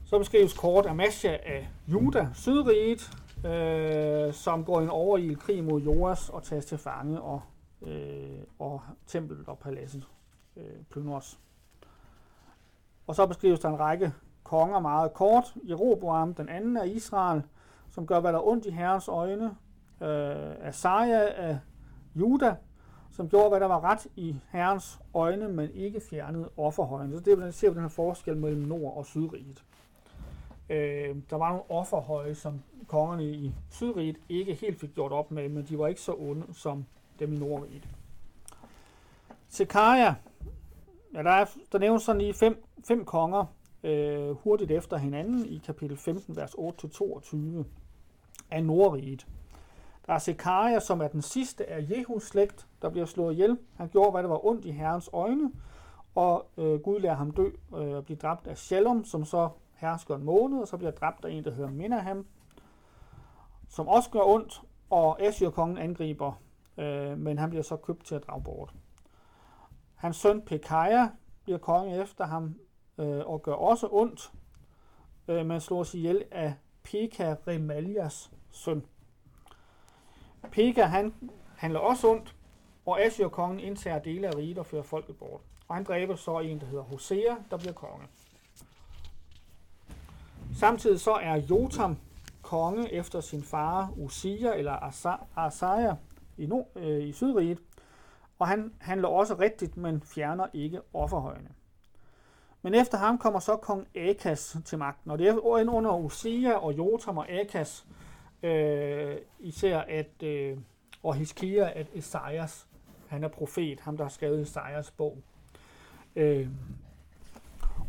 Så 0.05 0.19
beskrives 0.19 0.53
kort 0.53 0.85
Amasja 0.85 1.37
af 1.45 1.69
Juda, 1.87 2.29
Sydriget, 2.33 3.11
øh, 3.45 4.33
som 4.33 4.65
går 4.65 4.81
en 4.81 4.89
overild 4.89 5.35
krig 5.35 5.63
mod 5.63 5.81
Joas 5.81 6.29
og 6.29 6.43
tages 6.43 6.65
til 6.65 6.77
fange 6.77 7.21
og, 7.21 7.41
øh, 7.81 8.39
og 8.59 8.81
templet 9.07 9.47
og 9.47 9.59
paladset 9.59 10.07
øh, 10.57 10.83
plyndres. 10.89 11.39
Og 13.07 13.15
så 13.15 13.27
beskrives 13.27 13.59
der 13.59 13.69
en 13.69 13.79
række 13.79 14.13
konger 14.43 14.79
meget 14.79 15.13
kort. 15.13 15.53
Jeroboam, 15.69 16.33
den 16.33 16.49
anden 16.49 16.77
af 16.77 16.87
Israel, 16.87 17.43
som 17.93 18.07
gør, 18.07 18.19
hvad 18.19 18.33
der 18.33 18.39
er 18.39 18.47
ondt 18.47 18.65
i 18.65 18.69
herrens 18.69 19.07
øjne. 19.07 19.45
Øh, 20.01 20.67
Asaja 20.67 21.29
af 21.35 21.59
Juda, 22.15 22.55
som 23.11 23.29
gjorde, 23.29 23.49
hvad 23.49 23.59
der 23.59 23.65
var 23.65 23.83
ret 23.83 24.07
i 24.15 24.35
herrens 24.49 24.99
øjne, 25.13 25.49
men 25.49 25.69
ikke 25.73 26.01
fjernede 26.09 26.49
offerhøjen. 26.57 27.11
Så 27.11 27.19
det 27.19 27.39
er, 27.39 27.51
ser 27.51 27.69
vi 27.69 27.75
den 27.75 27.81
her 27.81 27.89
forskel 27.89 28.37
mellem 28.37 28.61
Nord- 28.61 28.97
og 28.97 29.05
Sydriget. 29.05 29.63
Øh, 30.69 31.15
der 31.29 31.35
var 31.35 31.49
nogle 31.49 31.71
offerhøje, 31.71 32.35
som 32.35 32.61
kongerne 32.87 33.25
i 33.25 33.53
Sydriget 33.69 34.17
ikke 34.29 34.53
helt 34.53 34.79
fik 34.79 34.93
gjort 34.95 35.11
op 35.11 35.31
med, 35.31 35.49
men 35.49 35.65
de 35.65 35.79
var 35.79 35.87
ikke 35.87 36.01
så 36.01 36.13
onde 36.13 36.53
som 36.53 36.85
dem 37.19 37.33
i 37.33 37.37
Nordriget. 37.37 37.87
Sekaja, 39.49 40.15
ja, 41.13 41.23
der, 41.23 41.31
er, 41.31 41.45
der 41.71 41.77
nævnes 41.79 42.03
sådan 42.03 42.21
lige 42.21 42.33
fem, 42.33 42.63
fem 42.87 43.05
konger 43.05 43.45
øh, 43.83 44.31
hurtigt 44.31 44.71
efter 44.71 44.97
hinanden 44.97 45.45
i 45.45 45.61
kapitel 45.65 45.97
15, 45.97 46.35
vers 46.35 46.53
8-22 46.53 47.63
af 48.53 48.63
Nordriget. 48.63 49.27
Der 50.07 50.13
er 50.13 50.17
Sekaja, 50.17 50.79
som 50.79 51.01
er 51.01 51.07
den 51.07 51.21
sidste 51.21 51.69
af 51.69 51.85
Jehus 51.89 52.23
slægt, 52.23 52.67
der 52.81 52.89
bliver 52.89 53.05
slået 53.05 53.33
ihjel. 53.33 53.57
Han 53.75 53.89
gjorde, 53.89 54.11
hvad 54.11 54.23
der 54.23 54.29
var 54.29 54.45
ondt 54.45 54.65
i 54.65 54.71
herrens 54.71 55.09
øjne, 55.13 55.51
og 56.15 56.45
øh, 56.57 56.79
Gud 56.79 56.99
lader 56.99 57.15
ham 57.15 57.31
dø 57.31 57.45
øh, 57.45 57.53
og 57.71 57.85
øh, 57.85 58.03
blive 58.03 58.17
dræbt 58.17 58.47
af 58.47 58.57
Shalom, 58.57 59.05
som 59.05 59.25
så 59.25 59.49
hersker 59.75 60.15
en 60.15 60.23
måned, 60.23 60.59
og 60.59 60.67
så 60.67 60.77
bliver 60.77 60.91
dræbt 60.91 61.25
af 61.25 61.31
en, 61.31 61.43
der 61.43 61.51
hedder 61.51 61.69
Minaham, 61.69 62.25
som 63.69 63.87
også 63.87 64.09
gør 64.09 64.21
ondt, 64.21 64.61
og 64.89 65.21
Assyr-kongen 65.21 65.77
angriber, 65.77 66.33
øh, 66.77 67.17
men 67.17 67.37
han 67.37 67.49
bliver 67.49 67.63
så 67.63 67.75
købt 67.75 68.05
til 68.05 68.15
at 68.15 68.27
drage 68.27 68.43
bort. 68.43 68.73
Hans 69.95 70.17
søn 70.17 70.41
Pekaja 70.41 71.09
bliver 71.43 71.57
konge 71.57 72.01
efter 72.01 72.25
ham, 72.25 72.55
øh, 72.97 73.21
og 73.25 73.41
gør 73.41 73.53
også 73.53 73.87
ondt, 73.91 74.31
øh, 75.27 75.45
men 75.45 75.61
slår 75.61 75.83
sig 75.83 75.97
ihjel 75.97 76.23
af 76.31 76.53
Pekah 76.83 77.35
Remalias 77.47 78.31
søn. 78.53 78.83
Pekah 80.51 80.89
han 80.89 81.13
handler 81.57 81.79
også 81.79 82.11
ondt, 82.11 82.35
og 82.85 83.01
Assyr-kongen 83.01 83.59
indtager 83.59 83.99
dele 83.99 84.27
af 84.27 84.35
riget 84.35 84.57
og 84.57 84.65
fører 84.65 84.83
folket 84.83 85.17
bort. 85.17 85.41
Og 85.67 85.75
han 85.75 85.83
dræber 85.83 86.15
så 86.15 86.39
en, 86.39 86.59
der 86.59 86.65
hedder 86.65 86.83
Hosea, 86.83 87.35
der 87.51 87.57
bliver 87.57 87.73
konge. 87.73 88.07
Samtidig 90.55 90.99
så 90.99 91.13
er 91.13 91.35
Jotam 91.35 91.97
konge 92.41 92.93
efter 92.93 93.21
sin 93.21 93.43
far 93.43 93.93
Usia 93.97 94.53
eller 94.53 95.05
Asaja 95.37 95.95
i, 96.37 96.45
nord, 96.45 96.67
øh, 96.75 97.03
i 97.03 97.11
Sydriget, 97.11 97.59
og 98.39 98.47
han 98.47 98.73
handler 98.79 99.07
også 99.07 99.35
rigtigt, 99.39 99.77
men 99.77 100.01
fjerner 100.01 100.47
ikke 100.53 100.81
offerhøjene. 100.93 101.49
Men 102.61 102.73
efter 102.73 102.97
ham 102.97 103.17
kommer 103.17 103.39
så 103.39 103.55
kong 103.55 103.87
Akas 103.95 104.57
til 104.65 104.77
magten, 104.77 105.11
og 105.11 105.19
det 105.19 105.27
er 105.27 105.45
under 105.45 105.97
Usia 105.97 106.53
og 106.53 106.77
Jotam 106.77 107.17
og 107.17 107.29
Akas, 107.29 107.85
øh, 108.43 109.17
især 109.39 109.79
at, 109.79 110.23
øh, 110.23 110.57
og 111.03 111.15
Hiskia, 111.15 111.79
at 111.79 111.87
Esajas, 111.93 112.67
han 113.07 113.23
er 113.23 113.27
profet, 113.27 113.79
ham 113.79 113.97
der 113.97 114.03
har 114.03 114.09
skrevet 114.09 114.41
Esajas 114.41 114.91
bog. 114.91 115.17
Øh, 116.15 116.47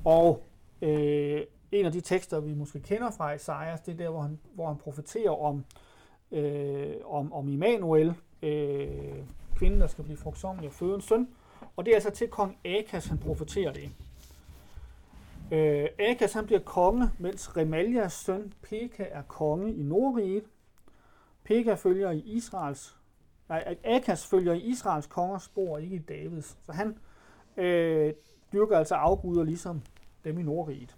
og 0.04 0.42
øh, 0.82 1.40
en 1.72 1.86
af 1.86 1.92
de 1.92 2.00
tekster, 2.00 2.40
vi 2.40 2.54
måske 2.54 2.80
kender 2.80 3.10
fra 3.10 3.32
Esajas, 3.32 3.80
det 3.80 3.92
er 3.92 3.96
der, 3.96 4.10
hvor 4.10 4.20
han, 4.20 4.38
hvor 4.54 4.66
han 4.66 4.76
profeterer 4.76 5.42
om, 5.42 5.64
øh, 6.32 6.94
om, 7.04 7.32
om 7.32 7.48
Immanuel, 7.48 8.14
øh, 8.42 9.16
kvinden, 9.56 9.80
der 9.80 9.86
skal 9.86 10.04
blive 10.04 10.16
frugtsom 10.16 10.58
og 10.58 10.72
føde 10.72 10.94
en 10.94 11.00
søn. 11.00 11.28
Og 11.76 11.84
det 11.84 11.90
er 11.90 11.94
altså 11.94 12.10
til 12.10 12.28
kong 12.28 12.58
Akas, 12.64 13.06
han 13.06 13.18
profeterer 13.18 13.72
det. 13.72 13.90
Øh, 15.54 15.88
Akas 15.98 16.32
han 16.32 16.46
bliver 16.46 16.60
konge, 16.60 17.10
mens 17.18 17.56
Remaljas 17.56 18.12
søn 18.12 18.52
Pekah 18.62 19.06
er 19.10 19.22
konge 19.22 19.74
i 19.74 19.82
Nordriget. 19.82 20.44
Pekah 21.44 21.78
følger 21.78 22.10
i 22.10 22.18
Israels, 22.18 22.96
nej, 23.48 23.76
Akas 23.84 24.26
følger 24.26 24.52
i 24.52 24.60
Israels 24.60 25.06
kongers 25.06 25.42
spor, 25.42 25.78
ikke 25.78 25.96
i 25.96 25.98
Davids. 25.98 26.58
Så 26.62 26.72
han 26.72 26.98
øh, 27.56 28.14
dyrker 28.52 28.78
altså 28.78 28.94
afguder 28.94 29.44
ligesom 29.44 29.82
dem 30.24 30.38
i 30.38 30.42
Nordriget. 30.42 30.96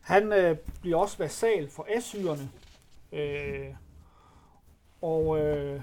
Han 0.00 0.32
øh, 0.32 0.56
bliver 0.80 0.98
også 0.98 1.18
vasal 1.18 1.70
for 1.70 1.86
assyrerne. 1.96 2.50
Øh, 3.12 3.74
og 5.02 5.38
øh, 5.40 5.80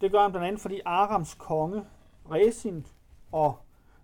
det 0.00 0.10
gør 0.10 0.22
han 0.22 0.30
blandt 0.30 0.46
andet, 0.46 0.60
fordi 0.60 0.80
Arams 0.84 1.34
konge, 1.34 1.84
Resin 2.30 2.86
og 3.32 3.61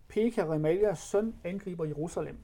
Pekah 0.09 0.51
Remalias 0.51 0.99
søn 0.99 1.35
angriber 1.45 1.85
Jerusalem. 1.85 2.39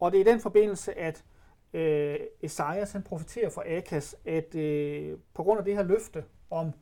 Og 0.00 0.12
det 0.12 0.20
er 0.20 0.24
i 0.24 0.32
den 0.32 0.40
forbindelse, 0.40 0.98
at 0.98 1.24
øh, 1.72 2.16
Esajas 2.42 2.92
han 2.92 3.02
profeterer 3.02 3.50
for 3.50 3.64
Akas, 3.66 4.16
at 4.24 4.54
øh, 4.54 5.18
på 5.34 5.42
grund 5.42 5.58
af 5.58 5.64
det 5.64 5.76
her 5.76 5.82
løfte 5.82 6.24
om 6.50 6.72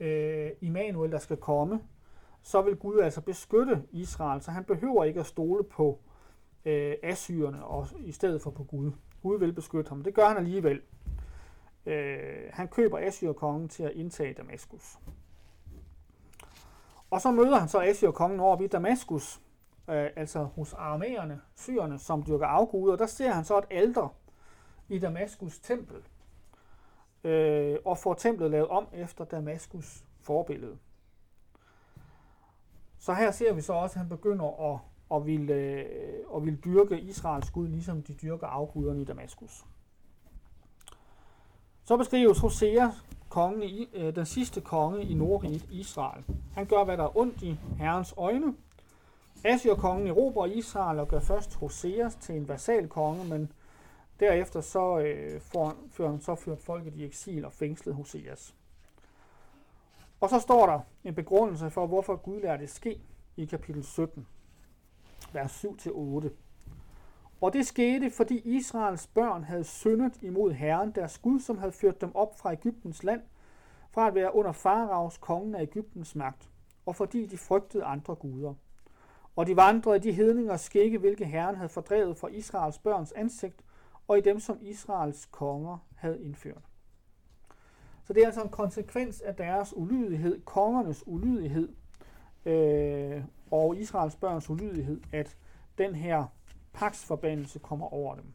øh, 0.00 0.50
Immanuel, 0.60 1.12
der 1.12 1.18
skal 1.18 1.36
komme, 1.36 1.80
så 2.42 2.62
vil 2.62 2.76
Gud 2.76 2.98
altså 2.98 3.20
beskytte 3.20 3.82
Israel, 3.92 4.42
så 4.42 4.50
han 4.50 4.64
behøver 4.64 5.04
ikke 5.04 5.20
at 5.20 5.26
stole 5.26 5.64
på 5.64 5.98
øh, 6.64 6.94
assyrerne 7.02 7.64
og 7.64 7.86
i 8.00 8.12
stedet 8.12 8.42
for 8.42 8.50
på 8.50 8.64
Gud. 8.64 8.92
Gud 9.22 9.38
vil 9.38 9.52
beskytte 9.52 9.88
ham. 9.88 10.02
Det 10.02 10.14
gør 10.14 10.28
han 10.28 10.36
alligevel. 10.36 10.80
Øh, 11.86 12.50
han 12.50 12.68
køber 12.68 12.98
Assyrkongen 12.98 13.68
til 13.68 13.82
at 13.82 13.92
indtage 13.92 14.34
Damaskus. 14.34 14.98
Og 17.10 17.20
så 17.20 17.30
møder 17.30 17.58
han 17.58 17.68
så 17.68 17.80
Assyrkongen 17.80 18.40
over 18.40 18.56
ved 18.56 18.68
Damaskus, 18.68 19.40
øh, 19.88 20.10
altså 20.16 20.44
hos 20.44 20.72
armæerne, 20.72 21.40
syrerne, 21.56 21.98
som 21.98 22.22
dyrker 22.26 22.46
afguder. 22.46 22.96
Der 22.96 23.06
ser 23.06 23.30
han 23.30 23.44
så 23.44 23.58
et 23.58 23.64
alter 23.70 24.14
i 24.88 24.98
Damaskus 24.98 25.58
tempel, 25.58 26.02
øh, 27.24 27.78
og 27.84 27.98
får 27.98 28.14
templet 28.14 28.50
lavet 28.50 28.68
om 28.68 28.86
efter 28.92 29.24
Damaskus 29.24 30.04
forbillede. 30.20 30.78
Så 32.98 33.14
her 33.14 33.30
ser 33.30 33.52
vi 33.52 33.60
så 33.60 33.72
også, 33.72 33.94
at 33.94 33.98
han 33.98 34.08
begynder 34.08 34.74
at 34.74 34.80
at, 35.14 35.26
ville, 35.26 35.54
øh, 35.54 35.84
og 36.26 36.46
vil 36.46 36.64
dyrke 36.64 37.00
Israels 37.00 37.50
Gud, 37.50 37.68
ligesom 37.68 38.02
de 38.02 38.14
dyrker 38.14 38.46
afguderne 38.46 39.00
i 39.00 39.04
Damaskus. 39.04 39.64
Så 41.84 41.96
beskrives 41.96 42.38
Hosea, 42.38 42.88
kongen 43.28 43.62
i, 43.62 43.88
øh, 43.94 44.16
den 44.16 44.26
sidste 44.26 44.60
konge 44.60 45.02
i 45.02 45.14
Nordriget, 45.14 45.66
Israel. 45.70 46.24
Han 46.54 46.66
gør, 46.66 46.84
hvad 46.84 46.96
der 46.96 47.04
er 47.04 47.16
ondt 47.16 47.42
i 47.42 47.58
Herrens 47.78 48.14
øjne. 48.16 48.54
Assyr-kongen 49.44 50.06
erobrer 50.06 50.46
Israel 50.46 50.98
og 50.98 51.08
gør 51.08 51.20
først 51.20 51.54
Hoseas 51.54 52.14
til 52.14 52.34
en 52.34 52.48
vasal 52.48 52.88
konge, 52.88 53.24
men 53.24 53.52
derefter 54.20 54.60
så, 54.60 54.98
øh, 54.98 55.40
får, 55.40 55.74
fører 55.92 56.10
han 56.10 56.20
så 56.20 56.34
ført 56.34 56.60
folket 56.60 56.94
i 56.96 57.04
eksil 57.04 57.44
og 57.44 57.52
fængslet 57.52 57.94
Hoseas. 57.94 58.54
Og 60.20 60.30
så 60.30 60.38
står 60.38 60.66
der 60.66 60.80
en 61.04 61.14
begrundelse 61.14 61.70
for, 61.70 61.86
hvorfor 61.86 62.16
Gud 62.16 62.40
lader 62.40 62.56
det 62.56 62.70
ske 62.70 63.00
i 63.36 63.44
kapitel 63.44 63.84
17 63.84 64.26
vers 65.32 65.64
7-8. 65.64 66.28
Og 67.40 67.52
det 67.52 67.66
skete, 67.66 68.10
fordi 68.10 68.38
Israels 68.38 69.06
børn 69.06 69.44
havde 69.44 69.64
syndet 69.64 70.22
imod 70.22 70.52
Herren, 70.52 70.90
deres 70.90 71.18
Gud, 71.18 71.40
som 71.40 71.58
havde 71.58 71.72
ført 71.72 72.00
dem 72.00 72.14
op 72.14 72.38
fra 72.38 72.52
Ægyptens 72.52 73.02
land, 73.04 73.22
fra 73.90 74.06
at 74.06 74.14
være 74.14 74.34
under 74.34 74.52
faraos 74.52 75.18
kongen 75.18 75.54
af 75.54 75.62
Ægyptens 75.62 76.14
magt, 76.14 76.50
og 76.86 76.96
fordi 76.96 77.26
de 77.26 77.38
frygtede 77.38 77.84
andre 77.84 78.14
guder. 78.14 78.54
Og 79.36 79.46
de 79.46 79.56
vandrede 79.56 79.96
i 79.96 80.00
de 80.00 80.12
hedninger 80.12 80.56
skikke, 80.56 80.98
hvilke 80.98 81.24
Herren 81.24 81.56
havde 81.56 81.68
fordrevet 81.68 82.16
fra 82.16 82.28
Israels 82.28 82.78
børns 82.78 83.12
ansigt, 83.12 83.64
og 84.08 84.18
i 84.18 84.20
dem, 84.20 84.40
som 84.40 84.58
Israels 84.60 85.26
konger 85.26 85.78
havde 85.96 86.22
indført. 86.22 86.62
Så 88.04 88.12
det 88.12 88.22
er 88.22 88.26
altså 88.26 88.42
en 88.42 88.48
konsekvens 88.48 89.20
af 89.20 89.34
deres 89.34 89.76
ulydighed, 89.76 90.40
kongernes 90.44 91.06
ulydighed, 91.06 91.68
øh, 92.44 93.24
og 93.50 93.76
Israels 93.76 94.16
børns 94.16 94.50
ulydighed, 94.50 95.00
at 95.12 95.36
den 95.78 95.94
her 95.94 96.24
paksforbandelse 96.78 97.58
kommer 97.58 97.92
over 97.92 98.14
dem, 98.14 98.32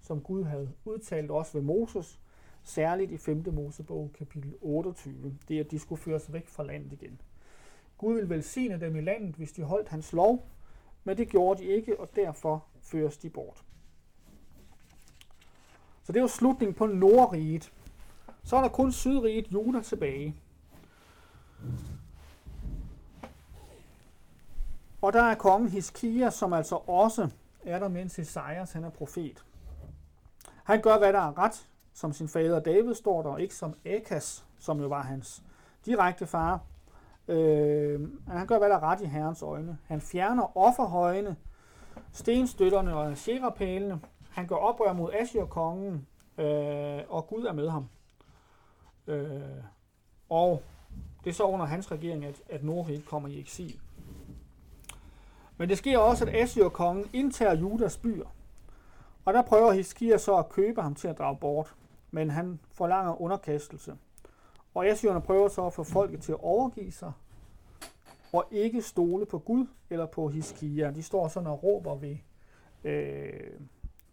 som 0.00 0.20
Gud 0.20 0.44
havde 0.44 0.72
udtalt 0.84 1.30
også 1.30 1.52
ved 1.52 1.62
Moses, 1.62 2.20
særligt 2.62 3.10
i 3.10 3.16
5. 3.16 3.44
Mosebog 3.52 4.10
kapitel 4.18 4.54
28, 4.60 5.38
det 5.48 5.60
at 5.60 5.70
de 5.70 5.78
skulle 5.78 6.02
føres 6.02 6.32
væk 6.32 6.48
fra 6.48 6.64
landet 6.64 6.92
igen. 6.92 7.20
Gud 7.98 8.14
ville 8.14 8.30
velsigne 8.30 8.80
dem 8.80 8.96
i 8.96 9.00
landet, 9.00 9.34
hvis 9.34 9.52
de 9.52 9.62
holdt 9.62 9.88
hans 9.88 10.12
lov, 10.12 10.48
men 11.04 11.16
det 11.16 11.28
gjorde 11.28 11.62
de 11.62 11.68
ikke, 11.68 12.00
og 12.00 12.08
derfor 12.16 12.64
føres 12.80 13.18
de 13.18 13.30
bort. 13.30 13.64
Så 16.02 16.12
det 16.12 16.16
er 16.16 16.22
jo 16.22 16.28
slutningen 16.28 16.74
på 16.74 16.86
Nordriget. 16.86 17.72
Så 18.44 18.56
er 18.56 18.60
der 18.60 18.68
kun 18.68 18.92
Sydriget 18.92 19.52
Juda 19.52 19.80
tilbage. 19.80 20.36
Og 25.02 25.12
der 25.12 25.22
er 25.22 25.34
kongen 25.34 25.68
Hiskia, 25.68 26.30
som 26.30 26.52
altså 26.52 26.76
også 26.76 27.28
er 27.66 27.78
der, 27.78 27.88
mens 27.88 28.18
Isaias 28.18 28.72
han 28.72 28.84
er 28.84 28.90
profet. 28.90 29.44
Han 30.64 30.80
gør, 30.80 30.98
hvad 30.98 31.12
der 31.12 31.18
er 31.20 31.38
ret, 31.38 31.68
som 31.94 32.12
sin 32.12 32.28
fader 32.28 32.60
David 32.60 32.94
står 32.94 33.22
der, 33.22 33.30
og 33.30 33.42
ikke 33.42 33.54
som 33.54 33.74
Akas, 33.84 34.44
som 34.58 34.80
jo 34.80 34.86
var 34.86 35.02
hans 35.02 35.42
direkte 35.86 36.26
far. 36.26 36.60
Øh, 37.28 38.08
han 38.28 38.46
gør, 38.46 38.58
hvad 38.58 38.68
der 38.68 38.76
er 38.76 38.82
ret 38.82 39.00
i 39.00 39.06
herrens 39.06 39.42
øjne. 39.42 39.78
Han 39.86 40.00
fjerner 40.00 40.56
offerhøjene, 40.56 41.36
stenstøtterne 42.12 42.96
og 42.96 43.16
sherapælene. 43.16 44.00
Han 44.30 44.46
går 44.46 44.56
oprør 44.56 44.92
mod 44.92 45.12
Asher-kongen, 45.12 46.06
øh, 46.38 47.02
og 47.08 47.26
Gud 47.26 47.44
er 47.44 47.52
med 47.52 47.70
ham. 47.70 47.88
Øh, 49.06 49.40
og 50.28 50.62
det 51.24 51.30
er 51.30 51.34
så 51.34 51.44
under 51.44 51.66
hans 51.66 51.90
regering, 51.90 52.24
at, 52.24 52.42
at 52.48 52.64
Nordrig 52.64 53.04
kommer 53.04 53.28
i 53.28 53.40
eksil. 53.40 53.80
Men 55.56 55.68
det 55.68 55.78
sker 55.78 55.98
også, 55.98 56.24
at 56.24 56.34
Assur-kongen 56.34 57.10
indtager 57.12 57.54
Judas 57.54 57.96
byer. 57.96 58.26
Og 59.24 59.34
der 59.34 59.42
prøver 59.42 59.72
Hiskia 59.72 60.18
så 60.18 60.36
at 60.36 60.48
købe 60.48 60.82
ham 60.82 60.94
til 60.94 61.08
at 61.08 61.18
drage 61.18 61.38
bort, 61.40 61.74
men 62.10 62.30
han 62.30 62.60
forlanger 62.72 63.22
underkastelse. 63.22 63.96
Og 64.74 64.86
Assyrerne 64.86 65.20
prøver 65.20 65.48
så 65.48 65.66
at 65.66 65.72
få 65.72 65.84
folket 65.84 66.20
til 66.22 66.32
at 66.32 66.40
overgive 66.40 66.92
sig, 66.92 67.12
og 68.32 68.44
ikke 68.50 68.82
stole 68.82 69.26
på 69.26 69.38
Gud 69.38 69.66
eller 69.90 70.06
på 70.06 70.28
Hiskia. 70.28 70.90
De 70.90 71.02
står 71.02 71.28
sådan 71.28 71.46
og 71.46 71.62
råber 71.62 71.94
ved, 71.94 72.16
øh, 72.84 73.60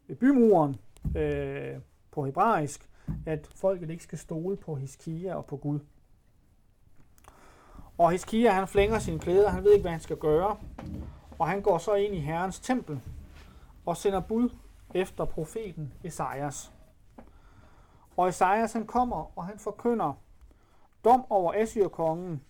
ved 0.08 0.16
bymuren 0.16 0.76
øh, 1.16 1.78
på 2.12 2.26
hebraisk, 2.26 2.90
at 3.26 3.50
folket 3.56 3.90
ikke 3.90 4.04
skal 4.04 4.18
stole 4.18 4.58
på 4.58 4.76
Hiskia 4.76 5.36
og 5.36 5.46
på 5.46 5.58
Gud. 5.58 5.80
Og 7.98 8.12
Hiskia 8.12 8.52
han 8.52 8.68
flænger 8.68 9.00
sine 9.00 9.20
klæder, 9.20 9.50
han 9.50 9.64
ved 9.64 9.72
ikke, 9.72 9.82
hvad 9.82 9.92
han 9.92 10.02
skal 10.02 10.18
gøre. 10.18 10.58
Og 11.42 11.48
han 11.48 11.62
går 11.62 11.78
så 11.78 11.94
ind 11.94 12.16
i 12.16 12.20
Herrens 12.20 12.60
tempel 12.60 13.02
og 13.86 13.98
sender 13.98 14.20
bud 14.20 14.50
efter 14.94 15.26
profeten 15.26 15.94
Esajas. 16.04 16.74
Og 18.18 18.28
Esajas 18.28 18.74
han 18.74 18.88
kommer, 18.88 19.38
og 19.38 19.46
han 19.46 19.60
forkynder 19.60 20.14
dom 21.06 21.26
over 21.32 21.54
Assyrkongen, 21.54 22.42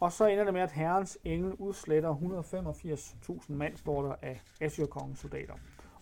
og 0.00 0.12
så 0.12 0.26
ender 0.26 0.44
det 0.44 0.52
med, 0.52 0.60
at 0.60 0.70
Herrens 0.70 1.18
engel 1.24 1.54
udsletter 1.54 2.14
185.000 2.14 3.52
mand, 3.52 3.76
står 3.76 4.02
der, 4.02 4.14
af 4.22 4.40
Assyrkongens 4.60 5.18
soldater. 5.18 5.54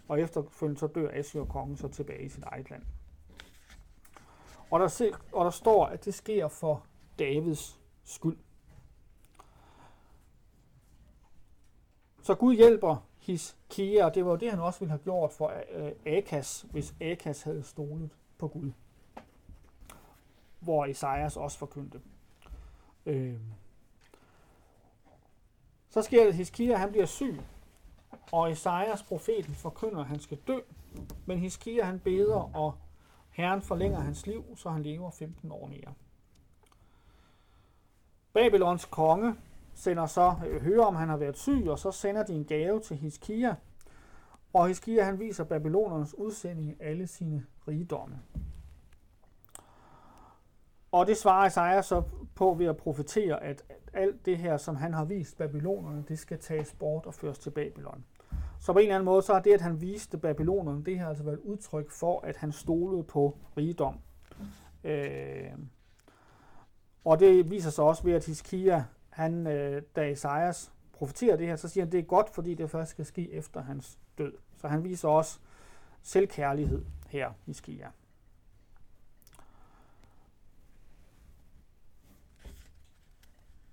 Og 0.09 0.21
efterfølgende 0.21 0.81
så 0.81 0.87
dør 0.87 1.11
Assyrkongen 1.13 1.77
så 1.77 1.89
tilbage 1.89 2.25
i 2.25 2.29
sit 2.29 2.45
eget 2.45 2.71
land. 2.71 2.83
Og 4.71 4.81
der, 4.81 5.17
og 5.33 5.45
der 5.45 5.51
står, 5.51 5.87
at 5.87 6.05
det 6.05 6.15
sker 6.15 6.49
for 6.49 6.87
Davids 7.19 7.81
skyld. 8.05 8.37
Så 12.31 12.35
Gud 12.35 12.55
hjælper 12.55 13.07
Hiskia, 13.19 14.05
og 14.05 14.15
det 14.15 14.25
var 14.25 14.31
jo 14.31 14.37
det, 14.37 14.51
han 14.51 14.61
også 14.61 14.81
ville 14.81 14.91
have 14.91 15.03
gjort 15.05 15.33
for 15.33 15.53
øh, 15.73 15.93
Akas, 16.07 16.67
hvis 16.71 16.95
Akas 17.01 17.43
havde 17.43 17.63
stolet 17.63 18.11
på 18.39 18.49
Gud. 18.49 18.73
Hvor 20.61 20.87
Esajas 20.87 21.37
også 21.37 21.59
forkyndte. 21.59 22.01
Øh. 23.07 23.41
Så 25.89 26.03
sker 26.03 26.21
det, 26.21 26.29
at 26.29 26.35
Hiskia 26.35 26.77
han 26.77 26.91
bliver 26.91 27.07
syg, 27.07 27.41
og 28.33 28.51
Esajas 28.51 29.03
profeten 29.03 29.55
forkynder, 29.55 30.01
at 30.01 30.07
han 30.07 30.21
skal 30.21 30.39
dø. 30.47 30.59
Men 31.27 31.39
Hiskia 31.39 31.85
han 31.85 31.99
beder, 31.99 32.57
og 32.57 32.75
Herren 33.31 33.63
forlænger 33.63 34.01
hans 34.01 34.27
liv, 34.27 34.57
så 34.57 34.71
han 34.71 34.83
lever 34.83 35.11
15 35.11 35.53
år 35.53 35.67
mere. 35.67 35.95
Babylons 38.33 38.85
konge 38.85 39.35
sender 39.81 40.07
så, 40.07 40.35
øh, 40.49 40.63
hører 40.63 40.85
om 40.85 40.95
han 40.95 41.09
har 41.09 41.17
været 41.17 41.37
syg, 41.37 41.65
og 41.69 41.79
så 41.79 41.91
sender 41.91 42.23
de 42.23 42.33
en 42.33 42.45
gave 42.45 42.81
til 42.81 42.97
Hiskia. 42.97 43.55
Og 44.53 44.69
Hiskia 44.69 45.05
han 45.05 45.19
viser 45.19 45.45
babylonernes 45.45 46.19
udsending 46.19 46.77
alle 46.81 47.07
sine 47.07 47.47
rigdomme. 47.69 48.19
Og 50.93 51.07
det 51.07 51.17
svarer 51.17 51.47
Isaiah 51.47 51.85
så 51.85 52.03
på 52.35 52.55
ved 52.55 52.67
at 52.67 52.77
profetere, 52.77 53.43
at 53.43 53.65
alt 53.93 54.27
det 54.27 54.39
her, 54.39 54.57
som 54.57 54.77
han 54.77 54.95
har 54.95 55.05
vist 55.05 55.39
babylonerne, 55.39 56.05
det 56.09 56.19
skal 56.19 56.39
tages 56.39 56.75
bort 56.79 57.07
og 57.07 57.15
føres 57.15 57.39
til 57.39 57.51
Babylon. 57.51 58.05
Så 58.61 58.73
på 58.73 58.79
en 58.79 58.83
eller 58.83 58.95
anden 58.95 59.05
måde, 59.05 59.23
så 59.23 59.33
har 59.33 59.41
det, 59.41 59.53
at 59.53 59.61
han 59.61 59.81
viste 59.81 60.19
babylonerne, 60.19 60.85
det 60.85 60.99
har 60.99 61.09
altså 61.09 61.25
været 61.25 61.35
et 61.35 61.45
udtryk 61.45 61.91
for, 61.91 62.21
at 62.21 62.37
han 62.37 62.53
stolede 62.53 63.03
på 63.03 63.39
rigdom. 63.57 63.99
Øh, 64.85 65.53
og 67.05 67.21
det 67.21 67.51
viser 67.51 67.71
sig 67.71 67.85
også 67.85 68.03
ved, 68.03 68.13
at 68.13 68.27
Hiskia 68.27 68.85
han, 69.11 69.47
øh, 69.47 69.83
da 69.97 70.11
Esajas 70.11 70.73
profeterer 70.93 71.37
det 71.37 71.47
her, 71.47 71.57
så 71.57 71.69
siger 71.69 71.85
han, 71.85 71.89
at 71.89 71.93
det 71.93 71.99
er 71.99 72.03
godt, 72.03 72.31
fordi 72.31 72.55
det 72.55 72.71
først 72.71 72.91
skal 72.91 73.07
ske 73.07 73.33
efter 73.33 73.63
hans 73.63 73.99
død. 74.19 74.33
Så 74.57 74.69
han 74.69 74.85
viser 74.85 75.09
også 75.09 75.39
selvkærlighed 76.03 76.85
her 77.09 77.33
i 77.47 77.53
Skia. 77.53 77.89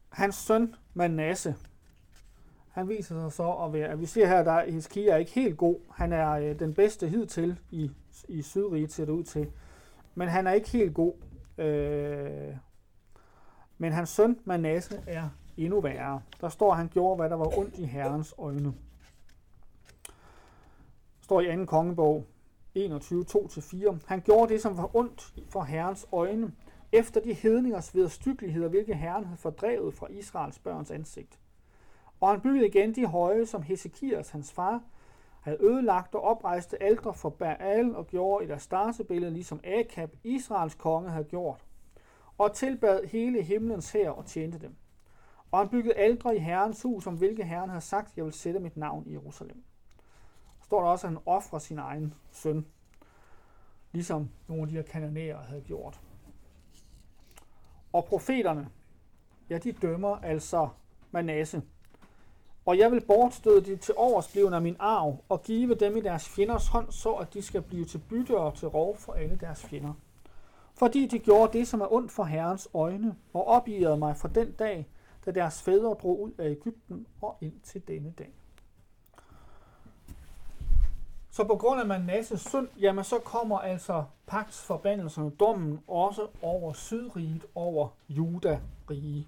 Hans 0.10 0.36
søn 0.36 0.76
Manasse, 0.94 1.56
han 2.78 2.90
viser 2.90 3.22
sig 3.22 3.32
så 3.32 3.52
at 3.52 3.74
være, 3.74 3.88
at 3.88 4.00
vi 4.00 4.06
ser 4.06 4.28
her, 4.28 4.52
at 4.52 4.74
Hiskia 4.74 5.12
er 5.12 5.18
ikke 5.18 5.32
helt 5.32 5.58
god. 5.58 5.80
Han 5.94 6.14
er 6.14 6.30
øh, 6.30 6.60
den 6.60 6.74
bedste 6.74 7.08
hidtil 7.08 7.60
i, 7.72 7.92
i 8.28 8.42
Sydrige, 8.42 8.90
ser 8.90 9.06
det 9.06 9.12
ud 9.12 9.24
til. 9.24 9.52
Men 10.16 10.28
han 10.28 10.48
er 10.48 10.52
ikke 10.52 10.70
helt 10.70 10.94
god. 10.94 11.14
Øh, 11.58 12.56
men 13.78 13.92
hans 13.92 14.10
søn 14.10 14.40
Manasse 14.46 15.04
er 15.08 15.30
endnu 15.58 15.82
værre. 15.82 16.22
Der 16.42 16.50
står, 16.50 16.72
at 16.72 16.78
han 16.78 16.88
gjorde, 16.88 17.16
hvad 17.16 17.30
der 17.30 17.36
var 17.36 17.58
ondt 17.58 17.78
i 17.78 17.86
herrens 17.86 18.36
øjne. 18.38 18.74
Står 21.22 21.42
i 21.42 21.56
2. 21.58 21.66
kongebog 21.66 22.26
21, 22.76 23.26
2-4. 23.30 23.96
Han 24.06 24.22
gjorde 24.22 24.54
det, 24.54 24.62
som 24.62 24.78
var 24.78 24.96
ondt 24.96 25.34
for 25.50 25.64
herrens 25.64 26.08
øjne, 26.12 26.52
efter 26.92 27.22
de 27.22 27.34
hedningers 27.34 27.96
vederstyggeligheder, 27.96 28.68
hvilke 28.68 28.96
herren 28.96 29.26
havde 29.26 29.38
fordrevet 29.38 29.94
fra 29.94 30.08
Israels 30.10 30.60
børns 30.60 30.92
ansigt. 30.92 31.40
Og 32.20 32.30
han 32.30 32.42
byggede 32.42 32.68
igen 32.68 32.96
de 32.96 33.06
høje, 33.06 33.46
som 33.46 33.62
Hesekias, 33.62 34.30
hans 34.30 34.52
far, 34.52 34.82
havde 35.42 35.64
ødelagt 35.64 36.16
og 36.16 36.22
oprejste 36.22 36.84
aldre 36.84 37.14
for 37.14 37.30
Baal 37.30 37.96
og 37.96 38.08
gjorde 38.08 38.46
i 38.46 38.48
deres 38.48 38.70
billede, 39.08 39.32
ligesom 39.34 39.60
Akab, 39.64 40.16
Israels 40.24 40.76
konge, 40.76 41.10
havde 41.10 41.26
gjort 41.26 41.67
og 42.38 42.54
tilbad 42.54 43.08
hele 43.08 43.44
himlens 43.44 43.92
her 43.92 44.10
og 44.10 44.26
tjente 44.26 44.60
dem. 44.60 44.76
Og 45.52 45.60
han 45.60 45.70
byggede 45.70 45.96
aldre 45.96 46.36
i 46.36 46.40
Herrens 46.40 46.82
hus, 46.82 47.08
om 47.08 47.16
hvilke 47.16 47.44
Herren 47.44 47.70
havde 47.70 47.82
sagt, 47.82 48.18
jeg 48.18 48.26
vil 48.26 48.34
sætte 48.34 48.60
mit 48.60 48.78
navn 48.78 49.04
i 49.08 49.12
Jerusalem. 49.12 49.64
Står 50.64 50.82
der 50.82 50.88
også, 50.88 51.08
at 51.08 51.14
han 51.14 51.22
offrer 51.26 51.60
sin 51.60 51.80
egen 51.80 52.14
søn, 52.32 52.66
ligesom 53.92 54.30
nogle 54.48 54.64
af 54.64 54.68
de 54.68 54.74
her 54.74 54.82
kanonærer 54.82 55.42
havde 55.42 55.62
gjort. 55.62 56.00
Og 57.94 58.06
profeterne, 58.06 58.70
ja, 59.50 59.58
de 59.58 59.72
dømmer 59.72 60.18
altså 60.18 60.70
Manasse. 61.12 61.62
Og 62.66 62.78
jeg 62.78 62.92
vil 62.92 63.06
bortstøde 63.06 63.66
de 63.66 63.76
til 63.76 63.94
oversblivende 63.98 64.56
af 64.56 64.62
min 64.62 64.76
arv, 64.80 65.24
og 65.30 65.44
give 65.44 65.76
dem 65.76 65.98
i 65.98 66.02
deres 66.02 66.30
fjenders 66.30 66.68
hånd, 66.68 66.92
så 66.92 67.14
at 67.14 67.34
de 67.34 67.42
skal 67.42 67.62
blive 67.62 67.86
til 67.86 68.02
bytte 68.10 68.38
og 68.38 68.54
til 68.54 68.68
rov 68.68 68.98
for 68.98 69.14
alle 69.14 69.36
deres 69.36 69.66
fjender 69.66 69.94
fordi 70.78 71.08
de 71.08 71.20
gjorde 71.20 71.58
det, 71.58 71.68
som 71.68 71.82
er 71.82 71.94
ondt 71.94 72.12
for 72.12 72.24
Herrens 72.24 72.70
øjne, 72.74 73.16
og 73.34 73.48
opgivede 73.48 73.98
mig 73.98 74.18
fra 74.18 74.28
den 74.28 74.52
dag, 74.52 74.88
da 75.26 75.32
deres 75.32 75.62
fædre 75.62 75.90
drog 75.90 76.22
ud 76.22 76.32
af 76.38 76.50
Ægypten 76.50 77.08
og 77.22 77.38
ind 77.42 77.60
til 77.64 77.88
denne 77.88 78.14
dag. 78.18 78.34
Så 81.30 81.44
på 81.44 81.56
grund 81.56 81.82
af 81.82 81.88
Manasses 81.88 82.42
synd, 82.42 82.68
jamen 82.80 83.04
så 83.04 83.20
kommer 83.20 83.60
altså 83.60 84.04
pagtsforbandelsen 84.28 85.24
og 85.24 85.34
dommen 85.40 85.80
også 85.88 86.28
over 86.42 86.74
Sydriget, 86.74 87.46
over 87.56 87.88
Juda-rige. 88.10 89.28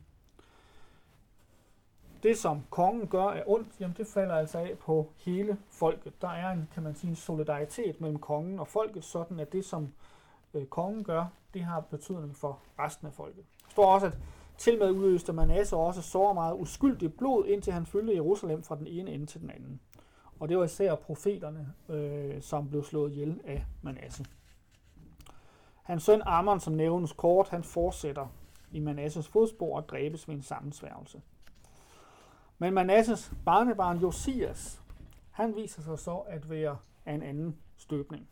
Det, 2.24 2.38
som 2.38 2.64
kongen 2.70 3.08
gør 3.08 3.28
er 3.28 3.44
ondt, 3.48 3.80
jamen 3.80 3.96
det 3.98 4.08
falder 4.08 4.36
altså 4.36 4.58
af 4.58 4.78
på 4.80 5.12
hele 5.18 5.58
folket. 5.70 6.22
Der 6.22 6.30
er 6.30 6.52
en, 6.52 6.70
kan 6.74 6.84
man 6.84 6.96
sige, 6.96 7.10
en 7.10 7.16
solidaritet 7.16 8.02
mellem 8.02 8.20
kongen 8.20 8.60
og 8.60 8.68
folket, 8.68 9.04
sådan 9.04 9.40
at 9.40 9.52
det, 9.52 9.66
som 9.66 9.94
øh, 10.54 10.66
kongen 10.66 11.04
gør, 11.04 11.26
det 11.54 11.64
har 11.64 11.80
betydning 11.80 12.36
for 12.36 12.60
resten 12.80 13.08
af 13.08 13.14
folket. 13.14 13.44
Der 13.64 13.72
står 13.72 13.94
også, 13.94 14.08
at 14.08 14.18
til 14.58 14.80
med 14.80 14.92
udøste 14.92 15.34
Manasse 15.34 15.76
også 15.76 16.02
så 16.02 16.34
meget 16.34 16.56
uskyldigt 16.60 17.18
blod, 17.18 17.46
indtil 17.46 17.74
han 17.74 17.86
fyldte 17.86 18.14
Jerusalem 18.14 18.64
fra 18.64 18.76
den 18.76 18.88
ene 18.88 19.12
ende 19.12 19.26
til 19.26 19.42
den 19.42 19.50
anden. 19.50 19.80
Og 20.40 20.50
det 20.50 20.58
var 20.58 20.64
især 20.64 20.96
profeterne, 20.96 21.74
øh, 21.90 22.42
som 22.42 22.70
blev 22.70 22.84
slået 22.84 23.12
ihjel 23.12 23.42
af 23.46 23.66
Manasse. 23.82 24.26
Hans 25.84 26.04
søn 26.04 26.22
Amon, 26.26 26.60
som 26.60 26.74
nævnes 26.74 27.14
kort, 27.14 27.50
han 27.50 27.64
fortsætter 27.64 28.28
i 28.72 28.80
Manasses 28.80 29.28
fodspor 29.28 29.76
og 29.76 29.90
dræbes 29.90 30.28
ved 30.28 30.36
en 30.36 30.42
sammensværgelse. 30.42 31.22
Men 32.58 32.74
Manasses 32.74 33.34
barnebarn 33.46 33.98
Josias, 33.98 34.82
han 35.32 35.56
viser 35.56 35.82
sig 35.82 36.00
så 36.00 36.16
at 36.16 36.50
være 36.50 36.78
af 37.06 37.14
en 37.14 37.24
anden 37.24 37.58
støbning. 37.78 38.28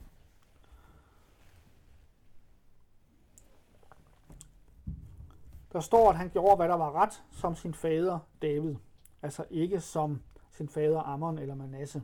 Der 5.74 5.80
står, 5.80 6.09
at 6.09 6.15
han 6.15 6.30
gjorde, 6.30 6.55
hvad 6.55 6.68
der 6.68 6.76
var 6.76 6.95
ret, 6.95 7.24
som 7.32 7.55
sin 7.55 7.74
fader 7.74 8.20
David. 8.41 8.76
Altså 9.22 9.45
ikke 9.49 9.82
som 9.82 10.22
sin 10.51 10.70
fader 10.70 10.99
Ammon 10.99 11.38
eller 11.38 11.55
Manasse. 11.55 12.01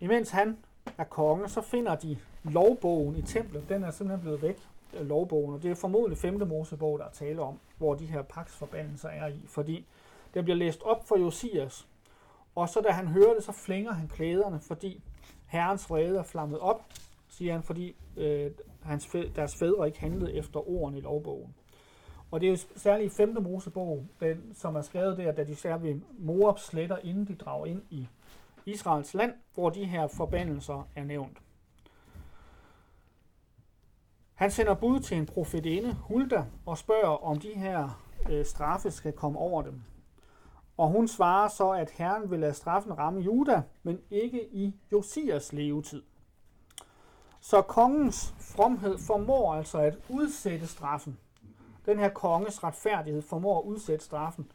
Imens 0.00 0.30
han 0.30 0.58
er 0.98 1.04
konge, 1.04 1.48
så 1.48 1.60
finder 1.60 1.94
de 1.94 2.18
lovbogen 2.44 3.16
i 3.16 3.22
templet. 3.22 3.68
Den 3.68 3.84
er 3.84 3.90
simpelthen 3.90 4.20
blevet 4.20 4.42
væk. 4.42 4.68
Øh, 4.94 5.06
lovbogen, 5.06 5.54
og 5.54 5.62
det 5.62 5.70
er 5.70 5.74
formodentlig 5.74 6.18
5. 6.18 6.48
Mosebog, 6.48 6.98
der 6.98 7.04
er 7.04 7.10
tale 7.10 7.42
om, 7.42 7.58
hvor 7.78 7.94
de 7.94 8.06
her 8.06 8.22
paksforbandelser 8.22 9.08
er 9.08 9.26
i, 9.26 9.42
fordi 9.46 9.86
den 10.34 10.44
bliver 10.44 10.56
læst 10.56 10.82
op 10.82 11.08
for 11.08 11.18
Josias, 11.18 11.88
og 12.54 12.68
så 12.68 12.80
da 12.80 12.90
han 12.90 13.06
hører 13.06 13.34
det, 13.34 13.44
så 13.44 13.52
flænger 13.52 13.92
han 13.92 14.08
klæderne, 14.08 14.60
fordi 14.60 15.02
herrens 15.46 15.90
vrede 15.90 16.18
er 16.18 16.22
flammet 16.22 16.58
op, 16.58 16.84
siger 17.28 17.52
han, 17.52 17.62
fordi 17.62 17.96
øh, 18.16 18.50
hans, 18.82 19.16
deres 19.36 19.56
fædre 19.56 19.86
ikke 19.86 20.00
handlede 20.00 20.34
efter 20.34 20.68
ordene 20.70 20.98
i 20.98 21.00
lovbogen. 21.00 21.54
Og 22.30 22.40
det 22.40 22.46
er 22.46 22.50
jo 22.50 22.56
særligt 22.76 23.12
i 23.12 23.16
5. 23.16 23.42
Mosebog, 23.42 24.06
den, 24.20 24.54
som 24.54 24.76
er 24.76 24.82
skrevet 24.82 25.18
der, 25.18 25.32
da 25.32 25.44
de 25.44 25.54
ser 25.56 25.76
ved 25.76 26.00
Moabs 26.18 26.62
sletter, 26.62 26.98
inden 26.98 27.24
de 27.24 27.34
drager 27.34 27.66
ind 27.66 27.82
i 27.90 28.08
Israels 28.66 29.14
land, 29.14 29.34
hvor 29.54 29.70
de 29.70 29.84
her 29.84 30.06
forbandelser 30.06 30.88
er 30.96 31.04
nævnt. 31.04 31.38
Han 34.34 34.50
sender 34.50 34.74
bud 34.74 35.00
til 35.00 35.16
en 35.16 35.26
profetinde, 35.26 35.94
Hulda, 35.94 36.44
og 36.66 36.78
spørger, 36.78 37.24
om 37.24 37.38
de 37.38 37.54
her 37.54 38.02
øh, 38.30 38.44
straffe 38.44 38.90
skal 38.90 39.12
komme 39.12 39.38
over 39.38 39.62
dem. 39.62 39.82
Og 40.76 40.88
hun 40.88 41.08
svarer 41.08 41.48
så, 41.48 41.70
at 41.70 41.90
Herren 41.90 42.30
vil 42.30 42.40
lade 42.40 42.54
straffen 42.54 42.98
ramme 42.98 43.20
Juda, 43.20 43.62
men 43.82 44.00
ikke 44.10 44.48
i 44.52 44.74
Josias 44.92 45.52
levetid. 45.52 46.02
Så 47.40 47.62
kongens 47.62 48.34
fromhed 48.40 48.98
formår 48.98 49.54
altså 49.54 49.78
at 49.78 49.98
udsætte 50.08 50.66
straffen. 50.66 51.18
Den 51.86 51.98
her 51.98 52.08
konges 52.08 52.64
retfærdighed 52.64 53.22
formår 53.22 53.58
at 53.58 53.64
udsætte 53.64 54.04
straffen. 54.04 54.52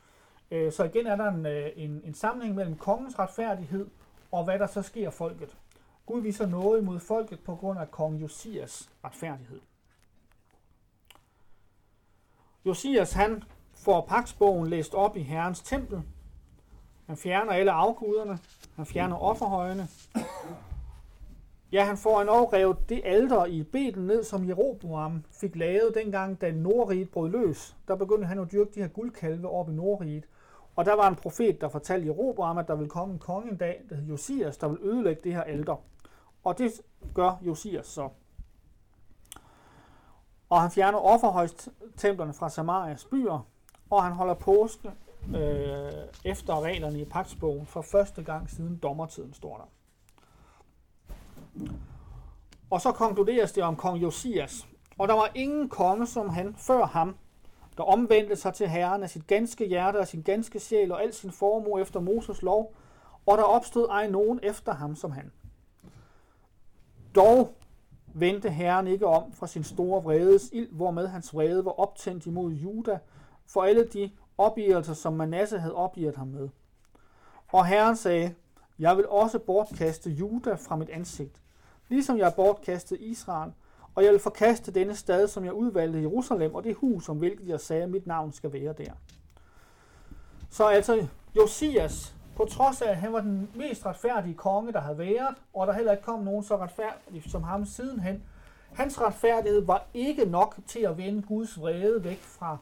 Øh, 0.52 0.72
så 0.72 0.84
igen 0.84 1.08
er 1.08 1.16
der 1.16 1.32
en, 1.32 1.46
øh, 1.46 1.70
en, 1.76 2.02
en 2.06 2.14
sammenhæng 2.14 2.56
mellem 2.56 2.78
kongens 2.78 3.20
retfærdighed 3.20 3.88
og 4.32 4.44
hvad 4.44 4.60
der 4.60 4.68
så 4.68 4.82
sker 4.82 5.10
folket. 5.10 5.58
Gud 6.06 6.22
viser 6.22 6.46
noget 6.46 6.82
imod 6.82 7.00
folket 7.00 7.40
på 7.40 7.56
grund 7.56 7.80
af 7.80 7.92
kong 7.92 8.22
Josias 8.22 8.90
retfærdighed. 9.04 9.62
Josias 12.66 13.14
han 13.14 13.44
får 13.74 14.06
paksbogen 14.06 14.68
læst 14.68 14.94
op 14.94 15.18
i 15.18 15.22
Herrens 15.22 15.62
tempel. 15.62 16.02
Han 17.08 17.18
fjerner 17.18 17.52
alle 17.52 17.72
afguderne. 17.72 18.40
Han 18.76 18.86
fjerner 18.86 19.16
offerhøjene. 19.16 19.88
Ja, 21.74 21.84
han 21.84 21.98
får 21.98 22.22
en 22.22 22.30
overrevet 22.30 22.90
det 22.90 23.02
alter 23.06 23.46
i 23.46 23.64
Betel 23.64 24.02
ned, 24.02 24.24
som 24.24 24.48
Jeroboam 24.48 25.24
fik 25.32 25.56
lavet 25.56 25.96
dengang, 25.96 26.42
da 26.42 26.52
Nordriget 26.52 27.12
brød 27.12 27.30
løs. 27.30 27.76
Der 27.88 27.96
begyndte 27.96 28.28
han 28.28 28.40
at 28.40 28.52
dyrke 28.52 28.72
de 28.76 28.80
her 28.80 28.88
guldkalve 28.88 29.50
op 29.50 29.70
i 29.70 29.72
Nordriget. 29.72 30.24
Og 30.76 30.86
der 30.86 30.94
var 30.94 31.08
en 31.08 31.16
profet, 31.16 31.62
der 31.62 31.70
fortalte 31.70 32.08
Jeroboam, 32.08 32.58
at 32.58 32.68
der 32.68 32.76
ville 32.76 32.90
komme 32.90 33.14
en 33.14 33.20
konge 33.20 33.52
en 33.52 33.58
dag, 33.58 33.82
der 33.90 33.96
hed 33.96 34.06
Josias, 34.06 34.58
der 34.58 34.68
vil 34.68 34.78
ødelægge 34.82 35.22
det 35.24 35.34
her 35.34 35.42
alter. 35.42 35.76
Og 36.44 36.58
det 36.58 36.72
gør 37.16 37.42
Josias 37.42 37.88
så. 37.88 38.10
Og 40.50 40.62
han 40.62 40.72
fjerner 40.72 41.00
offerhøjstemplerne 41.00 42.34
fra 42.34 42.50
Samarias 42.50 43.06
byer, 43.06 43.48
og 43.90 44.04
han 44.04 44.14
holder 44.14 44.34
påske 44.34 44.92
øh, 45.28 45.92
efter 46.26 46.62
reglerne 46.62 47.00
i 47.00 47.06
pagtsbogen 47.06 47.66
for 47.66 47.82
første 47.82 48.24
gang 48.24 48.50
siden 48.50 48.80
dommertiden, 48.84 49.34
står 49.34 49.58
der. 49.58 49.66
Og 52.70 52.82
så 52.82 52.92
konkluderes 52.92 53.52
det 53.52 53.64
om 53.64 53.76
kong 53.76 54.02
Josias. 54.02 54.68
Og 54.98 55.08
der 55.08 55.14
var 55.14 55.30
ingen 55.36 55.70
konge 55.70 56.08
som 56.08 56.30
han 56.30 56.56
før 56.58 56.86
ham, 56.86 57.16
der 57.78 57.84
omvendte 57.84 58.36
sig 58.36 58.54
til 58.54 58.68
Herren 58.68 59.04
af 59.04 59.10
sit 59.10 59.28
ganske 59.28 59.68
hjerte 59.68 59.98
og 59.98 60.08
sin 60.08 60.22
ganske 60.22 60.60
sjæl 60.60 60.92
og 60.92 61.04
al 61.04 61.14
sin 61.14 61.32
formue 61.32 61.82
efter 61.82 62.00
Moses 62.00 62.42
lov, 62.42 62.76
og 63.26 63.38
der 63.38 63.44
opstod 63.44 63.88
ej 63.90 64.08
nogen 64.08 64.40
efter 64.44 64.74
ham 64.74 64.96
som 64.96 65.12
han. 65.12 65.32
Dog 67.16 67.54
vendte 68.14 68.50
Herren 68.50 68.88
ikke 68.88 69.08
om 69.08 69.34
fra 69.34 69.48
sin 69.48 69.64
store 69.64 70.04
vredes 70.04 70.50
ild, 70.54 70.72
hvormed 70.72 71.08
hans 71.08 71.34
vrede 71.34 71.66
var 71.66 71.80
optændt 71.80 72.26
imod 72.26 72.52
Juda, 72.52 73.00
for 73.46 73.64
alle 73.64 73.88
de 73.88 74.12
opgivelser, 74.38 74.94
som 74.94 75.14
Manasse 75.14 75.60
havde 75.60 75.76
opgivet 75.76 76.16
ham 76.16 76.28
med. 76.28 76.50
Og 77.48 77.66
Herren 77.66 77.96
sagde, 77.96 78.36
jeg 78.80 78.98
vil 78.98 79.08
også 79.08 79.40
bortkaste 79.40 80.10
Juda 80.10 80.54
fra 80.54 80.76
mit 80.76 80.90
ansigt, 80.90 81.42
ligesom 81.90 82.18
jeg 82.18 82.34
bortkastede 82.36 83.00
Israel, 83.00 83.52
og 83.96 84.04
jeg 84.04 84.12
vil 84.12 84.20
forkaste 84.20 84.72
denne 84.72 84.96
stad, 84.96 85.28
som 85.28 85.46
jeg 85.46 85.54
udvalgte 85.54 86.02
Jerusalem, 86.02 86.56
og 86.56 86.64
det 86.64 86.76
hus, 86.76 87.10
om 87.10 87.18
hvilket 87.18 87.48
jeg 87.48 87.60
sagde, 87.60 87.84
at 87.84 87.90
mit 87.90 88.08
navn 88.08 88.34
skal 88.34 88.54
være 88.54 88.74
der. 88.74 88.92
Så 90.50 90.68
altså, 90.68 91.08
Josias, 91.36 92.16
på 92.36 92.46
trods 92.46 92.82
af, 92.82 92.90
at 92.90 92.98
han 92.98 93.14
var 93.14 93.22
den 93.22 93.50
mest 93.56 93.86
retfærdige 93.86 94.36
konge, 94.36 94.74
der 94.74 94.80
havde 94.80 94.98
været, 94.98 95.36
og 95.54 95.68
der 95.68 95.74
heller 95.74 95.92
ikke 95.92 96.04
kom 96.04 96.20
nogen 96.20 96.44
så 96.44 96.58
retfærdig 96.58 97.32
som 97.32 97.44
ham 97.44 97.66
sidenhen, 97.66 98.24
hans 98.74 99.02
retfærdighed 99.02 99.66
var 99.66 99.86
ikke 99.94 100.26
nok 100.26 100.56
til 100.68 100.80
at 100.80 100.98
vende 100.98 101.22
Guds 101.22 101.60
vrede 101.60 102.04
væk 102.04 102.20
fra 102.22 102.58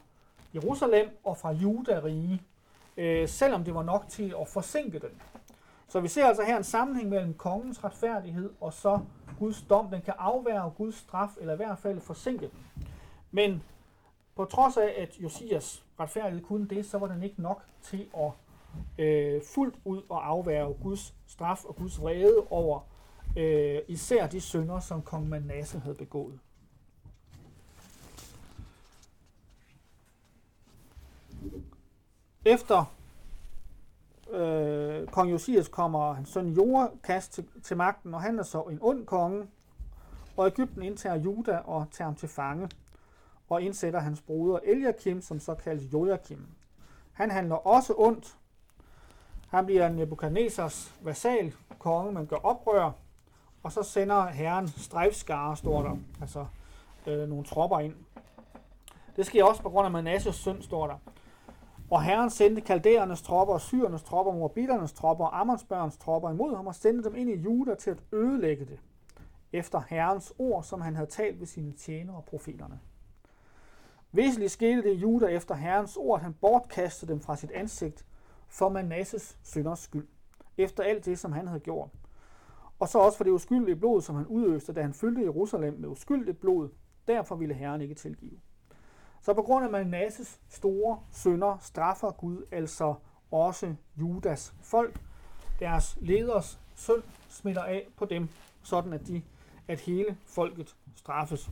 Jerusalem 0.54 1.08
og 1.24 1.36
fra 1.36 1.52
Juda-rige, 1.52 2.42
øh, 2.96 3.28
selvom 3.28 3.64
det 3.64 3.74
var 3.74 3.82
nok 3.82 4.04
til 4.08 4.34
at 4.40 4.48
forsinke 4.48 4.98
den. 4.98 5.10
Så 5.92 6.00
vi 6.00 6.08
ser 6.08 6.26
altså 6.26 6.42
her 6.42 6.56
en 6.56 6.64
sammenhæng 6.64 7.08
mellem 7.08 7.34
kongens 7.34 7.84
retfærdighed 7.84 8.50
og 8.60 8.72
så 8.72 9.00
Guds 9.38 9.62
dom. 9.62 9.90
Den 9.90 10.02
kan 10.02 10.14
afværge 10.18 10.70
Guds 10.70 10.94
straf, 10.94 11.28
eller 11.40 11.52
i 11.52 11.56
hvert 11.56 11.78
fald 11.78 12.00
forsinke 12.00 12.40
den. 12.40 12.86
Men 13.30 13.62
på 14.36 14.44
trods 14.44 14.76
af, 14.76 14.94
at 14.98 15.18
Josias 15.18 15.84
retfærdighed 16.00 16.44
kunne 16.44 16.68
det, 16.68 16.86
så 16.86 16.98
var 16.98 17.06
den 17.06 17.22
ikke 17.22 17.42
nok 17.42 17.62
til 17.82 18.06
at 18.16 18.30
øh, 19.04 19.42
fuldt 19.54 19.74
ud 19.84 19.98
at 19.98 20.16
afværge 20.16 20.74
Guds 20.82 21.14
straf 21.26 21.64
og 21.64 21.76
Guds 21.76 22.00
vrede 22.00 22.46
over 22.50 22.80
øh, 23.36 23.78
især 23.88 24.26
de 24.26 24.40
synder, 24.40 24.80
som 24.80 25.02
kong 25.02 25.28
Manasse 25.28 25.78
havde 25.78 25.94
begået. 25.96 26.38
Efter 32.44 32.84
øh, 34.32 35.08
kong 35.08 35.30
Josias 35.30 35.68
kommer 35.68 36.12
hans 36.12 36.28
søn 36.28 36.48
Joachas 36.48 37.28
til, 37.28 37.44
til 37.62 37.76
magten, 37.76 38.14
og 38.14 38.22
han 38.22 38.38
er 38.38 38.42
så 38.42 38.60
en 38.60 38.78
ond 38.80 39.06
konge, 39.06 39.46
og 40.36 40.46
Ægypten 40.46 40.82
indtager 40.82 41.16
Juda 41.16 41.56
og 41.56 41.86
tager 41.90 42.06
ham 42.06 42.14
til 42.14 42.28
fange, 42.28 42.68
og 43.48 43.62
indsætter 43.62 44.00
hans 44.00 44.20
broder 44.22 44.58
Eliakim, 44.64 45.20
som 45.22 45.40
så 45.40 45.54
kaldes 45.54 45.92
Joachim. 45.92 46.46
Han 47.12 47.30
handler 47.30 47.56
også 47.56 47.94
ondt. 47.96 48.36
Han 49.48 49.66
bliver 49.66 49.88
Nebuchadnezzars 49.88 50.94
vasal 51.02 51.54
konge, 51.78 52.12
man 52.12 52.26
gør 52.26 52.36
oprør, 52.36 52.90
og 53.62 53.72
så 53.72 53.82
sender 53.82 54.26
herren 54.26 54.68
strejfskare, 54.68 55.56
står 55.56 55.82
der, 55.82 55.96
altså 56.20 56.46
øh, 57.06 57.28
nogle 57.28 57.44
tropper 57.44 57.78
ind. 57.78 57.94
Det 59.16 59.26
sker 59.26 59.44
også 59.44 59.62
på 59.62 59.70
grund 59.70 59.84
af 59.84 59.90
Manasses 59.90 60.36
søn, 60.36 60.62
står 60.62 60.86
der. 60.86 60.96
Og 61.92 62.02
herren 62.02 62.30
sendte 62.30 62.60
kaldæernes 62.60 63.22
tropper, 63.22 63.54
og 63.54 63.60
syrernes 63.60 64.02
tropper, 64.02 64.32
morbiternes 64.32 64.92
tropper 64.92 65.24
og 65.24 65.40
Ammonsbørns 65.40 65.96
tropper 65.96 66.30
imod 66.30 66.56
ham 66.56 66.66
og 66.66 66.74
sendte 66.74 67.08
dem 67.08 67.16
ind 67.16 67.30
i 67.30 67.36
Juda 67.36 67.74
til 67.74 67.90
at 67.90 68.02
ødelægge 68.12 68.64
det, 68.64 68.78
efter 69.52 69.82
herrens 69.88 70.32
ord, 70.38 70.62
som 70.62 70.80
han 70.80 70.96
havde 70.96 71.10
talt 71.10 71.40
ved 71.40 71.46
sine 71.46 71.72
tjenere 71.72 72.16
og 72.16 72.24
profeterne. 72.24 72.80
Visselig 74.12 74.50
skete 74.50 74.82
det 74.82 74.90
i 74.90 74.98
Juda 74.98 75.26
efter 75.26 75.54
herrens 75.54 75.96
ord, 75.96 76.18
at 76.18 76.22
han 76.22 76.34
bortkastede 76.40 77.12
dem 77.12 77.20
fra 77.20 77.36
sit 77.36 77.50
ansigt 77.50 78.06
for 78.48 78.68
Manasses 78.68 79.38
synders 79.42 79.78
skyld, 79.78 80.08
efter 80.58 80.82
alt 80.82 81.04
det, 81.04 81.18
som 81.18 81.32
han 81.32 81.46
havde 81.46 81.60
gjort. 81.60 81.90
Og 82.78 82.88
så 82.88 82.98
også 82.98 83.16
for 83.16 83.24
det 83.24 83.30
uskyldige 83.30 83.76
blod, 83.76 84.02
som 84.02 84.16
han 84.16 84.26
udøste, 84.26 84.72
da 84.72 84.82
han 84.82 84.94
fyldte 84.94 85.22
Jerusalem 85.22 85.74
med 85.74 85.88
uskyldigt 85.88 86.40
blod. 86.40 86.68
Derfor 87.06 87.36
ville 87.36 87.54
Herren 87.54 87.80
ikke 87.80 87.94
tilgive. 87.94 88.40
Så 89.22 89.34
på 89.34 89.42
grund 89.42 89.64
af 89.64 89.70
Manasses 89.70 90.40
store 90.48 91.00
synder 91.12 91.58
straffer 91.60 92.10
Gud 92.10 92.44
altså 92.50 92.94
også 93.30 93.74
Judas 93.96 94.54
folk. 94.62 95.00
Deres 95.60 95.98
leders 96.00 96.60
synd 96.74 97.02
smitter 97.28 97.62
af 97.62 97.88
på 97.96 98.04
dem, 98.04 98.28
sådan 98.62 98.92
at, 98.92 99.06
de, 99.06 99.22
at 99.68 99.80
hele 99.80 100.16
folket 100.26 100.76
straffes. 100.96 101.50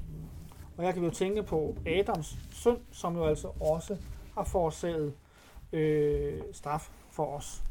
Og 0.76 0.84
jeg 0.84 0.94
kan 0.94 1.04
jo 1.04 1.10
tænke 1.10 1.42
på 1.42 1.76
Adams 1.86 2.36
synd, 2.50 2.78
som 2.92 3.16
jo 3.16 3.24
altså 3.24 3.52
også 3.60 3.96
har 4.34 4.44
forårsaget 4.44 5.14
øh, 5.72 6.42
straf 6.52 6.90
for 7.10 7.36
os. 7.36 7.62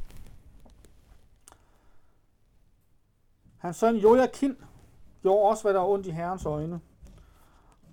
Hans 3.58 3.78
søn 3.78 3.96
Joachim 3.96 4.64
gjorde 5.22 5.50
også, 5.50 5.64
hvad 5.64 5.74
der 5.74 5.80
var 5.80 5.88
ondt 5.88 6.08
i 6.08 6.12
herrens 6.12 6.46
øjne 6.46 6.80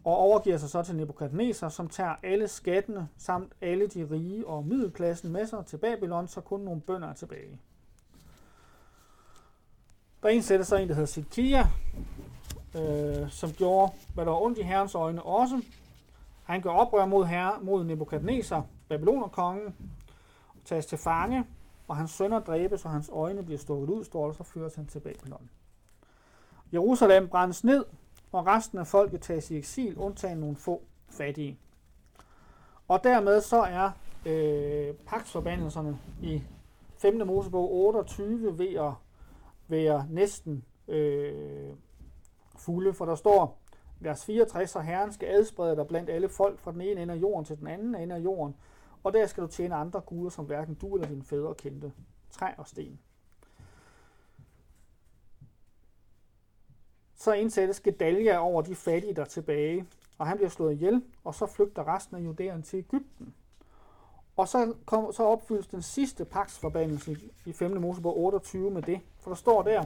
og 0.06 0.16
overgiver 0.16 0.58
sig 0.58 0.70
så 0.70 0.82
til 0.82 0.96
Nebukadnezar, 0.96 1.68
som 1.68 1.88
tager 1.88 2.14
alle 2.22 2.48
skattene 2.48 3.08
samt 3.16 3.52
alle 3.60 3.86
de 3.86 4.08
rige 4.10 4.46
og 4.46 4.66
middelklassen 4.66 5.32
med 5.32 5.46
sig 5.46 5.66
til 5.66 5.76
Babylon, 5.76 6.28
så 6.28 6.40
kun 6.40 6.60
nogle 6.60 6.80
bønder 6.80 7.08
er 7.08 7.14
tilbage. 7.14 7.60
Der 10.22 10.28
indsætter 10.28 10.64
sig 10.64 10.82
en, 10.82 10.88
der 10.88 10.94
hedder 10.94 11.06
Sidkia, 11.06 11.66
øh, 12.76 13.30
som 13.30 13.52
gjorde, 13.52 13.92
hvad 14.14 14.24
der 14.24 14.30
var 14.30 14.40
ondt 14.40 14.58
i 14.58 14.62
herrens 14.62 14.94
øjne 14.94 15.22
også. 15.22 15.62
Han 16.44 16.62
gør 16.62 16.70
oprør 16.70 17.06
mod, 17.06 17.24
herre, 17.24 17.60
mod 17.62 17.84
Nebukadnezar, 17.84 18.66
Babylonerkongen, 18.88 19.74
og 20.48 20.64
tages 20.64 20.86
til 20.86 20.98
fange, 20.98 21.44
og 21.88 21.96
hans 21.96 22.10
sønner 22.10 22.40
dræbes, 22.40 22.84
og 22.84 22.90
hans 22.90 23.10
øjne 23.12 23.42
bliver 23.42 23.58
stukket 23.58 23.88
ud, 23.88 24.04
står 24.04 24.26
og 24.26 24.34
så 24.34 24.42
føres 24.42 24.74
han 24.74 24.86
til 24.86 25.00
Babylon. 25.00 25.50
Jerusalem 26.72 27.28
brændes 27.28 27.64
ned, 27.64 27.84
og 28.32 28.46
resten 28.46 28.78
af 28.78 28.86
folket 28.86 29.20
tages 29.20 29.50
i 29.50 29.56
eksil, 29.56 29.96
undtagen 29.96 30.38
nogle 30.38 30.56
få 30.56 30.82
fattige. 31.08 31.58
Og 32.88 33.04
dermed 33.04 33.40
så 33.40 33.56
er 33.62 33.90
øh, 34.26 34.94
pagtsforbandelserne 34.94 35.98
i 36.22 36.42
5. 36.98 37.26
Mosebog 37.26 37.72
28 37.72 38.58
ved 38.58 38.74
at 38.74 38.92
være 39.68 40.06
næsten 40.10 40.64
øh, 40.88 41.74
fulde, 42.58 42.92
for 42.94 43.04
der 43.04 43.14
står, 43.14 43.58
vers 44.00 44.24
64, 44.24 44.76
og 44.76 44.84
Herren 44.84 45.12
skal 45.12 45.28
adsprede 45.28 45.76
dig 45.76 45.86
blandt 45.86 46.10
alle 46.10 46.28
folk 46.28 46.58
fra 46.58 46.72
den 46.72 46.80
ene 46.80 47.02
ende 47.02 47.14
af 47.14 47.18
jorden 47.18 47.44
til 47.44 47.58
den 47.58 47.66
anden 47.66 47.94
ende 47.94 48.14
af 48.14 48.18
jorden, 48.18 48.56
og 49.04 49.12
der 49.12 49.26
skal 49.26 49.42
du 49.42 49.48
tjene 49.48 49.74
andre 49.74 50.00
guder, 50.00 50.30
som 50.30 50.44
hverken 50.44 50.74
du 50.74 50.94
eller 50.94 51.08
dine 51.08 51.22
fædre 51.22 51.54
kendte, 51.54 51.92
træ 52.30 52.46
og 52.58 52.66
sten. 52.66 52.98
Så 57.16 57.32
indsættes 57.32 57.80
Gedalia 57.80 58.38
over 58.38 58.62
de 58.62 58.74
fattige, 58.74 59.14
der 59.14 59.24
tilbage, 59.24 59.86
og 60.18 60.26
han 60.26 60.36
bliver 60.36 60.50
slået 60.50 60.72
ihjel, 60.72 61.02
og 61.24 61.34
så 61.34 61.46
flygter 61.46 61.94
resten 61.94 62.16
af 62.16 62.20
judæerne 62.20 62.62
til 62.62 62.78
Ægypten. 62.78 63.34
Og 64.36 64.48
så, 64.48 64.74
kom, 64.86 65.12
så 65.12 65.22
opfyldes 65.22 65.66
den 65.66 65.82
sidste 65.82 66.24
paksforbandelse 66.24 67.16
i 67.46 67.52
5. 67.52 67.80
Mosebog 67.80 68.18
28 68.18 68.70
med 68.70 68.82
det. 68.82 69.00
For 69.20 69.30
der 69.30 69.36
står 69.36 69.62
der, 69.62 69.84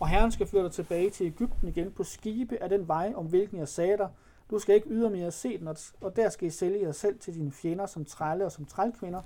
og 0.00 0.08
Herren 0.08 0.32
skal 0.32 0.46
føre 0.46 0.64
dig 0.64 0.72
tilbage 0.72 1.10
til 1.10 1.26
Ægypten 1.26 1.68
igen 1.68 1.92
på 1.92 2.04
skibe 2.04 2.62
af 2.62 2.68
den 2.68 2.88
vej, 2.88 3.12
om 3.16 3.26
hvilken 3.26 3.58
jeg 3.58 3.68
sagde 3.68 3.96
dig. 3.96 4.08
Du 4.50 4.58
skal 4.58 4.74
ikke 4.74 4.88
ydermere 4.88 5.30
se 5.30 5.58
den, 5.58 5.68
og 6.00 6.16
der 6.16 6.28
skal 6.28 6.48
I 6.48 6.50
sælge 6.50 6.82
jer 6.82 6.92
selv 6.92 7.18
til 7.18 7.34
dine 7.34 7.52
fjender 7.52 7.86
som 7.86 8.04
trælle 8.04 8.44
og 8.44 8.52
som 8.52 8.64
trælkvinder, 8.64 9.22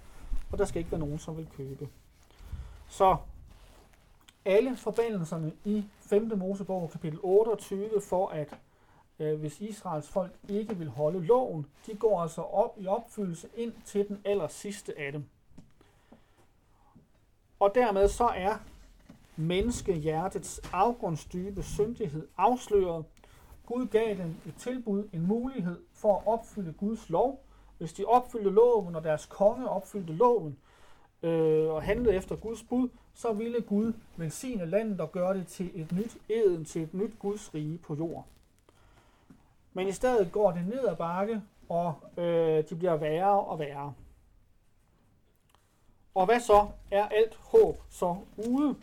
og 0.53 0.59
der 0.59 0.65
skal 0.65 0.79
ikke 0.79 0.91
være 0.91 1.01
nogen, 1.01 1.19
som 1.19 1.37
vil 1.37 1.49
købe. 1.57 1.89
Så 2.89 3.17
alle 4.47 4.77
forbandelserne 4.77 5.53
i 5.65 5.85
5. 6.01 6.33
Mosebog 6.39 6.91
kapitel 6.91 7.19
28 7.23 8.01
for 8.01 8.29
at 8.29 8.59
øh, 9.19 9.41
hvis 9.41 9.61
Israels 9.61 10.09
folk 10.09 10.33
ikke 10.49 10.77
vil 10.77 10.89
holde 10.89 11.27
loven, 11.27 11.67
de 11.87 11.95
går 11.97 12.21
altså 12.23 12.43
op 12.43 12.75
i 12.79 12.87
opfyldelse 12.87 13.49
ind 13.57 13.73
til 13.85 14.09
den 14.09 14.21
aller 14.25 14.49
sidste 14.49 14.99
af 14.99 15.13
dem. 15.13 15.25
Og 17.61 17.75
dermed 17.75 18.09
så 18.09 18.25
er 18.25 18.57
menneskehjertets 19.37 20.61
afgrundsdybe 20.73 21.63
syndighed 21.63 22.29
afsløret. 22.37 23.05
Gud 23.67 23.87
gav 23.87 24.17
dem 24.17 24.35
et 24.47 24.55
tilbud, 24.59 25.09
en 25.13 25.27
mulighed 25.27 25.83
for 25.93 26.17
at 26.17 26.27
opfylde 26.27 26.73
Guds 26.73 27.11
lov. 27.11 27.43
Hvis 27.79 27.93
de 27.93 28.05
opfyldte 28.05 28.51
loven, 28.51 28.97
og 28.97 29.05
deres 29.05 29.27
konge 29.27 29.69
opfyldte 29.69 30.13
loven, 30.13 30.59
øh, 31.23 31.69
og 31.69 31.83
handlede 31.83 32.15
efter 32.15 32.37
Guds 32.37 32.63
bud, 32.63 32.89
så 33.17 33.33
ville 33.33 33.61
Gud 33.61 33.93
velsigne 34.17 34.67
landet 34.67 35.01
og 35.01 35.13
gøre 35.13 35.35
det 35.35 35.47
til 35.47 35.71
et 35.75 35.93
nyt 35.93 36.17
eden, 36.29 36.65
til 36.65 36.83
et 36.83 36.95
nyt 36.95 37.19
Guds 37.19 37.55
rige 37.55 37.79
på 37.79 37.95
jord. 37.95 38.27
Men 39.73 39.89
i 39.89 39.93
stedet 39.93 40.33
går 40.33 40.53
det 40.53 40.67
ned 40.67 40.89
ad 40.89 40.97
bakke, 40.97 41.43
og 41.69 41.95
øh, 42.17 42.65
de 42.69 42.77
bliver 42.77 42.97
værre 42.97 43.41
og 43.41 43.59
værre. 43.59 43.95
Og 46.15 46.27
hvad 46.27 46.41
så? 46.41 46.67
Er 46.91 47.09
alt 47.09 47.35
håb 47.35 47.83
så 47.91 48.17
ude? 48.49 48.77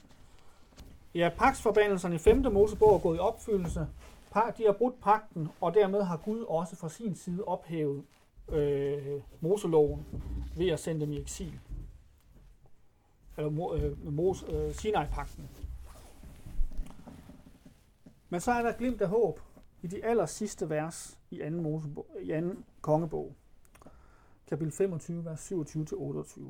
Ja, 1.16 1.30
paksforbandelserne 1.38 2.16
i 2.16 2.18
5. 2.18 2.54
Mosebog 2.54 2.96
er 2.96 3.00
gået 3.00 3.18
i 3.18 3.20
opfyldelse. 3.20 3.88
De 4.34 4.66
har 4.66 4.76
brudt 4.78 5.02
pakten, 5.02 5.50
og 5.62 5.74
dermed 5.74 6.04
har 6.04 6.18
Gud 6.18 6.46
også 6.48 6.76
fra 6.76 6.90
sin 6.90 7.16
side 7.16 7.44
ophævet 7.44 8.04
øh, 8.50 9.22
Moseloven 9.42 10.06
ved 10.58 10.70
at 10.70 10.80
sende 10.80 11.02
dem 11.02 11.12
i 11.12 11.22
eksil. 11.22 11.60
Eller 13.38 13.74
øh, 13.74 14.14
Mos, 14.14 14.46
øh, 14.50 14.74
Sinai-pakten. 14.74 15.50
Men 18.30 18.42
så 18.42 18.52
er 18.52 18.62
der 18.62 18.72
glimt 18.72 19.02
af 19.02 19.08
håb 19.08 19.40
i 19.82 19.88
de 19.88 20.06
aller 20.06 20.26
sidste 20.26 20.70
vers 20.70 21.20
i 21.32 21.38
2. 21.38 21.50
Mosebog, 21.50 22.08
i 22.22 22.42
2. 22.42 22.56
kongebog, 22.82 23.36
kapitel 24.48 24.72
25, 24.72 25.26
vers 25.26 25.52
27-28. 25.52 26.42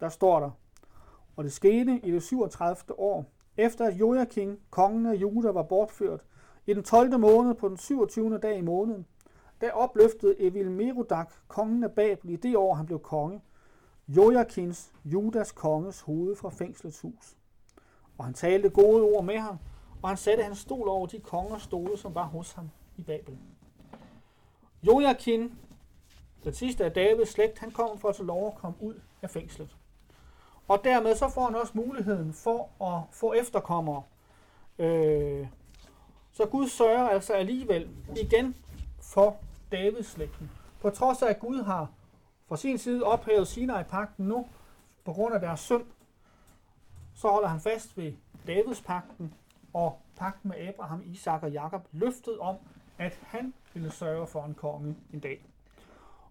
Der 0.00 0.08
står 0.08 0.40
der, 0.40 0.50
og 1.36 1.44
det 1.44 1.52
skete 1.52 2.00
i 2.04 2.10
det 2.10 2.22
37. 2.22 2.98
år, 2.98 3.32
efter 3.56 3.86
at 3.86 3.94
Joachim, 3.94 4.60
kongen 4.70 5.06
af 5.06 5.14
Juda, 5.14 5.50
var 5.50 5.62
bortført, 5.62 6.24
i 6.66 6.74
den 6.74 6.82
12. 6.82 7.18
måned 7.18 7.54
på 7.54 7.68
den 7.68 7.76
27. 7.76 8.38
dag 8.38 8.58
i 8.58 8.60
måneden, 8.60 9.06
der 9.60 9.72
opløftede 9.72 10.40
Evil 10.40 10.70
Merodak, 10.70 11.32
kongen 11.48 11.84
af 11.84 11.92
Babel, 11.92 12.30
i 12.30 12.36
det 12.36 12.56
år 12.56 12.74
han 12.74 12.86
blev 12.86 13.00
konge, 13.00 13.40
Joachims, 14.08 14.92
Judas 15.04 15.52
konges 15.52 16.00
hoved 16.00 16.36
fra 16.36 16.50
fængslets 16.50 17.00
hus. 17.00 17.36
Og 18.18 18.24
han 18.24 18.34
talte 18.34 18.70
gode 18.70 19.02
ord 19.02 19.24
med 19.24 19.38
ham, 19.38 19.58
og 20.02 20.08
han 20.08 20.16
satte 20.16 20.42
hans 20.42 20.58
stol 20.58 20.88
over 20.88 21.06
de 21.06 21.20
konger 21.20 21.58
stole, 21.58 21.98
som 21.98 22.14
var 22.14 22.26
hos 22.26 22.52
ham 22.52 22.70
i 22.96 23.02
Babel. 23.02 23.38
Joachim, 24.82 25.52
den 26.44 26.54
sidste 26.54 26.84
af 26.84 26.92
Davids 26.92 27.28
slægt, 27.28 27.58
han 27.58 27.70
kom 27.70 27.98
for 27.98 28.08
at 28.08 28.16
få 28.16 28.22
lov 28.22 28.46
at 28.46 28.54
komme 28.54 28.76
ud 28.80 28.94
af 29.22 29.30
fængslet. 29.30 29.76
Og 30.68 30.80
dermed 30.84 31.16
så 31.16 31.28
får 31.28 31.44
han 31.44 31.54
også 31.54 31.72
muligheden 31.74 32.32
for 32.32 32.84
at 32.84 33.02
få 33.12 33.32
efterkommere. 33.32 34.02
Øh, 34.78 35.46
så 36.32 36.46
Gud 36.46 36.68
sørger 36.68 37.08
altså 37.08 37.32
alligevel 37.32 37.88
igen 38.16 38.54
for 39.00 39.36
Davids 39.72 40.06
slægten. 40.06 40.50
På 40.80 40.90
trods 40.90 41.22
af, 41.22 41.30
at 41.30 41.40
Gud 41.40 41.62
har 41.62 41.90
fra 42.48 42.56
sin 42.56 42.78
side 42.78 43.02
ophævet 43.02 43.48
Sinai-pakten 43.48 44.26
nu, 44.26 44.46
på 45.04 45.12
grund 45.12 45.34
af 45.34 45.40
deres 45.40 45.60
synd, 45.60 45.84
så 47.14 47.28
holder 47.28 47.48
han 47.48 47.60
fast 47.60 47.96
ved 47.96 48.12
Davids 48.46 48.80
pakten, 48.80 49.34
og 49.72 49.98
pakten 50.16 50.48
med 50.48 50.68
Abraham, 50.68 51.02
Isak 51.06 51.42
og 51.42 51.52
Jakob 51.52 51.86
løftet 51.92 52.38
om, 52.38 52.56
at 52.98 53.18
han 53.22 53.54
ville 53.74 53.90
sørge 53.90 54.26
for 54.26 54.44
en 54.44 54.54
konge 54.54 54.96
en 55.12 55.20
dag. 55.20 55.46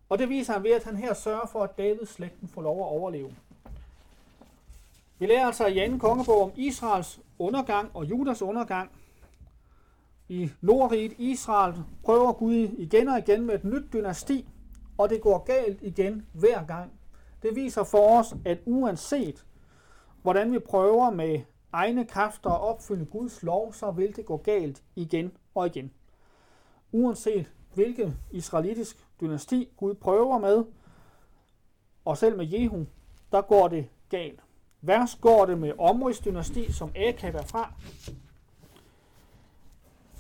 Og 0.09 0.20
det 0.20 0.30
viser 0.30 0.53
han 0.53 0.64
ved, 0.64 0.72
at 0.72 0.84
han 0.84 0.97
her 0.97 1.14
sørger 1.14 1.47
for, 1.47 1.64
at 1.64 1.78
Davids 1.78 2.09
slægten 2.09 2.47
får 2.47 2.61
lov 2.61 2.80
at 2.80 2.88
overleve. 2.88 3.36
Vi 5.20 5.26
lærer 5.26 5.45
altså 5.45 5.66
i 5.66 5.78
anden 5.78 5.99
kongebog 5.99 6.43
om 6.43 6.51
Israels 6.55 7.20
undergang 7.39 7.91
og 7.93 8.05
Judas 8.05 8.41
undergang. 8.41 8.91
I 10.30 10.51
Nordriget 10.61 11.14
Israel 11.18 11.84
prøver 12.03 12.34
Gud 12.34 12.53
igen 12.55 13.07
og 13.07 13.20
igen 13.20 13.45
med 13.45 13.55
et 13.55 13.64
nyt 13.64 13.93
dynasti, 13.93 14.47
og 14.97 15.09
det 15.09 15.21
går 15.21 15.43
galt 15.43 15.81
igen 15.81 16.27
hver 16.33 16.65
gang. 16.65 16.91
Det 17.43 17.55
viser 17.55 17.83
for 17.83 18.19
os, 18.19 18.35
at 18.45 18.59
uanset 18.65 19.45
hvordan 20.21 20.53
vi 20.53 20.59
prøver 20.59 21.09
med 21.09 21.39
egne 21.73 22.05
kræfter 22.05 22.49
at 22.49 22.61
opfylde 22.61 23.05
Guds 23.05 23.43
lov, 23.43 23.73
så 23.73 23.91
vil 23.91 24.15
det 24.15 24.25
gå 24.25 24.37
galt 24.37 24.83
igen 24.95 25.31
og 25.55 25.67
igen. 25.67 25.91
Uanset 26.91 27.51
hvilket 27.73 28.17
israelitisk 28.31 29.07
dynasti 29.21 29.69
Gud 29.77 29.93
prøver 29.93 30.37
med, 30.37 30.63
og 32.05 32.17
selv 32.17 32.37
med 32.37 32.45
Jehu, 32.45 32.85
der 33.31 33.41
går 33.41 33.67
det 33.67 33.87
galt. 34.09 34.39
Værst 34.81 35.21
går 35.21 35.45
det 35.45 35.57
med 35.57 35.73
Omris 35.77 36.19
dynasti, 36.19 36.71
som 36.71 36.91
Akab 36.95 37.35
er 37.35 37.43
fra, 37.43 37.73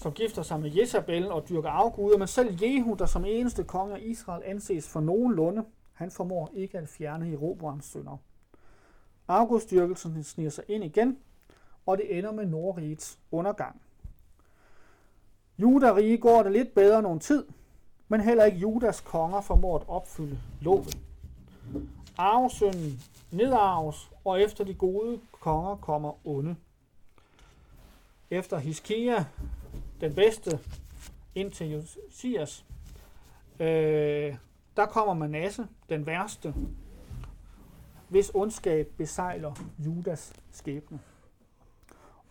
som 0.03 0.11
gifter 0.11 0.41
sig 0.43 0.59
med 0.59 0.71
Jezabel 0.77 1.31
og 1.31 1.49
dyrker 1.49 1.69
afguder, 1.69 2.17
men 2.17 2.27
selv 2.27 2.57
Jehu, 2.61 2.95
der 2.99 3.05
som 3.05 3.25
eneste 3.25 3.63
konge 3.63 3.95
af 3.95 3.99
Israel 4.01 4.43
anses 4.45 4.89
for 4.89 4.99
nogenlunde, 4.99 5.65
han 5.93 6.11
formår 6.11 6.51
ikke 6.53 6.77
at 6.77 6.89
fjerne 6.89 7.29
Jeroboams 7.29 7.85
sønder. 7.85 8.17
Afgudstyrkelsen 9.27 10.23
sniger 10.23 10.49
sig 10.49 10.63
ind 10.67 10.83
igen, 10.83 11.17
og 11.85 11.97
det 11.97 12.17
ender 12.17 12.31
med 12.31 12.45
Nordrigets 12.45 13.19
undergang. 13.31 13.81
Judarige 15.57 16.17
går 16.17 16.43
det 16.43 16.51
lidt 16.51 16.73
bedre 16.73 17.01
nogen 17.01 17.19
tid, 17.19 17.45
men 18.07 18.21
heller 18.21 18.43
ikke 18.43 18.57
Judas 18.57 19.01
konger 19.01 19.41
formår 19.41 19.75
at 19.75 19.83
opfylde 19.87 20.39
loven. 20.61 20.93
Arvesønnen 22.17 22.99
nedarves, 23.31 24.11
og 24.25 24.41
efter 24.41 24.63
de 24.63 24.73
gode 24.73 25.19
konger 25.31 25.75
kommer 25.75 26.27
onde. 26.27 26.55
Efter 28.29 28.57
Hiskia, 28.57 29.25
den 30.03 30.15
bedste, 30.15 30.59
indtil 31.35 31.71
Josias, 31.71 32.65
øh, 33.59 34.35
der 34.77 34.85
kommer 34.85 35.13
Manasse, 35.13 35.67
den 35.89 36.05
værste, 36.05 36.53
hvis 38.09 38.31
ondskab 38.33 38.93
besejler 38.97 39.53
Judas 39.79 40.33
skæbne. 40.51 40.99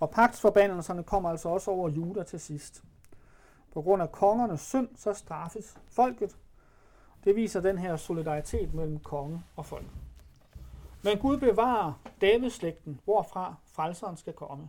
Og 0.00 0.10
pagtsforbandelserne 0.10 1.02
kommer 1.02 1.30
altså 1.30 1.48
også 1.48 1.70
over 1.70 1.88
Juda 1.88 2.22
til 2.22 2.40
sidst. 2.40 2.84
På 3.72 3.82
grund 3.82 4.02
af 4.02 4.12
kongernes 4.12 4.60
synd, 4.60 4.88
så 4.96 5.12
straffes 5.12 5.78
folket. 5.88 6.36
Det 7.24 7.36
viser 7.36 7.60
den 7.60 7.78
her 7.78 7.96
solidaritet 7.96 8.74
mellem 8.74 8.98
konge 8.98 9.42
og 9.56 9.66
folk. 9.66 9.86
Men 11.04 11.18
Gud 11.18 11.36
bevarer 11.36 11.92
Davidslægten, 12.20 13.00
hvorfra 13.04 13.54
frelseren 13.64 14.16
skal 14.16 14.32
komme. 14.32 14.68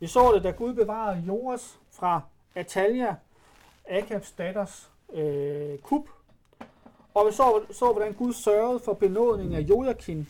Vi 0.00 0.06
så 0.06 0.32
det, 0.34 0.44
da 0.44 0.50
Gud 0.50 0.74
bevarede 0.74 1.24
Joras 1.26 1.78
fra 1.90 2.20
Atalia, 2.54 3.16
Akabs 3.88 4.32
datters 4.32 4.90
øh, 5.12 5.78
kup. 5.78 6.08
Og 7.14 7.26
vi 7.26 7.32
så, 7.32 7.62
så, 7.70 7.92
hvordan 7.92 8.12
Gud 8.12 8.32
sørgede 8.32 8.80
for 8.80 8.92
benådning 8.92 9.54
af 9.54 9.60
Joachim, 9.60 10.26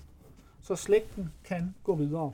så 0.62 0.76
slægten 0.76 1.32
kan 1.44 1.74
gå 1.84 1.94
videre. 1.94 2.32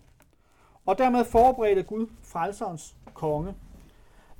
Og 0.86 0.98
dermed 0.98 1.24
forberedte 1.24 1.82
Gud 1.82 2.06
frelserens 2.22 2.96
konge. 3.14 3.54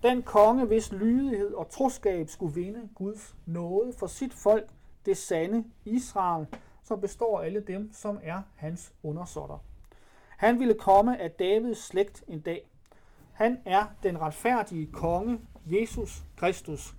Den 0.03 0.23
konge, 0.23 0.65
hvis 0.65 0.93
lydighed 0.93 1.55
og 1.55 1.71
troskab 1.71 2.29
skulle 2.29 2.55
vinde 2.55 2.89
Guds 2.95 3.35
nåde 3.47 3.93
for 3.93 4.07
sit 4.07 4.35
folk, 4.35 4.69
det 5.07 5.17
sande 5.17 5.65
Israel, 5.85 6.47
som 6.83 7.01
består 7.01 7.41
alle 7.41 7.61
dem, 7.61 7.91
som 7.93 8.19
er 8.23 8.43
hans 8.57 8.93
undersåtter. 9.03 9.59
Han 10.37 10.61
ville 10.61 10.75
komme 10.75 11.21
af 11.21 11.31
Davids 11.31 11.79
slægt 11.79 12.25
en 12.29 12.41
dag. 12.41 12.67
Han 13.37 13.59
er 13.65 13.85
den 14.03 14.21
retfærdige 14.21 14.87
konge, 14.87 15.41
Jesus 15.67 16.23
Kristus. 16.37 16.95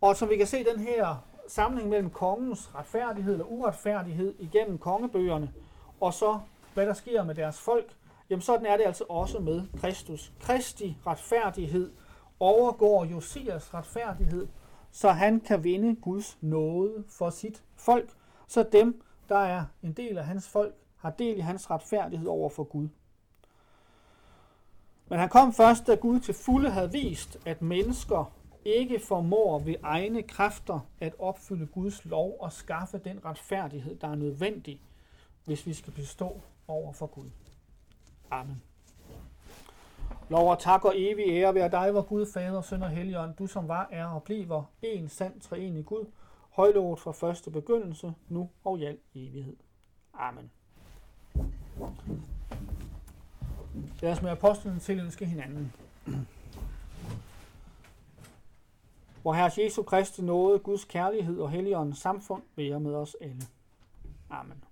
Og 0.00 0.16
som 0.16 0.28
vi 0.28 0.36
kan 0.36 0.46
se 0.46 0.64
den 0.64 0.80
her 0.80 1.24
sammenhæng 1.48 1.90
mellem 1.90 2.10
kongens 2.10 2.74
retfærdighed 2.74 3.32
eller 3.32 3.44
uretfærdighed 3.44 4.34
igennem 4.38 4.78
kongebøgerne, 4.78 5.52
og 6.00 6.14
så 6.14 6.40
hvad 6.74 6.86
der 6.86 6.92
sker 6.92 7.24
med 7.24 7.34
deres 7.34 7.60
folk, 7.60 7.96
jamen 8.30 8.42
sådan 8.42 8.66
er 8.66 8.76
det 8.76 8.84
altså 8.84 9.04
også 9.08 9.38
med 9.38 9.66
Kristus. 9.80 10.32
Kristi 10.40 10.96
retfærdighed 11.06 11.92
overgår 12.40 13.04
Josias 13.04 13.74
retfærdighed, 13.74 14.48
så 14.90 15.10
han 15.10 15.40
kan 15.40 15.64
vinde 15.64 15.96
Guds 16.00 16.38
nåde 16.40 17.04
for 17.08 17.30
sit 17.30 17.62
folk, 17.76 18.10
så 18.48 18.66
dem, 18.72 19.02
der 19.28 19.38
er 19.38 19.64
en 19.82 19.92
del 19.92 20.18
af 20.18 20.24
hans 20.24 20.48
folk, 20.48 20.74
har 20.96 21.10
del 21.10 21.36
i 21.36 21.40
hans 21.40 21.70
retfærdighed 21.70 22.26
over 22.26 22.50
for 22.50 22.64
Gud. 22.64 22.88
Men 25.08 25.18
han 25.18 25.28
kom 25.28 25.52
først, 25.52 25.86
da 25.86 25.94
Gud 25.94 26.20
til 26.20 26.34
fulde 26.34 26.70
havde 26.70 26.92
vist, 26.92 27.38
at 27.46 27.62
mennesker 27.62 28.32
ikke 28.64 29.00
formår 29.00 29.58
ved 29.58 29.74
egne 29.82 30.22
kræfter 30.22 30.80
at 31.00 31.14
opfylde 31.18 31.66
Guds 31.66 32.04
lov 32.04 32.36
og 32.40 32.52
skaffe 32.52 32.98
den 32.98 33.24
retfærdighed, 33.24 33.96
der 33.96 34.08
er 34.08 34.14
nødvendig, 34.14 34.80
hvis 35.44 35.66
vi 35.66 35.74
skal 35.74 35.92
bestå 35.92 36.40
over 36.68 36.92
for 36.92 37.06
Gud. 37.06 37.30
Amen. 38.30 38.62
Lov 40.28 40.50
og 40.50 40.58
tak 40.58 40.84
og 40.84 40.92
evig 40.96 41.24
ære 41.28 41.54
være 41.54 41.70
dig, 41.70 41.90
hvor 41.90 42.02
Gud, 42.02 42.26
Fader, 42.26 42.60
Søn 42.60 42.82
og 42.82 42.90
Helligånd, 42.90 43.34
du 43.34 43.46
som 43.46 43.68
var, 43.68 43.88
er 43.90 44.06
og 44.06 44.22
bliver 44.22 44.62
en 44.82 45.08
sand 45.08 45.40
treenig 45.40 45.86
Gud, 45.86 46.04
højlovet 46.50 47.00
fra 47.00 47.12
første 47.12 47.50
begyndelse, 47.50 48.14
nu 48.28 48.50
og 48.64 48.78
i 48.78 48.84
al 48.84 48.98
evighed. 49.14 49.56
Amen. 50.14 50.50
Lad 54.00 54.12
os 54.12 54.22
med 54.22 54.30
apostlen 54.30 54.80
tilønske 54.80 55.26
hinanden. 55.26 55.72
Hvor 59.22 59.32
Herres 59.32 59.58
Jesu 59.58 59.82
Kristi 59.82 60.22
nåde, 60.22 60.58
Guds 60.58 60.84
kærlighed 60.84 61.38
og 61.38 61.50
Helligåndens 61.50 61.98
samfund 61.98 62.42
være 62.56 62.80
med 62.80 62.94
os 62.94 63.16
alle. 63.20 63.42
Amen. 64.30 64.64